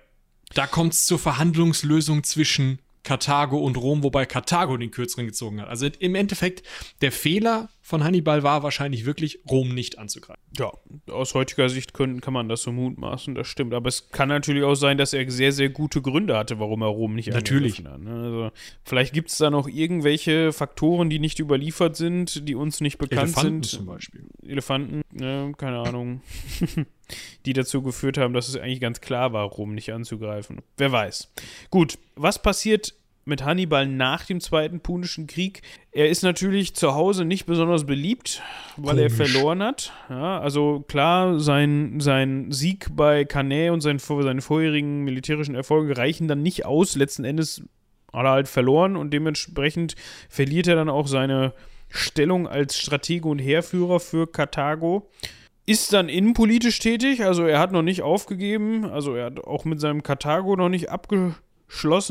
[0.55, 5.69] Da kommt es zur Verhandlungslösung zwischen Karthago und Rom, wobei Karthago den kürzeren gezogen hat.
[5.69, 6.67] Also im Endeffekt,
[7.01, 10.41] der Fehler von Hannibal war wahrscheinlich wirklich, Rom nicht anzugreifen.
[10.57, 10.72] Ja,
[11.11, 13.74] aus heutiger Sicht können, kann man das so mutmaßen, das stimmt.
[13.74, 16.89] Aber es kann natürlich auch sein, dass er sehr, sehr gute Gründe hatte, warum er
[16.89, 17.85] Rom nicht natürlich.
[17.85, 18.01] hat.
[18.01, 18.11] Ne?
[18.11, 18.51] Also,
[18.85, 23.35] vielleicht gibt es da noch irgendwelche Faktoren, die nicht überliefert sind, die uns nicht bekannt
[23.35, 23.64] Elefanten sind.
[23.64, 24.26] zum Beispiel.
[24.47, 26.22] Elefanten, ne, keine Ahnung.
[27.47, 30.62] die dazu geführt haben, dass es eigentlich ganz klar war, Rom nicht anzugreifen.
[30.76, 31.33] Wer weiß.
[31.70, 32.95] Gut, was passiert
[33.25, 35.62] mit Hannibal nach dem Zweiten Punischen Krieg.
[35.93, 38.43] Er ist natürlich zu Hause nicht besonders beliebt,
[38.77, 39.18] weil Komisch.
[39.18, 39.93] er verloren hat.
[40.09, 46.29] Ja, also klar, sein, sein Sieg bei Cannae und sein, seine vorherigen militärischen Erfolge reichen
[46.29, 46.97] dann nicht aus.
[46.97, 47.62] Letzten Endes
[48.12, 49.95] hat er halt verloren und dementsprechend
[50.29, 51.55] verliert er dann auch seine
[51.89, 55.09] Stellung als Stratege und Heerführer für Karthago
[55.64, 59.81] ist dann innenpolitisch tätig, also er hat noch nicht aufgegeben, also er hat auch mit
[59.81, 61.37] seinem Karthago noch nicht abgeschlossen,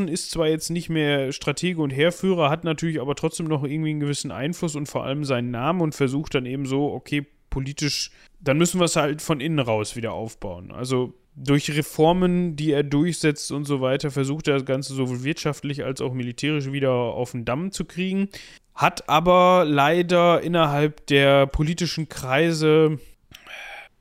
[0.07, 3.99] ist zwar jetzt nicht mehr Stratege und Heerführer, hat natürlich aber trotzdem noch irgendwie einen
[3.99, 8.57] gewissen Einfluss und vor allem seinen Namen und versucht dann eben so, okay, politisch, dann
[8.57, 10.71] müssen wir es halt von innen raus wieder aufbauen.
[10.71, 15.83] Also durch Reformen, die er durchsetzt und so weiter, versucht er das Ganze sowohl wirtschaftlich
[15.83, 18.29] als auch militärisch wieder auf den Damm zu kriegen.
[18.73, 22.99] Hat aber leider innerhalb der politischen Kreise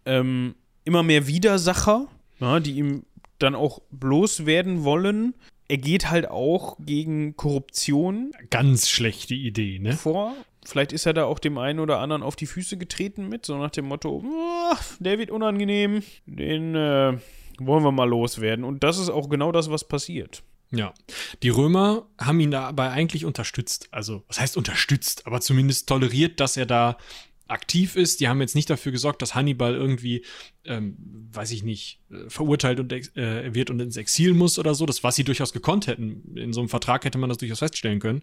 [0.07, 0.55] ähm,
[0.85, 2.09] immer mehr Widersacher,
[2.41, 3.03] ja, die ihm
[3.43, 5.35] dann auch bloß werden wollen.
[5.69, 8.33] Er geht halt auch gegen Korruption.
[8.51, 9.93] Ganz schlechte Idee, ne?
[9.93, 10.35] Vor.
[10.65, 13.57] Vielleicht ist er da auch dem einen oder anderen auf die Füße getreten mit, so
[13.57, 17.17] nach dem Motto, oh, der wird unangenehm, den äh,
[17.59, 18.65] wollen wir mal loswerden.
[18.65, 20.43] Und das ist auch genau das, was passiert.
[20.73, 20.95] Ja,
[21.43, 23.89] die Römer haben ihn dabei eigentlich unterstützt.
[23.91, 26.97] Also, was heißt unterstützt, aber zumindest toleriert, dass er da
[27.51, 28.21] aktiv ist.
[28.21, 30.25] Die haben jetzt nicht dafür gesorgt, dass Hannibal irgendwie,
[30.65, 30.97] ähm,
[31.33, 34.87] weiß ich nicht, äh, verurteilt und äh, wird und ins Exil muss oder so.
[34.87, 36.37] Das, was sie durchaus gekonnt hätten.
[36.37, 38.23] In so einem Vertrag hätte man das durchaus feststellen können.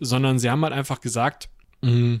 [0.00, 1.48] Sondern sie haben halt einfach gesagt,
[1.82, 2.20] mh, mm,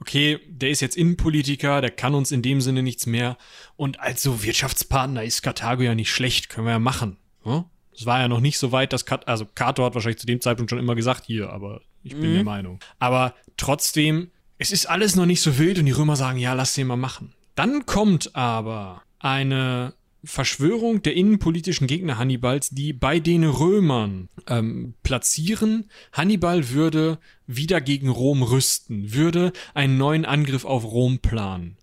[0.00, 3.36] okay, der ist jetzt Innenpolitiker, der kann uns in dem Sinne nichts mehr.
[3.76, 7.16] Und als so Wirtschaftspartner ist Karthago ja nicht schlecht, können wir ja machen.
[7.42, 7.64] Hm?
[7.96, 10.40] Es war ja noch nicht so weit, dass Kat also Kato hat wahrscheinlich zu dem
[10.40, 12.34] Zeitpunkt schon immer gesagt, hier, aber ich bin mhm.
[12.34, 12.80] der Meinung.
[12.98, 16.74] Aber trotzdem, es ist alles noch nicht so wild und die Römer sagen, ja, lass
[16.74, 17.32] den mal machen.
[17.54, 25.88] Dann kommt aber eine Verschwörung der innenpolitischen Gegner Hannibals, die bei den Römern ähm, platzieren,
[26.12, 31.76] Hannibal würde wieder gegen Rom rüsten, würde einen neuen Angriff auf Rom planen.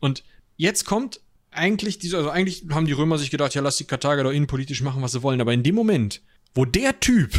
[0.00, 0.24] Und
[0.56, 1.20] jetzt kommt
[1.50, 4.82] eigentlich diese, also eigentlich haben die Römer sich gedacht, ja, lass die Karthager doch innenpolitisch
[4.82, 5.40] machen, was sie wollen.
[5.40, 6.22] Aber in dem Moment,
[6.54, 7.32] wo der Typ,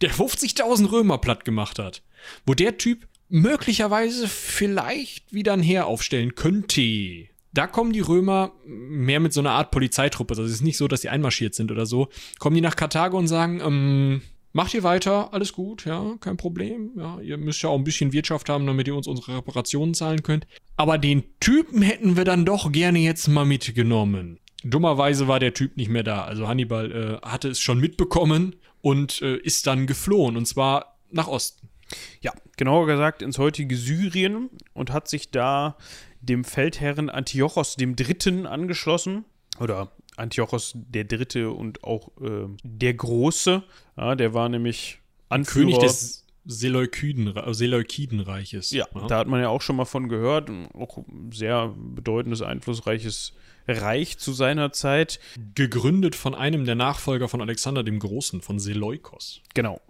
[0.00, 2.02] der 50.000 Römer platt gemacht hat,
[2.46, 9.18] wo der Typ möglicherweise vielleicht wieder ein Heer aufstellen könnte, da kommen die Römer mehr
[9.18, 10.32] mit so einer Art Polizeitruppe.
[10.32, 12.08] Also es ist nicht so, dass sie einmarschiert sind oder so.
[12.38, 16.92] Kommen die nach Karthago und sagen, ähm, macht ihr weiter, alles gut, ja, kein Problem.
[16.96, 20.22] Ja, ihr müsst ja auch ein bisschen Wirtschaft haben, damit ihr uns unsere Reparationen zahlen
[20.22, 20.46] könnt.
[20.76, 24.38] Aber den Typen hätten wir dann doch gerne jetzt mal mitgenommen.
[24.62, 26.22] Dummerweise war der Typ nicht mehr da.
[26.22, 30.36] Also Hannibal äh, hatte es schon mitbekommen und äh, ist dann geflohen.
[30.36, 31.68] Und zwar nach Osten.
[32.20, 35.76] Ja, genauer gesagt ins heutige Syrien und hat sich da
[36.20, 38.46] dem Feldherren Antiochos III.
[38.46, 39.24] angeschlossen.
[39.60, 43.62] Oder Antiochos der Dritte und auch äh, der Große.
[43.96, 44.98] Ja, der war nämlich
[45.28, 45.66] Anführer.
[45.66, 48.70] König des Seleukiden, Seleukidenreiches.
[48.70, 50.50] Ja, ja, da hat man ja auch schon mal von gehört.
[50.74, 53.32] Auch ein sehr bedeutendes, einflussreiches
[53.66, 55.20] Reich zu seiner Zeit.
[55.54, 59.40] Gegründet von einem der Nachfolger von Alexander dem Großen, von Seleukos.
[59.54, 59.80] Genau.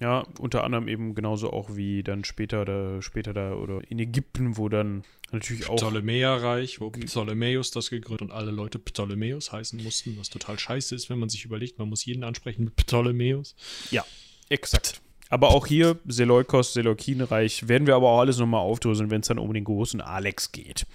[0.00, 4.56] Ja, unter anderem eben genauso auch wie dann später da, später da oder in Ägypten,
[4.56, 5.76] wo dann natürlich auch.
[5.76, 11.10] Ptolemäerreich, wo Ptolemäus das gegründet und alle Leute Ptolemäus heißen mussten, was total scheiße ist,
[11.10, 13.54] wenn man sich überlegt, man muss jeden ansprechen mit Ptolemäus.
[13.92, 14.04] Ja,
[14.48, 15.00] exakt.
[15.30, 19.38] Aber auch hier, Seleukos, Seleukidenreich, werden wir aber auch alles nochmal aufdröseln, wenn es dann
[19.38, 20.86] um den großen Alex geht.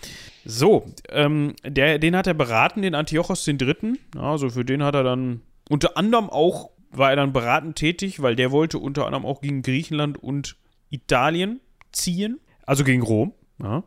[0.46, 4.00] So, ähm, der, den hat er beraten, den Antiochos III.
[4.18, 8.36] Also für den hat er dann unter anderem auch war er dann beratend tätig, weil
[8.36, 10.56] der wollte unter anderem auch gegen Griechenland und
[10.90, 11.60] Italien
[11.91, 13.34] ziehen, also gegen Rom.
[13.61, 13.84] Ja.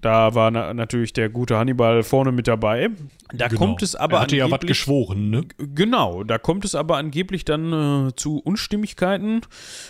[0.00, 2.90] Da war na natürlich der gute Hannibal vorne mit dabei.
[3.32, 3.58] Da genau.
[3.58, 4.18] kommt es aber.
[4.18, 5.44] Er hatte ja was geschworen, ne?
[5.56, 9.40] Genau, da kommt es aber angeblich dann äh, zu Unstimmigkeiten.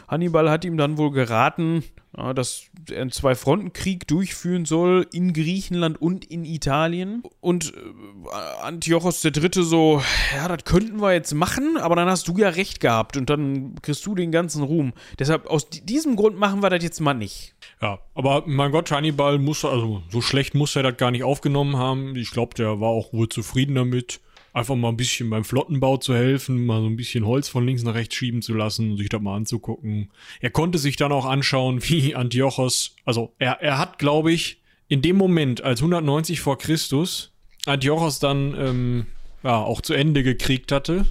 [0.06, 1.82] Hannibal hat ihm dann wohl geraten,
[2.16, 7.22] ja, dass er einen Zwei-Fronten-Krieg durchführen soll in Griechenland und in Italien.
[7.40, 9.50] Und äh, Antiochos III.
[9.52, 10.02] so,
[10.34, 13.74] ja, das könnten wir jetzt machen, aber dann hast du ja recht gehabt und dann
[13.82, 14.92] kriegst du den ganzen Ruhm.
[15.18, 17.54] Deshalb, aus diesem Grund machen wir das jetzt mal nicht.
[17.82, 21.76] Ja, aber mein Gott, Hannibal muss, also so schlecht muss er das gar nicht aufgenommen
[21.76, 22.16] haben.
[22.16, 24.20] Ich glaube, der war auch wohl zufrieden damit
[24.56, 27.82] einfach mal ein bisschen beim Flottenbau zu helfen, mal so ein bisschen Holz von links
[27.82, 30.10] nach rechts schieben zu lassen, sich das mal anzugucken.
[30.40, 35.02] Er konnte sich dann auch anschauen, wie Antiochos, also er, er hat, glaube ich, in
[35.02, 37.32] dem Moment, als 190 vor Christus
[37.66, 39.06] Antiochos dann ähm,
[39.42, 41.04] ja, auch zu Ende gekriegt hatte.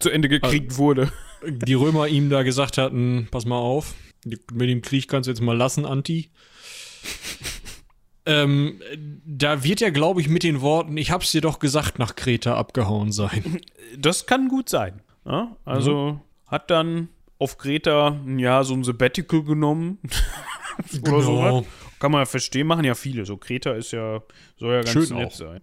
[0.00, 1.12] zu Ende gekriegt also, wurde.
[1.46, 3.94] Die Römer ihm da gesagt hatten, pass mal auf,
[4.24, 6.30] mit dem Krieg kannst du jetzt mal lassen, Anti.
[8.26, 8.80] Ähm,
[9.24, 12.56] da wird ja, glaube ich, mit den Worten, ich hab's dir doch gesagt, nach Kreta
[12.56, 13.60] abgehauen sein.
[13.98, 15.02] Das kann gut sein.
[15.24, 15.56] Ja?
[15.64, 16.20] Also mhm.
[16.46, 17.08] hat dann
[17.40, 19.98] auf Kreta ein Jahr so ein Sabbatical genommen.
[21.02, 21.20] genau.
[21.20, 21.66] so
[21.98, 23.26] Kann man ja verstehen, machen ja viele.
[23.26, 24.22] So Kreta ist ja,
[24.58, 25.34] soll ja ganz Schön nett auch.
[25.34, 25.60] sein.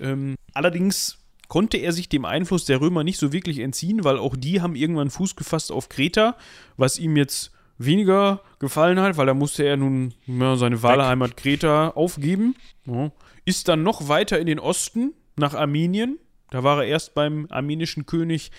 [0.00, 4.34] Ähm, allerdings konnte er sich dem Einfluss der Römer nicht so wirklich entziehen, weil auch
[4.34, 6.36] die haben irgendwann Fuß gefasst auf Kreta,
[6.76, 11.90] was ihm jetzt weniger gefallen hat, weil da musste er nun ja, seine Wahlheimat Kreta
[11.90, 12.54] aufgeben.
[12.86, 13.10] Ja.
[13.44, 16.18] Ist dann noch weiter in den Osten nach Armenien.
[16.50, 18.50] Da war er erst beim armenischen König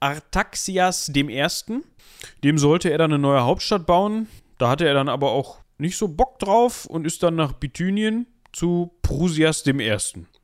[0.00, 1.46] Artaxias I.
[2.42, 4.26] Dem sollte er dann eine neue Hauptstadt bauen.
[4.58, 8.26] Da hatte er dann aber auch nicht so Bock drauf und ist dann nach Bithynien
[8.52, 9.98] zu Prusias I.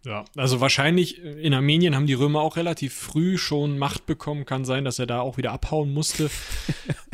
[0.04, 4.46] Ja, also wahrscheinlich äh, in Armenien haben die Römer auch relativ früh schon Macht bekommen.
[4.46, 6.30] Kann sein, dass er da auch wieder abhauen musste.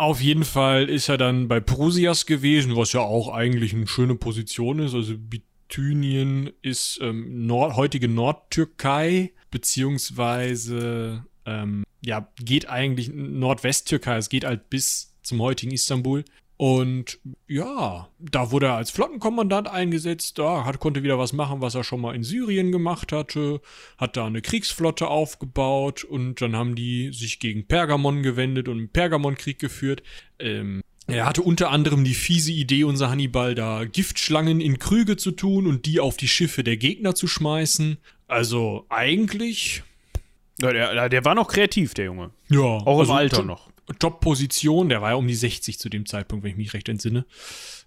[0.00, 4.14] Auf jeden Fall ist er dann bei Prusias gewesen, was ja auch eigentlich eine schöne
[4.14, 4.94] Position ist.
[4.94, 14.44] Also Bithynien ist ähm, Nord heutige Nordtürkei, beziehungsweise ähm, ja, geht eigentlich Nordwesttürkei, es geht
[14.44, 16.24] halt bis zum heutigen Istanbul.
[16.60, 21.74] Und ja, da wurde er als Flottenkommandant eingesetzt, da hat, konnte wieder was machen, was
[21.74, 23.62] er schon mal in Syrien gemacht hatte,
[23.96, 28.88] hat da eine Kriegsflotte aufgebaut und dann haben die sich gegen Pergamon gewendet und einen
[28.90, 30.02] Pergamonkrieg geführt.
[30.38, 35.30] Ähm, Er hatte unter anderem die fiese Idee, unser Hannibal, da Giftschlangen in Krüge zu
[35.30, 37.96] tun und die auf die Schiffe der Gegner zu schmeißen.
[38.28, 39.82] Also eigentlich.
[40.60, 42.32] Ja, der, der war noch kreativ, der Junge.
[42.50, 43.70] Ja, Auch also im Alter noch.
[43.98, 47.24] Top-Position, der war ja um die 60 zu dem Zeitpunkt, wenn ich mich recht entsinne.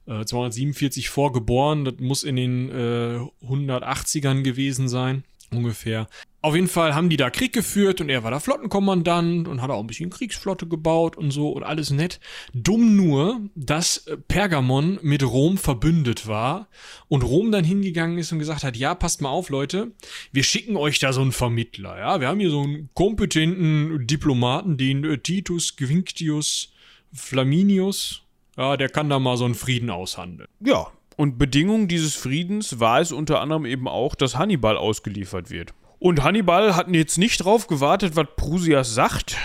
[0.06, 6.08] Äh, 247 vorgeboren, das muss in den äh, 180ern gewesen sein, ungefähr.
[6.44, 9.70] Auf jeden Fall haben die da Krieg geführt und er war da Flottenkommandant und hat
[9.70, 12.20] auch ein bisschen Kriegsflotte gebaut und so und alles nett.
[12.54, 16.68] Dumm nur, dass äh, Pergamon mit Rom verbündet war
[17.08, 19.94] und Rom dann hingegangen ist und gesagt hat, ja, passt mal auf, Leute,
[20.34, 24.76] wir schicken euch da so einen Vermittler, ja, wir haben hier so einen kompetenten Diplomaten,
[24.76, 26.74] den äh, Titus Quinctius
[27.14, 28.22] Flaminius,
[28.58, 30.50] ja, der kann da mal so einen Frieden aushandeln.
[30.60, 35.74] Ja, und Bedingung dieses Friedens war es unter anderem eben auch, dass Hannibal ausgeliefert wird.
[36.04, 39.38] Und Hannibal hat jetzt nicht drauf gewartet, was Prusias sagt,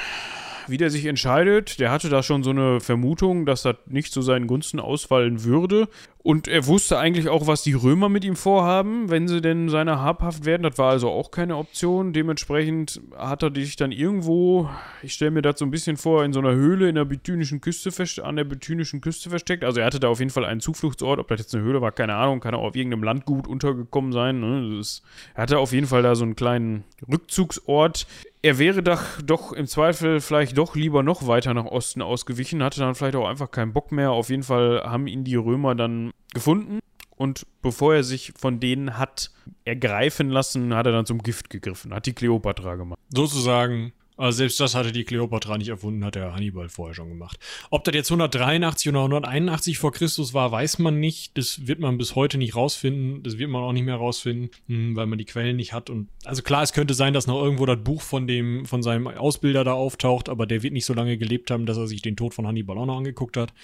[0.69, 1.81] wie der sich entscheidet.
[1.81, 5.89] Der hatte da schon so eine Vermutung, dass das nicht zu seinen Gunsten ausfallen würde.
[6.29, 10.03] Und er wusste eigentlich auch, was die Römer mit ihm vorhaben, wenn sie denn seiner
[10.03, 10.63] habhaft werden.
[10.63, 12.13] Das war also auch keine Option.
[12.13, 14.69] Dementsprechend hat er sich dann irgendwo,
[15.03, 17.61] ich stelle mir das so ein bisschen vor, in so einer Höhle in der bithynischen
[17.61, 17.91] Küste
[18.23, 19.65] an der bithynischen Küste versteckt.
[19.65, 21.19] Also er hatte da auf jeden Fall einen Zufluchtsort.
[21.19, 22.41] Ob das jetzt eine Höhle war, keine Ahnung.
[22.41, 24.41] Kann auch auf irgendeinem Landgut untergekommen sein.
[24.41, 24.79] Ne?
[24.79, 25.03] Ist,
[25.35, 28.07] er hatte auf jeden Fall da so einen kleinen Rückzugsort.
[28.41, 32.81] Er wäre doch, doch im Zweifel vielleicht doch lieber noch weiter nach Osten ausgewichen, hatte
[32.81, 34.13] dann vielleicht auch einfach keinen Bock mehr.
[34.13, 36.79] Auf jeden Fall haben ihn die Römer dann gefunden
[37.17, 39.33] und bevor er sich von denen hat
[39.65, 43.01] ergreifen lassen, hat er dann zum Gift gegriffen, hat die Kleopatra gemacht.
[43.13, 47.39] Sozusagen, also selbst das hatte die Kleopatra nicht erfunden, hat der Hannibal vorher schon gemacht.
[47.71, 51.39] Ob das jetzt 183 oder 181 vor Christus war, weiß man nicht.
[51.39, 53.23] Das wird man bis heute nicht rausfinden.
[53.23, 55.89] Das wird man auch nicht mehr rausfinden, hm, weil man die Quellen nicht hat.
[55.89, 59.07] Und also klar, es könnte sein, dass noch irgendwo das Buch von dem, von seinem
[59.07, 62.17] Ausbilder da auftaucht, aber der wird nicht so lange gelebt haben, dass er sich den
[62.17, 63.55] Tod von Hannibal auch noch angeguckt hat.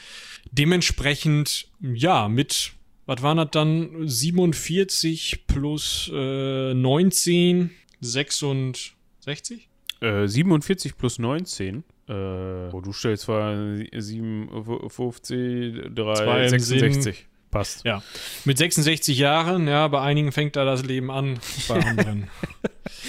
[0.53, 2.75] Dementsprechend, ja, mit
[3.07, 4.09] was waren das dann?
[4.09, 7.71] 47 plus äh, 19,
[8.01, 9.69] 66?
[10.01, 11.85] Äh, 47 plus 19.
[12.09, 17.27] Äh, oh, du stellst zwar 57, 3, Zwei im 66.
[17.51, 17.85] Passt.
[17.85, 18.03] Ja.
[18.45, 21.39] Mit 66 Jahren, ja, bei einigen fängt da das Leben an,
[21.69, 22.29] bei anderen.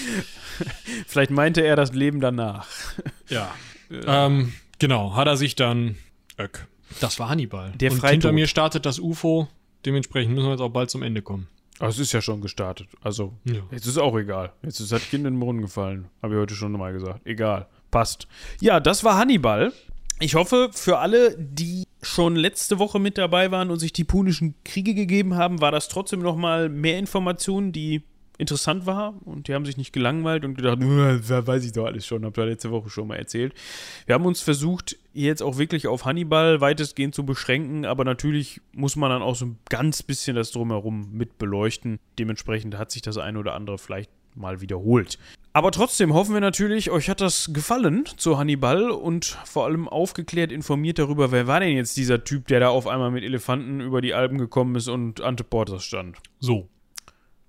[1.08, 2.68] Vielleicht meinte er das Leben danach.
[3.28, 3.54] ja.
[3.90, 5.96] Ähm, genau, hat er sich dann.
[6.40, 6.68] Öck.
[7.02, 7.72] Das war Hannibal.
[7.76, 8.12] Der Und Freitod.
[8.14, 9.48] hinter mir startet das UFO.
[9.86, 11.48] Dementsprechend müssen wir jetzt auch bald zum Ende kommen.
[11.80, 12.88] Aber es ist ja schon gestartet.
[13.02, 13.62] Also, Ja.
[13.72, 14.54] jetzt ist auch egal.
[14.64, 16.08] Jetzt ist das Kind in den Brunnen gefallen.
[16.22, 17.26] Habe ich heute schon mal gesagt.
[17.26, 17.68] Egal.
[17.92, 18.28] Passt.
[18.62, 19.74] Ja, das war Hannibal.
[20.20, 24.56] Ich hoffe, für alle, die schon letzte Woche mit dabei waren und sich die punischen
[24.64, 28.04] Kriege gegeben haben, war das trotzdem noch mal mehr Informationen, die
[28.38, 32.06] interessant war und die haben sich nicht gelangweilt und gedacht, "Äh, weiß ich doch alles
[32.06, 33.54] schon, habt ihr letzte Woche schon mal erzählt.
[34.06, 38.96] Wir haben uns versucht, jetzt auch wirklich auf Hannibal weitestgehend zu beschränken, aber natürlich muss
[38.96, 42.00] man dann auch so ein ganz bisschen das drumherum mit beleuchten.
[42.20, 45.18] Dementsprechend hat sich das eine oder andere vielleicht mal wiederholt.
[45.54, 50.52] Aber trotzdem hoffen wir natürlich, euch hat das gefallen zu Hannibal und vor allem aufgeklärt,
[50.52, 54.02] informiert darüber, wer war denn jetzt dieser Typ, der da auf einmal mit Elefanten über
[54.02, 56.18] die Alpen gekommen ist und ante Portas stand.
[56.40, 56.68] So.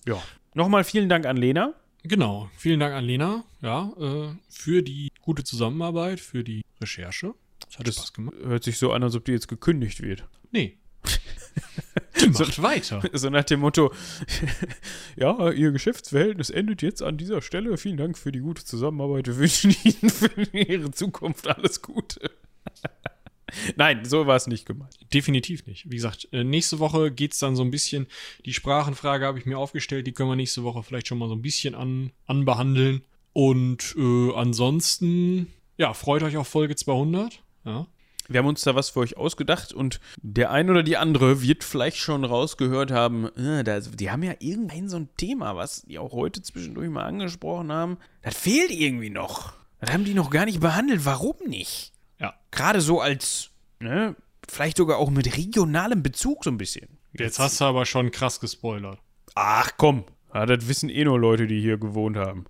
[0.07, 0.23] Ja.
[0.57, 1.75] Nochmal vielen Dank an Lena.
[2.03, 2.49] Genau.
[2.57, 7.35] Vielen Dank an Lena, ja, äh, für die gute Zusammenarbeit, für die Recherche.
[7.69, 8.37] Das hat Das Spaß gemacht.
[8.43, 10.25] hört sich so an, als ob die jetzt gekündigt wird.
[10.53, 10.79] Nee.
[12.23, 13.03] Die macht weiter.
[13.13, 13.93] So nach dem Motto,
[15.17, 17.77] ja, Ihr Geschäftsverhältnis endet jetzt an dieser Stelle.
[17.77, 19.27] Vielen Dank für die gute Zusammenarbeit.
[19.27, 22.31] Wir wünschen Ihnen für Ihre Zukunft alles Gute.
[23.77, 24.99] Nein, so war es nicht gemeint.
[25.13, 25.91] Definitiv nicht.
[25.91, 28.07] Wie gesagt, äh, nächste Woche geht's dann so ein bisschen,
[28.45, 31.35] die Sprachenfrage habe ich mir aufgestellt, die können wir nächste Woche vielleicht schon mal so
[31.35, 33.03] ein bisschen an, anbehandeln.
[33.33, 37.43] Und äh, ansonsten, ja, freut euch auf Folge 200.
[37.65, 37.87] Ja.
[38.29, 41.63] Wir haben uns da was für euch ausgedacht und der ein oder die andere wird
[41.63, 45.99] vielleicht schon rausgehört haben, äh, da, die haben ja irgendein so ein Thema, was die
[45.99, 47.99] auch heute zwischendurch mal angesprochen haben.
[48.23, 49.53] Das fehlt irgendwie noch.
[49.81, 51.05] Das haben die noch gar nicht behandelt.
[51.05, 51.93] Warum nicht?
[52.19, 52.35] Ja.
[52.51, 54.17] Gerade so als, ne,
[54.49, 56.89] vielleicht sogar auch mit regionalem Bezug so ein bisschen.
[57.13, 58.99] Jetzt hast du aber schon krass gespoilert.
[59.35, 62.45] Ach komm, ja, das wissen eh nur Leute, die hier gewohnt haben.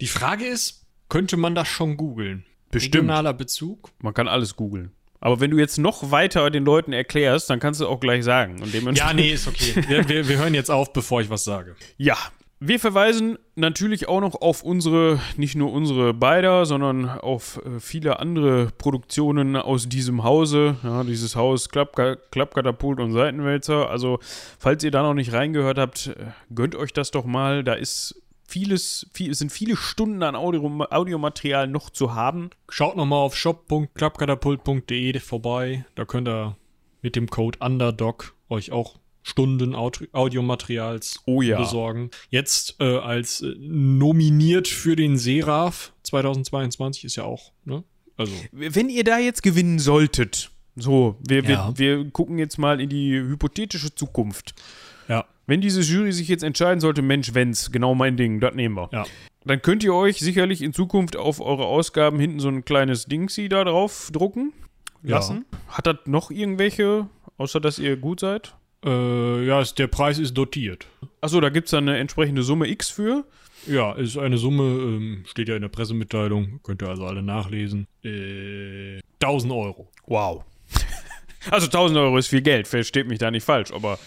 [0.00, 2.44] Die Frage ist, könnte man das schon googeln?
[2.70, 2.94] Bestimmt.
[2.94, 3.90] Regionaler Bezug?
[4.00, 4.92] Man kann alles googeln.
[5.20, 8.62] Aber wenn du jetzt noch weiter den Leuten erklärst, dann kannst du auch gleich sagen.
[8.62, 9.84] Und dementsprechend Ja, nee, ist okay.
[9.86, 11.76] Wir, wir, wir hören jetzt auf, bevor ich was sage.
[11.98, 12.16] Ja,
[12.62, 18.20] wir verweisen natürlich auch noch auf unsere, nicht nur unsere beider, sondern auf äh, viele
[18.20, 20.76] andere Produktionen aus diesem Hause.
[20.82, 23.88] Ja, dieses Haus Klappka Klappkatapult und Seitenwälzer.
[23.88, 24.18] Also,
[24.58, 27.64] falls ihr da noch nicht reingehört habt, äh, gönnt euch das doch mal.
[27.64, 32.50] Da ist vieles, viel, es sind viele Stunden an Audio, Audiomaterial noch zu haben.
[32.68, 35.86] Schaut nochmal auf shop.klappkatapult.de vorbei.
[35.94, 36.56] Da könnt ihr
[37.00, 41.58] mit dem Code Underdog euch auch Stunden Aud Audiomaterials Oh ja.
[41.58, 42.10] besorgen.
[42.30, 47.84] Jetzt äh, als äh, nominiert für den Seraph 2022 ist ja auch, ne?
[48.16, 51.72] Also, Wenn ihr da jetzt gewinnen solltet, so, wir, Ja.
[51.76, 54.54] wir, wir gucken jetzt mal in die hypothetische Zukunft.
[55.08, 55.24] ja.
[55.46, 58.88] Wenn diese Jury sich jetzt entscheiden sollte, Mensch, wenn's, genau mein Ding, das nehmen wir.
[58.92, 59.04] Ja.
[59.44, 63.48] Dann könnt ihr euch sicherlich in Zukunft auf eure Ausgaben hinten so ein kleines Dingsy
[63.48, 64.52] da drauf drucken
[65.02, 65.16] Ja.
[65.16, 65.46] lassen.
[65.66, 68.54] Hat das noch irgendwelche, außer dass ihr gut seid?
[68.84, 70.86] Äh, ja, ist, der Preis ist dotiert.
[71.20, 73.24] Achso, da gibt's dann eine entsprechende Summe X für.
[73.66, 77.86] Ja, ist eine Summe, ähm, steht ja in der Pressemitteilung, könnt ihr also alle nachlesen.
[78.02, 79.88] Äh, 1000 Euro.
[80.06, 80.44] Wow.
[81.50, 83.98] Also 1000 Euro ist viel Geld, versteht mich da nicht falsch, aber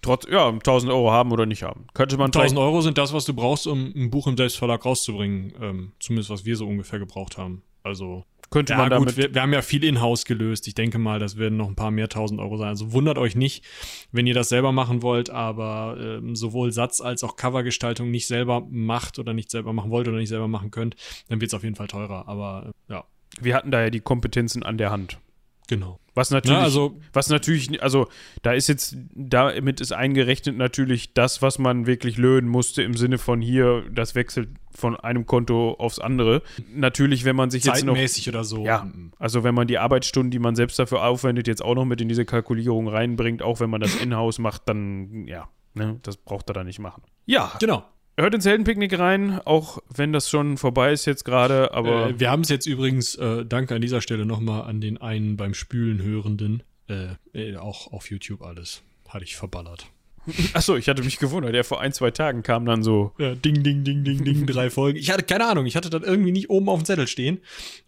[0.00, 1.86] trotz, ja, 1000 Euro haben oder nicht haben.
[1.92, 5.52] Könnte man 1000 Euro sind das, was du brauchst, um ein Buch im Selbstverlag rauszubringen.
[5.60, 7.62] Ähm, zumindest was wir so ungefähr gebraucht haben.
[7.82, 10.68] Also, könnte ja man damit gut, wir, wir haben ja viel in-house gelöst.
[10.68, 12.68] Ich denke mal, das werden noch ein paar mehr 1000 Euro sein.
[12.68, 13.64] Also wundert euch nicht,
[14.12, 18.64] wenn ihr das selber machen wollt, aber ähm, sowohl Satz als auch Covergestaltung nicht selber
[18.70, 20.94] macht oder nicht selber machen wollt oder nicht selber machen könnt,
[21.28, 22.28] dann wird es auf jeden Fall teurer.
[22.28, 23.04] Aber äh, ja,
[23.40, 25.18] wir hatten da ja die Kompetenzen an der Hand.
[25.68, 25.98] Genau.
[26.14, 28.06] Was natürlich, Na, also- was natürlich, also
[28.42, 33.16] da ist jetzt, damit ist eingerechnet natürlich das, was man wirklich löhnen musste im Sinne
[33.16, 36.42] von hier, das wechselt von einem Konto aufs andere.
[36.74, 38.64] Natürlich, wenn man sich jetzt noch, Zeitmäßig oder so.
[38.66, 38.86] ja,
[39.18, 42.08] also wenn man die Arbeitsstunden, die man selbst dafür aufwendet, jetzt auch noch mit in
[42.08, 46.52] diese Kalkulierung reinbringt, auch wenn man das in-house macht, dann, ja, ne, das braucht er
[46.54, 47.02] da nicht machen.
[47.24, 47.84] Ja, Genau.
[48.18, 52.30] Hört ins Heldenpicknick rein, auch wenn das schon vorbei ist jetzt gerade, aber Äh, wir
[52.30, 56.02] haben es jetzt übrigens, äh, danke an dieser Stelle nochmal an den einen beim Spülen
[56.02, 58.82] Hörenden, äh, äh, auch auf YouTube alles.
[59.08, 59.86] Hatte ich verballert.
[60.54, 63.62] achso, ich hatte mich gewundert, der vor ein, zwei Tagen kam dann so, Ja, ding,
[63.64, 64.96] ding, ding, ding, ding, drei Folgen.
[64.98, 67.40] Ich hatte keine Ahnung, ich hatte das irgendwie nicht oben auf dem Zettel stehen.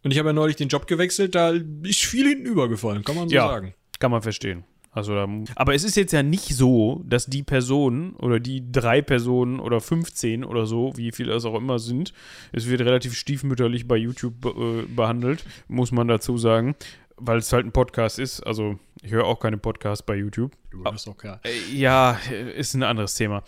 [0.03, 1.51] Und ich habe ja neulich den Job gewechselt, da
[1.83, 3.47] ist viel hinten übergefallen, kann man so Ja.
[3.47, 3.75] sagen.
[4.01, 4.65] Kann man verstehen.
[4.95, 9.03] Also, da, aber es ist jetzt ja nicht so, dass die Person oder die drei
[9.03, 12.13] Personen oder 15 oder so, wie viele es auch immer sind,
[12.53, 16.77] es wird relativ stiefmütterlich bei YouTube äh, behandelt, muss man dazu sagen,
[17.17, 18.41] weil es halt ein Podcast ist.
[18.41, 20.53] Also, ich höre auch keine Podcasts bei YouTube.
[20.71, 21.41] Du doch klar.
[21.45, 22.19] Äh, Ja,
[22.57, 23.43] ist ein anderes Thema.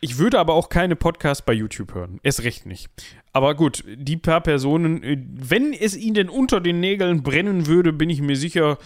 [0.00, 2.20] Ich würde aber auch keine Podcasts bei YouTube hören.
[2.22, 2.88] Erst recht nicht.
[3.32, 8.10] Aber gut, die paar Personen, äh, wenn es ihnen unter den Nägeln brennen würde, bin
[8.10, 8.78] ich mir sicher,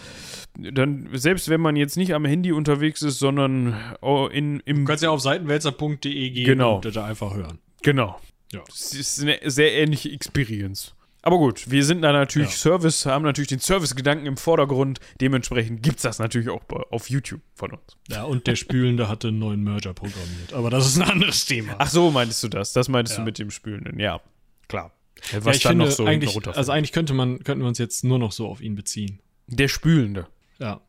[0.57, 4.79] dann, selbst wenn man jetzt nicht am Handy unterwegs ist, sondern oh, in, im.
[4.79, 6.75] Du kannst ja auf seitenwälzer.de gehen Genau.
[6.75, 7.59] und da einfach hören.
[7.81, 8.19] Genau.
[8.51, 8.61] Ja.
[8.67, 10.93] Es ist eine sehr ähnliche Experience.
[11.23, 12.55] Aber gut, wir sind da natürlich Ja.
[12.57, 14.99] Service, haben natürlich den Service-Gedanken im Vordergrund.
[15.19, 17.97] Dementsprechend gibt es das natürlich auch auf YouTube von uns.
[18.09, 20.53] Ja, und der Spülende hatte einen neuen Merger programmiert.
[20.53, 21.75] Aber das ist ein anderes Thema.
[21.77, 22.73] Ach so, meintest du das?
[22.73, 23.25] Das meintest du Ja.
[23.25, 24.19] mit dem Spülenden, ja.
[24.67, 24.91] Klar.
[25.31, 28.03] ja, ich dann finde, noch so eigentlich, also eigentlich könnte man, könnten wir uns jetzt
[28.03, 29.19] nur noch so auf ihn beziehen.
[29.47, 30.27] Der Spülende.
[30.57, 30.81] Ja.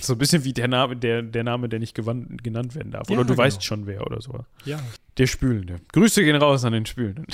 [0.00, 3.08] So ein bisschen wie der Name, der, der Name, der nicht gewann, genannt werden darf.
[3.08, 3.44] Ja, oder du genau.
[3.44, 4.44] weißt schon wer oder so.
[4.64, 4.80] Ja.
[5.18, 5.76] Der Spülende.
[5.92, 7.26] Grüße gehen raus an den Spülenden.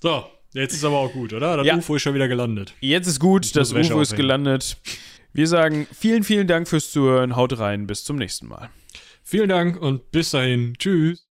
[0.00, 1.56] So, jetzt ist aber auch gut, oder?
[1.58, 1.76] Das Ja.
[1.76, 2.74] UFO ist schon wieder gelandet.
[2.80, 4.76] Jetzt ist gut, das UFO ist gelandet.
[5.32, 7.36] Wir sagen vielen, vielen Dank fürs Zuhören.
[7.36, 8.70] Haut rein, bis zum nächsten Mal.
[9.22, 10.74] Vielen Dank und bis dahin.
[10.78, 11.26] Tschüss.